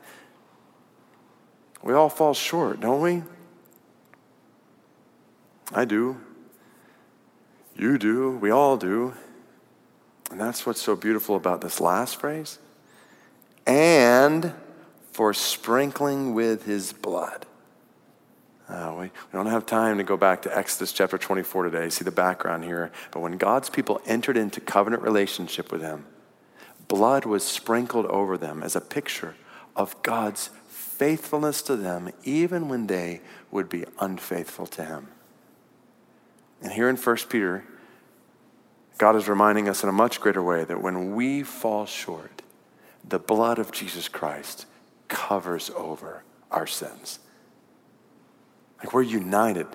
we 1.83 1.93
all 1.93 2.09
fall 2.09 2.35
short, 2.35 2.81
don't 2.81 3.01
we? 3.01 3.23
I 5.73 5.85
do. 5.85 6.21
You 7.77 7.99
do. 7.99 8.31
We 8.31 8.51
all 8.51 8.77
do. 8.77 9.15
And 10.31 10.41
that's 10.41 10.67
what's 10.67 10.81
so 10.81 10.95
beautiful 10.95 11.37
about 11.37 11.63
this 11.63 11.81
last 11.81 12.21
phrase. 12.21 12.59
And 13.67 14.53
for 15.19 15.35
sprinkling 15.35 16.33
with 16.33 16.65
his 16.65 16.93
blood. 16.93 17.45
Uh, 18.69 18.95
we, 18.97 19.05
we 19.07 19.11
don't 19.33 19.47
have 19.47 19.67
time 19.67 19.99
to 19.99 20.05
go 20.05 20.17
back 20.17 20.43
to 20.43 20.57
Exodus 20.57 20.93
chapter 20.93 21.19
24 21.19 21.65
today, 21.65 21.91
see 21.91 22.05
the 22.05 22.13
background 22.13 22.63
here. 22.63 22.93
But 23.11 23.19
when 23.19 23.37
God's 23.37 23.69
people 23.69 24.01
entered 24.07 24.37
into 24.37 24.61
covenant 24.61 25.03
relationship 25.03 25.73
with 25.73 25.83
him, 25.83 26.07
blood 26.87 27.25
was 27.25 27.43
sprinkled 27.43 28.07
over 28.07 28.39
them 28.39 28.63
as 28.63 28.77
a 28.77 28.81
picture 28.81 29.35
of 29.75 30.01
God's 30.05 30.51
faithfulness 30.69 31.63
to 31.63 31.75
them, 31.75 32.11
even 32.23 32.69
when 32.69 32.87
they 32.87 33.21
would 33.51 33.69
be 33.69 33.87
unfaithful 33.99 34.69
to 34.69 34.85
him. 34.85 35.09
And 36.63 36.71
here 36.71 36.89
in 36.89 36.97
1 36.97 37.17
Peter, 37.29 37.65
God 38.99 39.17
is 39.17 39.29
reminding 39.29 39.69
us 39.69 39.83
in 39.83 39.89
a 39.89 39.93
much 39.93 40.21
greater 40.21 40.45
way 40.45 40.63
that 40.63 40.81
when 40.81 41.17
we 41.17 41.43
fall 41.43 41.87
short, 41.87 42.43
the 43.03 43.19
blood 43.19 43.59
of 43.59 43.73
Jesus 43.73 44.07
Christ 44.07 44.67
covers 45.09 45.71
over 45.71 46.23
our 46.51 46.67
sins. 46.67 47.19
Like 48.79 48.95
we're 48.95 49.03
united 49.03 49.67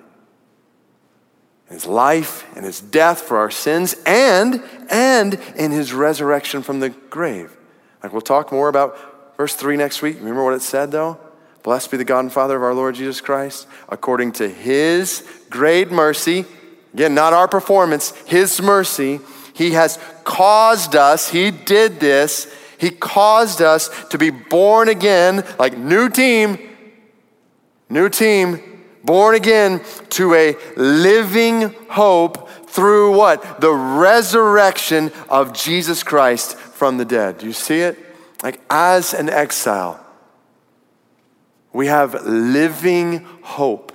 in 1.68 1.74
his 1.74 1.86
life 1.86 2.46
and 2.56 2.64
his 2.64 2.80
death 2.80 3.20
for 3.20 3.36
our 3.36 3.50
sins 3.50 3.94
and 4.06 4.62
and 4.90 5.34
in 5.56 5.70
his 5.70 5.92
resurrection 5.92 6.62
from 6.62 6.80
the 6.80 6.90
grave. 6.90 7.56
Like 8.02 8.12
we'll 8.12 8.22
talk 8.22 8.52
more 8.52 8.68
about 8.68 9.36
verse 9.36 9.54
3 9.54 9.76
next 9.76 10.02
week. 10.02 10.16
Remember 10.18 10.44
what 10.44 10.54
it 10.54 10.62
said 10.62 10.90
though? 10.90 11.18
Blessed 11.62 11.90
be 11.90 11.96
the 11.96 12.04
God 12.04 12.20
and 12.20 12.32
Father 12.32 12.56
of 12.56 12.62
our 12.62 12.74
Lord 12.74 12.94
Jesus 12.94 13.22
Christ, 13.22 13.66
according 13.88 14.32
to 14.32 14.48
his 14.48 15.26
great 15.48 15.90
mercy, 15.90 16.44
again, 16.92 17.14
not 17.14 17.32
our 17.32 17.48
performance, 17.48 18.10
his 18.26 18.60
mercy, 18.60 19.20
He 19.54 19.70
has 19.70 19.98
caused 20.24 20.94
us, 20.94 21.30
He 21.30 21.50
did 21.50 22.00
this, 22.00 22.52
He 22.78 22.90
caused 22.90 23.60
us 23.62 23.88
to 24.08 24.18
be 24.18 24.30
born 24.30 24.88
again, 24.88 25.44
like 25.58 25.76
new 25.76 26.08
team, 26.08 26.58
new 27.88 28.08
team, 28.08 28.60
born 29.04 29.34
again 29.34 29.82
to 30.10 30.34
a 30.34 30.56
living 30.76 31.74
hope 31.88 32.48
through 32.68 33.16
what? 33.16 33.60
The 33.60 33.72
resurrection 33.72 35.12
of 35.28 35.52
Jesus 35.52 36.02
Christ 36.02 36.56
from 36.56 36.96
the 36.96 37.04
dead. 37.04 37.38
Do 37.38 37.46
you 37.46 37.52
see 37.52 37.80
it? 37.80 37.98
Like 38.42 38.60
as 38.68 39.14
an 39.14 39.30
exile, 39.30 40.04
we 41.72 41.86
have 41.86 42.26
living 42.26 43.24
hope 43.42 43.92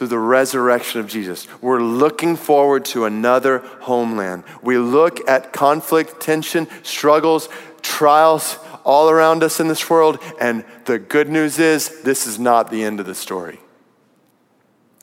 through 0.00 0.06
the 0.06 0.18
resurrection 0.18 0.98
of 0.98 1.06
Jesus. 1.06 1.46
We're 1.60 1.82
looking 1.82 2.36
forward 2.36 2.86
to 2.86 3.04
another 3.04 3.58
homeland. 3.80 4.44
We 4.62 4.78
look 4.78 5.28
at 5.28 5.52
conflict, 5.52 6.20
tension, 6.20 6.68
struggles, 6.82 7.50
trials 7.82 8.58
all 8.84 9.10
around 9.10 9.42
us 9.42 9.60
in 9.60 9.68
this 9.68 9.90
world, 9.90 10.18
and 10.40 10.64
the 10.86 10.98
good 10.98 11.28
news 11.28 11.58
is 11.58 12.02
this 12.02 12.26
is 12.26 12.38
not 12.38 12.70
the 12.70 12.82
end 12.82 13.00
of 13.00 13.06
the 13.06 13.14
story. 13.14 13.60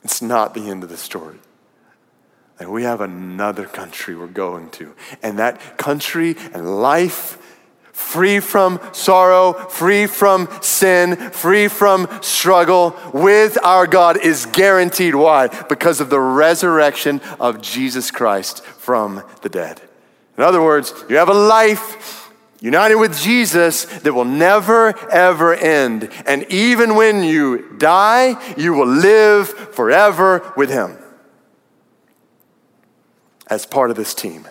It's 0.04 0.22
not 0.22 0.54
the 0.54 0.68
end 0.68 0.82
of 0.82 0.88
the 0.88 0.96
story. 0.96 1.38
And 2.58 2.72
we 2.72 2.82
have 2.82 3.00
another 3.00 3.66
country 3.66 4.16
we're 4.16 4.26
going 4.26 4.70
to. 4.70 4.94
And 5.22 5.38
that 5.38 5.78
country 5.78 6.36
and 6.52 6.80
life 6.80 7.38
free 7.92 8.40
from 8.40 8.80
sorrow, 8.92 9.52
free 9.52 10.06
from 10.06 10.48
sin, 10.60 11.16
free 11.16 11.68
from 11.68 12.08
struggle 12.22 12.96
with 13.12 13.58
our 13.64 13.86
God 13.86 14.16
is 14.16 14.46
guaranteed. 14.46 15.14
Why? 15.14 15.48
Because 15.68 16.00
of 16.00 16.08
the 16.08 16.20
resurrection 16.20 17.20
of 17.40 17.60
Jesus 17.60 18.10
Christ 18.10 18.64
from 18.64 19.22
the 19.42 19.48
dead. 19.48 19.80
In 20.36 20.44
other 20.44 20.62
words, 20.62 20.94
you 21.08 21.16
have 21.16 21.28
a 21.28 21.34
life 21.34 22.27
united 22.60 22.96
with 22.96 23.18
Jesus 23.18 23.84
that 23.84 24.12
will 24.12 24.24
never, 24.24 24.98
ever 25.10 25.54
end. 25.54 26.10
And 26.26 26.44
even 26.50 26.94
when 26.94 27.22
you 27.22 27.76
die, 27.78 28.54
you 28.56 28.74
will 28.74 28.86
live 28.86 29.48
forever 29.48 30.52
with 30.56 30.70
Him 30.70 30.98
as 33.46 33.66
part 33.66 33.90
of 33.90 33.96
this 33.96 34.14
team. 34.14 34.46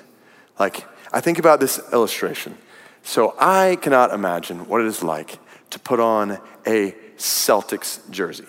Like, 0.60 0.86
I 1.12 1.22
think 1.22 1.40
about 1.40 1.60
this 1.60 1.80
illustration. 1.94 2.58
So 3.04 3.36
I 3.40 3.78
cannot 3.82 4.14
imagine 4.14 4.68
what 4.68 4.82
it 4.82 4.88
is 4.88 5.04
like 5.04 5.40
to 5.70 5.80
put 5.80 6.00
on 6.00 6.40
a 6.66 6.96
Celtics 7.18 8.10
jersey. 8.10 8.48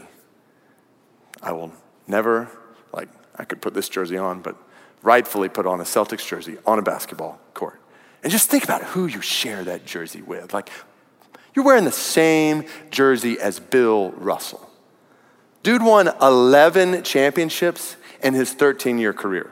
I 1.43 1.53
will 1.53 1.73
never, 2.07 2.51
like, 2.93 3.09
I 3.37 3.45
could 3.45 3.61
put 3.61 3.75
this 3.75 3.89
jersey 3.89 4.17
on, 4.17 4.41
but 4.41 4.57
rightfully 5.03 5.49
put 5.49 5.67
on 5.67 5.81
a 5.81 5.85
Celtics 5.85 6.27
jersey 6.27 6.59
on 6.67 6.79
a 6.79 6.83
basketball 6.83 7.39
court. 7.55 7.78
And 8.23 8.33
just 8.33 8.51
think 8.51 8.65
about 8.65 8.83
who 8.83 9.07
you 9.07 9.21
share 9.21 9.65
that 9.65 9.87
jersey 9.87 10.23
with. 10.23 10.53
Like, 10.53 10.71
you're 11.55 11.65
wearing 11.65 11.85
the 11.85 11.93
same 11.93 12.65
jersey 12.91 13.39
as 13.41 13.61
Bill 13.61 14.11
Russell. 14.13 14.69
Dude 15.63 15.83
won 15.83 16.09
11 16.21 17.03
championships 17.03 17.97
in 18.23 18.35
his 18.35 18.53
13 18.53 18.99
year 18.99 19.13
career. 19.13 19.51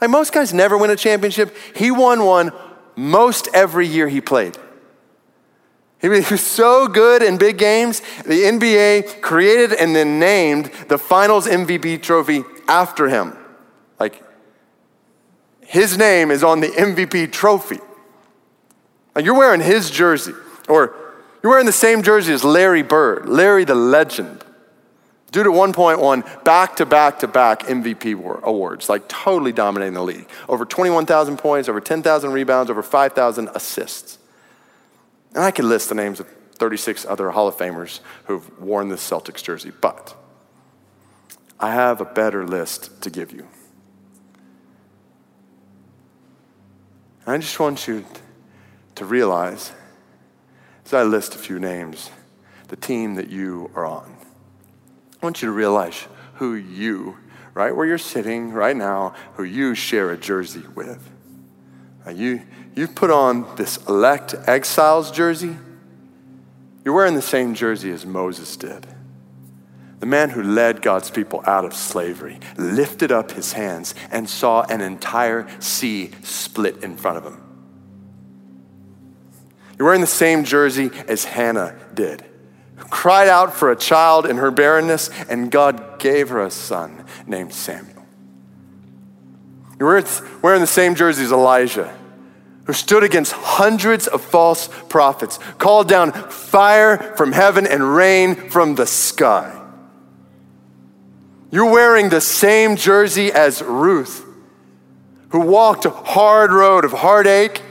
Like, 0.00 0.10
most 0.10 0.32
guys 0.32 0.54
never 0.54 0.78
win 0.78 0.90
a 0.90 0.96
championship. 0.96 1.54
He 1.74 1.90
won 1.90 2.24
one 2.24 2.52
most 2.96 3.48
every 3.54 3.86
year 3.86 4.08
he 4.08 4.20
played. 4.20 4.56
He 6.00 6.08
was 6.08 6.40
so 6.40 6.88
good 6.88 7.22
in 7.22 7.38
big 7.38 7.58
games, 7.58 8.00
the 8.24 8.42
NBA 8.42 9.20
created 9.20 9.72
and 9.72 9.94
then 9.94 10.18
named 10.18 10.70
the 10.88 10.98
finals 10.98 11.46
MVP 11.46 12.02
trophy 12.02 12.44
after 12.68 13.08
him. 13.08 13.36
Like, 13.98 14.22
his 15.70 15.96
name 15.96 16.32
is 16.32 16.42
on 16.42 16.58
the 16.58 16.66
MVP 16.66 17.30
trophy. 17.30 17.78
Like, 19.14 19.24
you're 19.24 19.38
wearing 19.38 19.60
his 19.60 19.88
jersey, 19.88 20.32
or 20.68 20.96
you're 21.44 21.50
wearing 21.50 21.66
the 21.66 21.70
same 21.70 22.02
jersey 22.02 22.32
as 22.32 22.42
Larry 22.42 22.82
Bird, 22.82 23.28
Larry 23.28 23.62
the 23.62 23.76
legend. 23.76 24.44
Dude 25.30 25.46
at 25.46 25.52
one 25.52 25.72
point 25.72 26.00
won 26.00 26.24
back 26.42 26.74
to 26.78 26.86
back 26.86 27.20
to 27.20 27.28
back 27.28 27.60
MVP 27.60 28.20
awards, 28.42 28.88
like 28.88 29.06
totally 29.06 29.52
dominating 29.52 29.94
the 29.94 30.02
league. 30.02 30.28
Over 30.48 30.64
21,000 30.64 31.36
points, 31.36 31.68
over 31.68 31.80
10,000 31.80 32.32
rebounds, 32.32 32.68
over 32.68 32.82
5,000 32.82 33.50
assists. 33.54 34.18
And 35.36 35.44
I 35.44 35.52
could 35.52 35.66
list 35.66 35.88
the 35.88 35.94
names 35.94 36.18
of 36.18 36.26
36 36.54 37.06
other 37.06 37.30
Hall 37.30 37.46
of 37.46 37.56
Famers 37.56 38.00
who've 38.24 38.58
worn 38.58 38.88
this 38.88 39.08
Celtics 39.08 39.44
jersey, 39.44 39.70
but 39.80 40.16
I 41.60 41.72
have 41.74 42.00
a 42.00 42.04
better 42.04 42.44
list 42.44 43.00
to 43.02 43.10
give 43.10 43.30
you. 43.30 43.46
I 47.30 47.38
just 47.38 47.60
want 47.60 47.86
you 47.86 48.04
to 48.96 49.04
realize, 49.04 49.72
as 50.84 50.92
I 50.92 51.04
list 51.04 51.34
a 51.36 51.38
few 51.38 51.60
names, 51.60 52.10
the 52.68 52.76
team 52.76 53.14
that 53.14 53.28
you 53.28 53.70
are 53.74 53.86
on. 53.86 54.16
I 55.22 55.26
want 55.26 55.40
you 55.40 55.46
to 55.46 55.52
realize 55.52 56.06
who 56.34 56.54
you, 56.54 57.18
right 57.54 57.74
where 57.74 57.86
you're 57.86 57.98
sitting 57.98 58.52
right 58.52 58.76
now, 58.76 59.14
who 59.34 59.44
you 59.44 59.74
share 59.74 60.10
a 60.10 60.16
jersey 60.16 60.64
with. 60.74 61.08
Now 62.04 62.12
you, 62.12 62.42
you've 62.74 62.94
put 62.94 63.10
on 63.10 63.54
this 63.56 63.76
elect 63.88 64.34
exiles 64.46 65.10
jersey. 65.10 65.56
You're 66.84 66.94
wearing 66.94 67.14
the 67.14 67.22
same 67.22 67.54
jersey 67.54 67.92
as 67.92 68.04
Moses 68.06 68.56
did. 68.56 68.86
The 70.00 70.06
man 70.06 70.30
who 70.30 70.42
led 70.42 70.82
God's 70.82 71.10
people 71.10 71.42
out 71.46 71.64
of 71.64 71.74
slavery 71.74 72.40
lifted 72.56 73.12
up 73.12 73.32
his 73.32 73.52
hands 73.52 73.94
and 74.10 74.28
saw 74.28 74.62
an 74.62 74.80
entire 74.80 75.46
sea 75.60 76.10
split 76.22 76.82
in 76.82 76.96
front 76.96 77.18
of 77.18 77.24
him. 77.24 77.42
You're 79.78 79.86
wearing 79.86 80.00
the 80.00 80.06
same 80.06 80.44
jersey 80.44 80.90
as 81.06 81.24
Hannah 81.24 81.78
did 81.94 82.24
who 82.80 82.88
cried 82.88 83.28
out 83.28 83.54
for 83.54 83.70
a 83.70 83.76
child 83.76 84.24
in 84.24 84.38
her 84.38 84.50
barrenness, 84.50 85.10
and 85.28 85.50
God 85.50 85.98
gave 85.98 86.30
her 86.30 86.42
a 86.42 86.50
son 86.50 87.04
named 87.26 87.52
Samuel. 87.52 88.06
You're 89.78 90.02
wearing 90.40 90.62
the 90.62 90.66
same 90.66 90.94
jersey 90.94 91.24
as 91.24 91.32
Elijah, 91.32 91.94
who 92.64 92.72
stood 92.72 93.02
against 93.02 93.32
hundreds 93.32 94.06
of 94.06 94.22
false 94.22 94.70
prophets, 94.88 95.38
called 95.58 95.88
down 95.88 96.12
fire 96.12 97.14
from 97.16 97.32
heaven 97.32 97.66
and 97.66 97.94
rain 97.94 98.34
from 98.34 98.76
the 98.76 98.86
sky. 98.86 99.59
You're 101.50 101.70
wearing 101.70 102.10
the 102.10 102.20
same 102.20 102.76
jersey 102.76 103.32
as 103.32 103.60
Ruth, 103.62 104.24
who 105.30 105.40
walked 105.40 105.84
a 105.84 105.90
hard 105.90 106.52
road 106.52 106.84
of 106.84 106.92
heartache, 106.92 107.62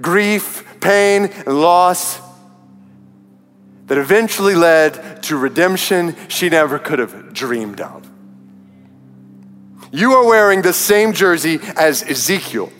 grief, 0.00 0.64
pain, 0.80 1.26
and 1.26 1.60
loss 1.60 2.20
that 3.86 3.98
eventually 3.98 4.54
led 4.54 5.22
to 5.24 5.36
redemption 5.36 6.16
she 6.28 6.48
never 6.48 6.78
could 6.78 6.98
have 6.98 7.32
dreamed 7.32 7.80
of. 7.80 8.10
You 9.92 10.12
are 10.14 10.26
wearing 10.26 10.62
the 10.62 10.72
same 10.72 11.12
jersey 11.12 11.60
as 11.76 12.02
Ezekiel. 12.02 12.72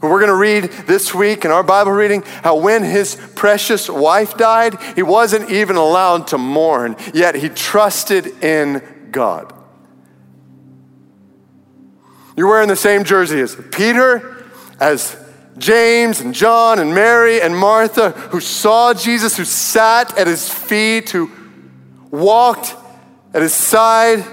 We're 0.00 0.18
going 0.18 0.26
to 0.26 0.34
read 0.34 0.64
this 0.88 1.14
week 1.14 1.44
in 1.44 1.52
our 1.52 1.62
Bible 1.62 1.92
reading 1.92 2.22
how 2.42 2.56
when 2.56 2.82
his 2.82 3.14
precious 3.36 3.88
wife 3.88 4.36
died, 4.36 4.76
he 4.96 5.02
wasn't 5.04 5.48
even 5.48 5.76
allowed 5.76 6.26
to 6.28 6.38
mourn, 6.38 6.96
yet 7.14 7.36
he 7.36 7.48
trusted 7.48 8.26
in 8.42 8.82
God. 9.12 9.52
You're 12.36 12.48
wearing 12.48 12.68
the 12.68 12.76
same 12.76 13.04
jersey 13.04 13.40
as 13.40 13.54
Peter, 13.70 14.44
as 14.80 15.16
James 15.58 16.20
and 16.20 16.34
John 16.34 16.78
and 16.78 16.94
Mary 16.94 17.40
and 17.40 17.56
Martha, 17.56 18.10
who 18.10 18.40
saw 18.40 18.94
Jesus, 18.94 19.36
who 19.36 19.44
sat 19.44 20.16
at 20.18 20.26
his 20.26 20.48
feet, 20.48 21.10
who 21.10 21.30
walked 22.10 22.74
at 23.34 23.42
his 23.42 23.54
side, 23.54 24.24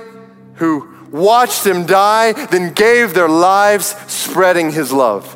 who 0.55 0.95
watched 1.11 1.65
him 1.65 1.85
die, 1.85 2.33
then 2.47 2.73
gave 2.73 3.13
their 3.13 3.29
lives 3.29 3.95
spreading 4.07 4.71
his 4.71 4.93
love. 4.93 5.35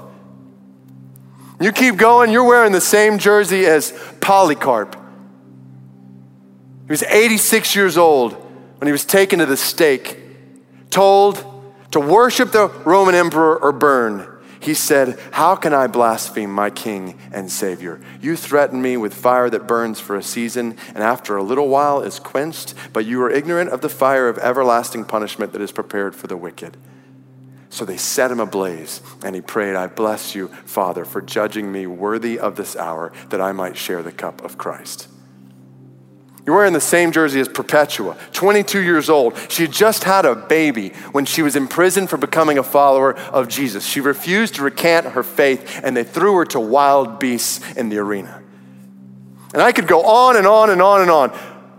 You 1.60 1.72
keep 1.72 1.98
going, 1.98 2.32
you're 2.32 2.44
wearing 2.44 2.72
the 2.72 2.82
same 2.82 3.18
jersey 3.18 3.66
as 3.66 3.94
Polycarp. 4.20 4.96
He 6.86 6.92
was 6.92 7.04
86 7.04 7.76
years 7.76 7.98
old 7.98 8.43
when 8.84 8.90
he 8.90 8.92
was 8.92 9.06
taken 9.06 9.40
to 9.40 9.46
the 9.46 9.56
stake, 9.56 10.18
told 10.90 11.38
to 11.92 12.02
worship 12.02 12.52
the 12.52 12.68
Roman 12.84 13.16
emperor 13.16 13.56
or 13.58 13.72
burn. 13.72 14.28
He 14.60 14.74
said, 14.74 15.18
How 15.32 15.56
can 15.56 15.74
I 15.74 15.88
blaspheme 15.88 16.52
my 16.52 16.70
King 16.70 17.18
and 17.32 17.50
Savior? 17.50 18.02
You 18.20 18.36
threaten 18.36 18.82
me 18.82 18.98
with 18.98 19.14
fire 19.14 19.50
that 19.50 19.70
burns 19.70 20.02
for 20.02 20.18
a 20.18 20.22
season, 20.22 20.76
and 20.90 20.98
after 20.98 21.38
a 21.38 21.44
little 21.44 21.70
while 21.70 22.02
is 22.02 22.20
quenched, 22.20 22.74
but 22.92 23.06
you 23.06 23.24
are 23.24 23.32
ignorant 23.32 23.70
of 23.70 23.80
the 23.80 23.88
fire 23.88 24.28
of 24.28 24.38
everlasting 24.40 25.06
punishment 25.06 25.54
that 25.54 25.62
is 25.62 25.72
prepared 25.72 26.14
for 26.14 26.28
the 26.28 26.36
wicked. 26.36 26.76
So 27.70 27.86
they 27.86 27.96
set 27.96 28.32
him 28.32 28.42
ablaze, 28.42 29.00
and 29.24 29.34
he 29.34 29.40
prayed, 29.40 29.78
I 29.78 29.88
bless 29.88 30.36
you, 30.36 30.50
Father, 30.66 31.06
for 31.06 31.22
judging 31.22 31.72
me 31.72 31.88
worthy 31.88 32.38
of 32.38 32.58
this 32.58 32.76
hour, 32.76 33.14
that 33.30 33.40
I 33.40 33.54
might 33.54 33.78
share 33.78 34.04
the 34.04 34.12
cup 34.12 34.44
of 34.44 34.58
Christ. 34.58 35.08
You're 36.46 36.58
wearing 36.58 36.74
the 36.74 36.82
same 36.82 37.14
jersey 37.14 37.40
as 37.40 37.48
Perpetua, 37.48 38.18
22 38.34 38.82
years 38.82 39.10
old. 39.10 39.38
She 39.50 39.64
had 39.64 39.72
just 39.72 40.04
had 40.04 40.26
a 40.26 40.36
baby 40.36 40.90
when 41.14 41.24
she 41.24 41.42
was 41.42 41.56
in 41.56 41.70
prison 41.70 42.06
for 42.06 42.18
becoming 42.18 42.58
a 42.58 42.64
follower 42.64 43.16
of 43.16 43.48
Jesus. 43.48 43.86
She 43.86 44.02
refused 44.02 44.56
to 44.56 44.64
recant 44.64 45.06
her 45.08 45.24
faith, 45.24 45.80
and 45.84 45.96
they 45.96 46.04
threw 46.04 46.36
her 46.36 46.46
to 46.48 46.60
wild 46.60 47.18
beasts 47.18 47.62
in 47.78 47.88
the 47.88 47.98
arena. 47.98 48.44
And 49.54 49.62
I 49.62 49.72
could 49.72 49.88
go 49.88 50.04
on 50.04 50.36
and 50.36 50.46
on 50.46 50.70
and 50.70 50.82
on 50.82 51.02
and 51.02 51.10
on 51.10 51.32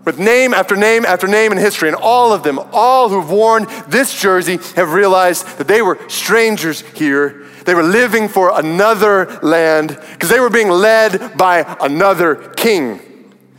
with 0.06 0.18
name 0.18 0.54
after 0.54 0.76
name 0.76 1.04
after 1.04 1.26
name 1.26 1.52
in 1.52 1.58
history, 1.58 1.88
and 1.88 1.96
all 1.96 2.32
of 2.32 2.42
them, 2.42 2.58
all 2.72 3.10
who've 3.10 3.30
worn 3.30 3.66
this 3.88 4.18
jersey, 4.18 4.58
have 4.76 4.94
realized 4.94 5.58
that 5.58 5.68
they 5.68 5.82
were 5.82 5.98
strangers 6.08 6.80
here. 6.80 7.44
They 7.66 7.74
were 7.74 7.82
living 7.82 8.28
for 8.28 8.58
another 8.58 9.38
land 9.42 9.98
because 10.12 10.30
they 10.30 10.40
were 10.40 10.50
being 10.50 10.70
led 10.70 11.36
by 11.36 11.76
another 11.80 12.36
king. 12.56 13.13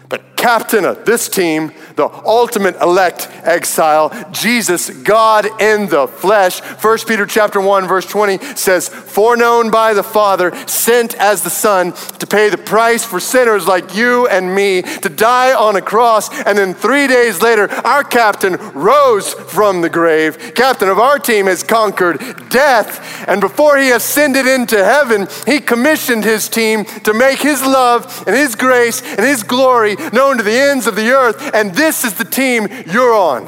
But 0.10 0.36
captain 0.38 0.86
of 0.86 1.06
this 1.06 1.28
team 1.28 1.72
the 1.96 2.10
ultimate 2.26 2.76
elect 2.82 3.30
exile, 3.44 4.12
Jesus, 4.32 4.90
God 4.90 5.46
in 5.62 5.88
the 5.88 6.08
flesh. 6.08 6.60
1 6.60 6.98
Peter 7.08 7.26
chapter 7.26 7.62
1 7.62 7.88
verse 7.88 8.06
20 8.06 8.40
says, 8.56 8.90
"Foreknown 8.90 9.70
by 9.70 9.94
the 9.94 10.04
Father, 10.04 10.52
sent 10.66 11.16
as 11.16 11.44
the 11.44 11.50
Son 11.50 11.94
to 12.20 12.28
pay 12.28 12.50
the 12.50 12.58
price 12.58 13.04
for 13.04 13.20
sinners 13.20 13.68
like 13.68 13.96
you 13.96 14.28
and 14.28 14.54
me, 14.54 14.82
to 14.82 15.10
die 15.10 15.54
on 15.54 15.76
a 15.76 15.82
cross, 15.82 16.30
and 16.46 16.58
then 16.58 16.74
3 16.74 17.08
days 17.08 17.42
later 17.42 17.70
our 17.86 18.04
captain 18.04 18.58
rose 18.74 19.34
from 19.34 19.82
the 19.82 19.90
grave. 19.90 20.54
Captain 20.56 20.90
of 20.90 21.00
our 21.00 21.20
team 21.20 21.46
has 21.46 21.64
conquered 21.64 22.50
death, 22.50 23.00
and 23.28 23.40
before 23.40 23.78
he 23.78 23.92
ascended 23.92 24.48
into 24.48 24.84
heaven, 24.84 25.28
he 25.46 25.60
commissioned 25.60 26.24
his 26.24 26.50
team 26.50 26.84
to 27.04 27.14
make 27.14 27.40
his 27.40 27.64
love 27.64 28.24
and 28.28 28.36
his 28.36 28.56
grace 28.56 29.02
and 29.18 29.26
his 29.26 29.44
glory 29.44 29.96
known 30.12 30.38
to 30.38 30.44
the 30.44 30.60
ends 30.60 30.88
of 30.88 30.96
the 30.96 31.12
earth, 31.12 31.52
and 31.54 31.76
this 31.76 31.85
this 31.86 32.04
is 32.04 32.16
the 32.16 32.26
team 32.26 32.68
you're 32.88 33.14
on. 33.14 33.48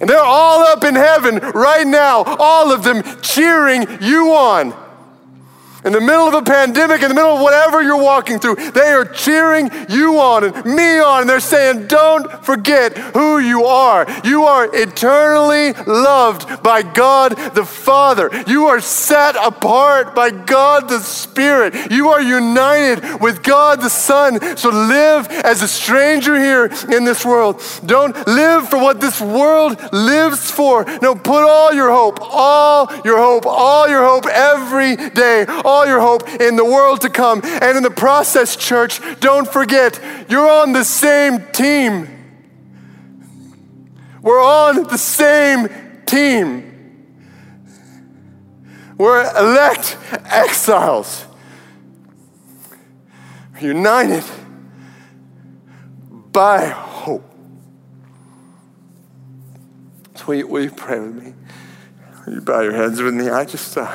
And 0.00 0.08
they're 0.08 0.20
all 0.20 0.60
up 0.60 0.84
in 0.84 0.94
heaven 0.94 1.38
right 1.38 1.86
now, 1.86 2.22
all 2.22 2.72
of 2.72 2.84
them 2.84 3.02
cheering 3.22 3.86
you 4.00 4.32
on 4.32 4.70
in 5.84 5.92
the 5.92 6.00
middle 6.00 6.28
of 6.28 6.34
a 6.34 6.42
pandemic, 6.42 7.02
in 7.02 7.08
the 7.08 7.14
middle 7.14 7.36
of 7.36 7.40
whatever 7.40 7.82
you're 7.82 8.00
walking 8.00 8.38
through, 8.38 8.56
they 8.56 8.92
are 8.92 9.04
cheering 9.04 9.70
you 9.88 10.20
on 10.20 10.44
and 10.44 10.64
me 10.64 10.98
on. 11.00 11.22
And 11.22 11.30
they're 11.30 11.40
saying, 11.40 11.86
Don't 11.88 12.44
forget 12.44 12.96
who 12.96 13.38
you 13.38 13.64
are. 13.64 14.06
You 14.24 14.44
are 14.44 14.68
eternally 14.72 15.72
loved 15.86 16.62
by 16.62 16.82
God 16.82 17.36
the 17.54 17.64
Father. 17.64 18.30
You 18.46 18.66
are 18.66 18.80
set 18.80 19.34
apart 19.36 20.14
by 20.14 20.30
God 20.30 20.88
the 20.88 21.00
Spirit. 21.00 21.90
You 21.90 22.10
are 22.10 22.22
united 22.22 23.20
with 23.20 23.42
God 23.42 23.80
the 23.80 23.90
Son. 23.90 24.56
So 24.56 24.70
live 24.70 25.28
as 25.28 25.62
a 25.62 25.68
stranger 25.68 26.38
here 26.38 26.66
in 26.90 27.04
this 27.04 27.24
world. 27.24 27.62
Don't 27.84 28.14
live 28.26 28.68
for 28.68 28.78
what 28.78 29.00
this 29.00 29.20
world 29.20 29.80
lives 29.92 30.50
for. 30.50 30.84
No, 31.02 31.14
put 31.14 31.44
all 31.44 31.72
your 31.72 31.90
hope, 31.90 32.18
all 32.20 32.88
your 33.04 33.18
hope, 33.18 33.46
all 33.46 33.88
your 33.88 34.04
hope 34.04 34.26
every 34.26 34.96
day 35.10 35.44
all 35.64 35.71
your 35.86 36.00
hope 36.00 36.28
in 36.40 36.56
the 36.56 36.64
world 36.64 37.00
to 37.02 37.08
come. 37.08 37.40
And 37.44 37.76
in 37.76 37.82
the 37.82 37.90
process, 37.90 38.56
church, 38.56 39.00
don't 39.20 39.50
forget, 39.50 40.00
you're 40.28 40.48
on 40.48 40.72
the 40.72 40.84
same 40.84 41.44
team. 41.52 42.08
We're 44.22 44.42
on 44.42 44.84
the 44.84 44.98
same 44.98 45.68
team. 46.06 46.68
We're 48.96 49.28
elect 49.36 49.96
exiles, 50.26 51.26
united 53.60 54.22
by 56.30 56.66
hope. 56.66 57.28
So 60.14 60.26
will 60.26 60.34
you, 60.34 60.46
will 60.46 60.62
you 60.62 60.70
pray 60.70 61.00
with 61.00 61.14
me? 61.20 61.34
Will 62.26 62.34
you 62.34 62.40
bow 62.42 62.60
your 62.60 62.74
heads 62.74 63.02
with 63.02 63.14
me? 63.14 63.28
I 63.28 63.44
just. 63.44 63.76
Uh, 63.76 63.90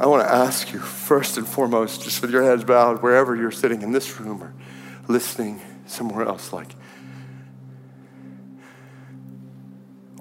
I 0.00 0.06
want 0.06 0.26
to 0.26 0.32
ask 0.32 0.72
you, 0.72 0.78
first 0.78 1.36
and 1.36 1.46
foremost, 1.46 2.02
just 2.02 2.22
with 2.22 2.30
your 2.30 2.42
heads 2.42 2.64
bowed, 2.64 3.02
wherever 3.02 3.36
you're 3.36 3.50
sitting 3.50 3.82
in 3.82 3.92
this 3.92 4.18
room 4.18 4.42
or 4.42 4.54
listening 5.08 5.60
somewhere 5.84 6.26
else, 6.26 6.54
like, 6.54 6.74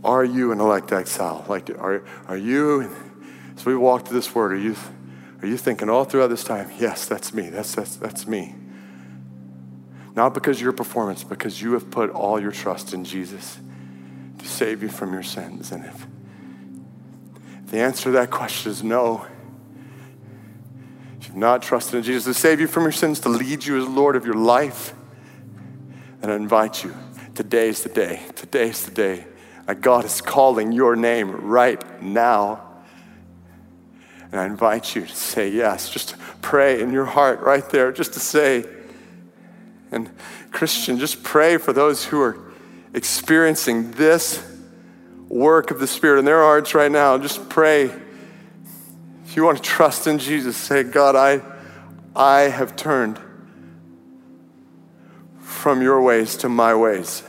are 0.04 0.26
you 0.26 0.52
an 0.52 0.60
elect 0.60 0.92
exile? 0.92 1.46
Like, 1.48 1.70
are, 1.70 2.04
are 2.28 2.36
you, 2.36 2.94
as 3.56 3.66
we 3.66 3.74
walk 3.74 4.04
to 4.06 4.14
this 4.14 4.36
word, 4.36 4.52
are 4.52 4.58
you, 4.58 4.76
are 5.42 5.48
you 5.48 5.56
thinking 5.56 5.90
all 5.90 6.04
throughout 6.04 6.28
this 6.28 6.44
time, 6.44 6.70
yes, 6.78 7.06
that's 7.06 7.34
me, 7.34 7.48
that's, 7.50 7.74
that's, 7.74 7.96
that's 7.96 8.28
me? 8.28 8.56
Not 10.14 10.34
because 10.34 10.58
of 10.58 10.64
your 10.64 10.74
performance, 10.74 11.24
because 11.24 11.62
you 11.62 11.72
have 11.72 11.90
put 11.90 12.10
all 12.10 12.38
your 12.38 12.52
trust 12.52 12.94
in 12.94 13.06
Jesus 13.06 13.58
to 14.40 14.46
save 14.46 14.84
you 14.84 14.90
from 14.90 15.14
your 15.14 15.24
sins. 15.24 15.72
And 15.72 15.86
if, 15.86 16.06
the 17.68 17.80
answer 17.80 18.06
to 18.06 18.12
that 18.12 18.30
question 18.30 18.72
is 18.72 18.84
no, 18.84 19.26
not 21.40 21.62
trusted 21.62 21.96
in 21.96 22.04
Jesus 22.04 22.26
to 22.26 22.34
save 22.40 22.60
you 22.60 22.68
from 22.68 22.84
your 22.84 22.92
sins, 22.92 23.20
to 23.22 23.30
lead 23.30 23.66
you 23.66 23.82
as 23.82 23.88
Lord 23.88 24.16
of 24.16 24.26
your 24.26 24.36
life, 24.36 24.94
then 26.22 26.30
I 26.30 26.36
invite 26.36 26.84
you. 26.84 26.94
Today 27.34 27.70
is 27.70 27.84
the 27.84 27.90
day. 27.90 28.22
Today 28.36 28.70
is 28.70 28.86
the 28.86 28.92
day. 28.92 29.26
that 29.66 29.82
God 29.82 30.04
is 30.04 30.20
calling 30.20 30.72
your 30.72 30.96
name 30.96 31.30
right 31.32 32.02
now. 32.02 32.62
And 34.32 34.42
I 34.42 34.46
invite 34.46 34.96
you 34.96 35.06
to 35.06 35.16
say 35.16 35.50
yes. 35.50 35.90
Just 35.90 36.16
pray 36.42 36.82
in 36.82 36.92
your 36.92 37.06
heart 37.06 37.40
right 37.42 37.68
there, 37.70 37.92
just 37.92 38.14
to 38.14 38.20
say. 38.20 38.66
And 39.92 40.10
Christian, 40.52 41.00
just 41.00 41.24
pray 41.24 41.58
for 41.58 41.72
those 41.72 42.06
who 42.06 42.22
are 42.22 42.38
experiencing 42.94 43.92
this 43.92 44.44
work 45.28 45.72
of 45.72 45.80
the 45.80 45.88
Spirit 45.88 46.20
in 46.20 46.26
their 46.26 46.42
hearts 46.42 46.74
right 46.76 46.92
now. 46.92 47.18
Just 47.18 47.48
pray 47.48 47.92
you 49.40 49.46
want 49.46 49.58
to 49.58 49.64
trust 49.64 50.06
in 50.06 50.20
Jesus, 50.20 50.58
say, 50.58 50.84
God, 50.84 51.16
I, 51.16 51.42
I 52.14 52.50
have 52.50 52.76
turned 52.76 53.18
from 55.40 55.82
your 55.82 56.02
ways 56.02 56.36
to 56.38 56.50
my 56.50 56.76
ways. 56.76 57.24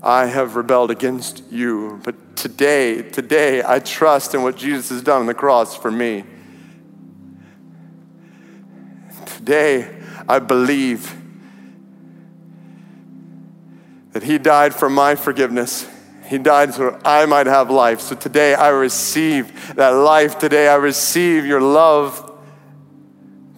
I 0.00 0.26
have 0.26 0.54
rebelled 0.54 0.92
against 0.92 1.42
you, 1.50 2.00
but 2.04 2.36
today, 2.36 3.02
today, 3.02 3.64
I 3.66 3.80
trust 3.80 4.32
in 4.32 4.44
what 4.44 4.56
Jesus 4.56 4.90
has 4.90 5.02
done 5.02 5.22
on 5.22 5.26
the 5.26 5.34
cross 5.34 5.76
for 5.76 5.90
me. 5.90 6.22
Today, 9.26 10.00
I 10.28 10.38
believe 10.38 11.12
that 14.12 14.22
He 14.22 14.38
died 14.38 14.76
for 14.76 14.88
my 14.88 15.16
forgiveness 15.16 15.88
he 16.30 16.38
died 16.38 16.72
so 16.72 16.96
I 17.04 17.26
might 17.26 17.48
have 17.48 17.72
life. 17.72 18.00
So 18.00 18.14
today 18.14 18.54
I 18.54 18.68
receive 18.68 19.74
that 19.74 19.88
life. 19.88 20.38
Today 20.38 20.68
I 20.68 20.76
receive 20.76 21.44
your 21.44 21.60
love. 21.60 22.40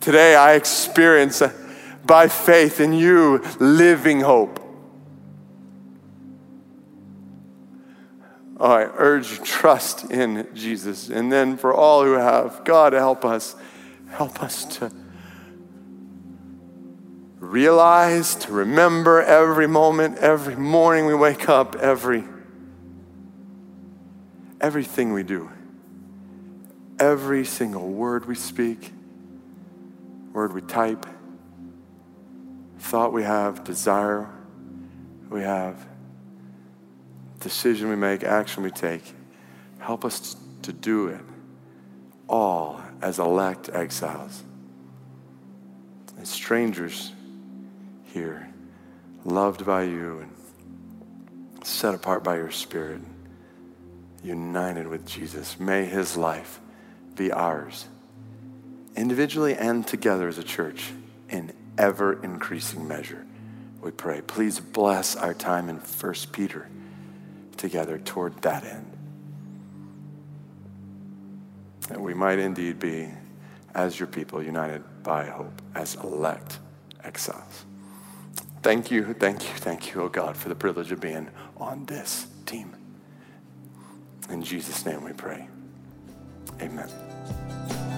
Today 0.01 0.35
I 0.35 0.55
experience 0.55 1.43
by 2.07 2.29
faith 2.29 2.81
in 2.81 2.95
you 2.95 3.45
living 3.61 4.23
hope. 4.23 4.59
Oh, 8.57 8.71
I 8.71 8.85
urge 8.85 9.43
trust 9.43 10.11
in 10.11 10.49
Jesus. 10.55 11.11
And 11.11 11.31
then 11.31 11.59
for 11.59 11.75
all 11.75 12.03
who 12.03 12.13
have, 12.13 12.65
God, 12.65 12.95
help 12.95 13.27
us. 13.27 13.55
Help 14.13 14.43
us 14.43 14.65
to 14.79 14.91
realize, 17.39 18.35
to 18.37 18.53
remember 18.53 19.21
every 19.21 19.67
moment, 19.67 20.17
every 20.17 20.57
morning 20.57 21.05
we 21.05 21.15
wake 21.15 21.51
up, 21.51 21.77
every 21.77 22.25
everything 24.63 25.13
we 25.13 25.25
do, 25.25 25.51
every 26.99 27.45
single 27.45 27.89
word 27.89 28.25
we 28.27 28.37
speak, 28.37 28.93
word 30.33 30.53
we 30.53 30.63
type, 30.63 31.05
thought 32.79 33.13
we 33.13 33.25
have, 33.25 33.65
desire 33.65 34.31
we 35.29 35.43
have, 35.43 35.85
decision 37.41 37.89
we 37.89 37.97
make, 37.97 38.23
action 38.23 38.63
we 38.63 38.71
take, 38.71 39.03
help 39.81 40.05
us 40.05 40.37
to 40.63 40.73
do 40.73 41.09
it 41.09 41.21
all 42.29 42.81
as 43.03 43.19
elect 43.19 43.69
exiles, 43.73 44.45
as 46.21 46.29
strangers 46.29 47.13
here, 48.05 48.49
loved 49.25 49.67
by 49.67 49.83
you 49.83 50.21
and 50.21 51.67
set 51.67 51.95
apart 51.95 52.23
by 52.23 52.37
your 52.37 52.51
Spirit 52.51 53.01
united 54.23 54.87
with 54.87 55.07
Jesus. 55.07 55.59
May 55.59 55.85
his 55.85 56.17
life 56.17 56.61
be 57.17 57.33
ours, 57.33 57.87
individually 58.97 59.55
and 59.55 59.87
together 59.87 60.29
as 60.29 60.39
a 60.39 60.43
church, 60.43 60.93
in 61.29 61.53
ever 61.79 62.23
increasing 62.23 62.87
measure. 62.87 63.27
We 63.81 63.91
pray. 63.91 64.21
Please 64.21 64.61
bless 64.61 65.17
our 65.17 65.35
time 65.35 65.69
in 65.69 65.77
1 65.77 66.15
Peter 66.33 66.69
together 67.57 67.99
toward 67.99 68.41
that 68.43 68.65
end. 68.65 68.87
That 71.89 72.01
we 72.01 72.15
might 72.15 72.39
indeed 72.39 72.79
be, 72.79 73.09
as 73.75 73.99
your 73.99 74.07
people, 74.07 74.43
united 74.43 74.83
by 75.03 75.25
hope 75.25 75.61
as 75.75 75.97
elect 75.97 76.59
exiles. 77.03 77.65
Thank 78.63 78.91
you, 78.91 79.15
thank 79.15 79.43
you, 79.43 79.55
thank 79.57 79.93
you, 79.93 80.03
oh 80.03 80.09
God, 80.09 80.37
for 80.37 80.49
the 80.49 80.55
privilege 80.55 80.93
of 80.93 81.01
being 81.01 81.29
on 81.57 81.85
this 81.87 82.29
team. 82.47 82.77
In 84.33 84.43
Jesus' 84.43 84.87
name 84.87 85.05
we 85.05 85.13
pray. 85.13 85.47
Amen. 86.63 86.89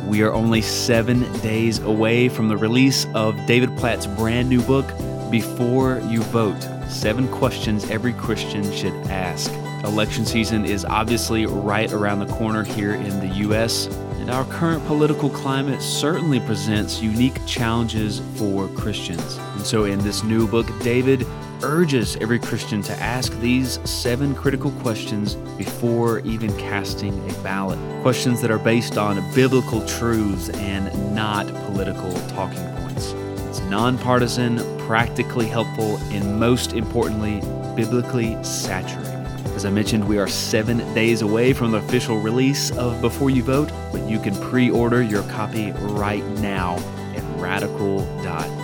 We 0.09 0.23
are 0.23 0.33
only 0.33 0.63
seven 0.63 1.23
days 1.41 1.79
away 1.79 2.29
from 2.29 2.49
the 2.49 2.57
release 2.57 3.07
of 3.15 3.37
David 3.47 3.75
Platt's 3.79 4.09
brand 4.09 4.49
new 4.49 4.61
book, 4.63 4.85
Before 5.31 6.01
You 6.09 6.23
Vote 6.23 6.61
Seven 6.89 7.29
Questions 7.29 7.89
Every 7.89 8.13
Christian 8.15 8.71
Should 8.73 8.95
Ask. 9.07 9.53
Election 9.85 10.27
season 10.27 10.65
is 10.65 10.85
obviously 10.85 11.47
right 11.47 11.93
around 11.93 12.19
the 12.19 12.35
corner 12.35 12.65
here 12.65 12.95
in 12.95 13.21
the 13.21 13.29
U.S., 13.37 13.87
and 14.19 14.29
our 14.29 14.45
current 14.47 14.85
political 14.87 15.31
climate 15.31 15.81
certainly 15.81 16.41
presents 16.41 17.01
unique 17.01 17.45
challenges 17.47 18.21
for 18.35 18.67
Christians. 18.69 19.37
And 19.55 19.65
so, 19.65 19.85
in 19.85 20.01
this 20.01 20.25
new 20.25 20.49
book, 20.49 20.67
David 20.81 21.27
urges 21.65 22.17
every 22.17 22.39
Christian 22.39 22.83
to 22.83 22.93
ask 23.01 23.33
these 23.41 23.81
seven 23.89 24.35
critical 24.35 24.71
questions 24.83 25.35
before 25.57 26.21
even 26.21 26.55
casting 26.57 27.13
a 27.31 27.35
ballot. 27.43 27.79
Questions 28.03 28.41
that 28.41 28.51
are 28.51 28.59
based 28.59 28.99
on 28.99 29.17
biblical 29.35 29.85
truths 29.87 30.51
and 30.51 31.15
not 31.15 31.47
political 31.67 32.13
talking 32.29 32.65
points. 32.77 33.13
It's 33.49 33.61
nonpartisan, 33.63 34.59
practically 34.87 35.47
helpful, 35.47 35.97
and 36.13 36.39
most 36.39 36.75
importantly, 36.75 37.41
biblically 37.75 38.43
saturated. 38.45 39.13
As 39.55 39.65
I 39.65 39.71
mentioned, 39.71 40.07
we 40.09 40.19
are 40.19 40.27
seven 40.27 40.79
days 40.95 41.23
away 41.23 41.53
from 41.53 41.71
the 41.71 41.79
official 41.79 42.19
release 42.19 42.71
of 42.73 43.01
Before 43.01 43.31
You 43.31 43.43
Vote, 43.43 43.71
but 43.93 44.03
you 44.09 44.19
can 44.19 44.35
pre 44.35 44.71
order 44.71 45.03
your 45.03 45.23
copy 45.25 45.73
right 45.73 46.25
now 46.41 46.77
at 47.15 47.41
radical.net. 47.41 48.64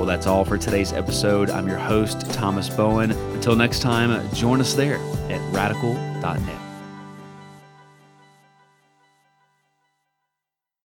Well, 0.00 0.06
that's 0.06 0.26
all 0.26 0.46
for 0.46 0.56
today's 0.56 0.94
episode. 0.94 1.50
I'm 1.50 1.68
your 1.68 1.76
host, 1.76 2.22
Thomas 2.32 2.70
Bowen. 2.70 3.10
Until 3.10 3.54
next 3.54 3.80
time, 3.80 4.26
join 4.32 4.62
us 4.62 4.72
there 4.72 4.96
at 5.28 5.40
radical.net. 5.52 6.69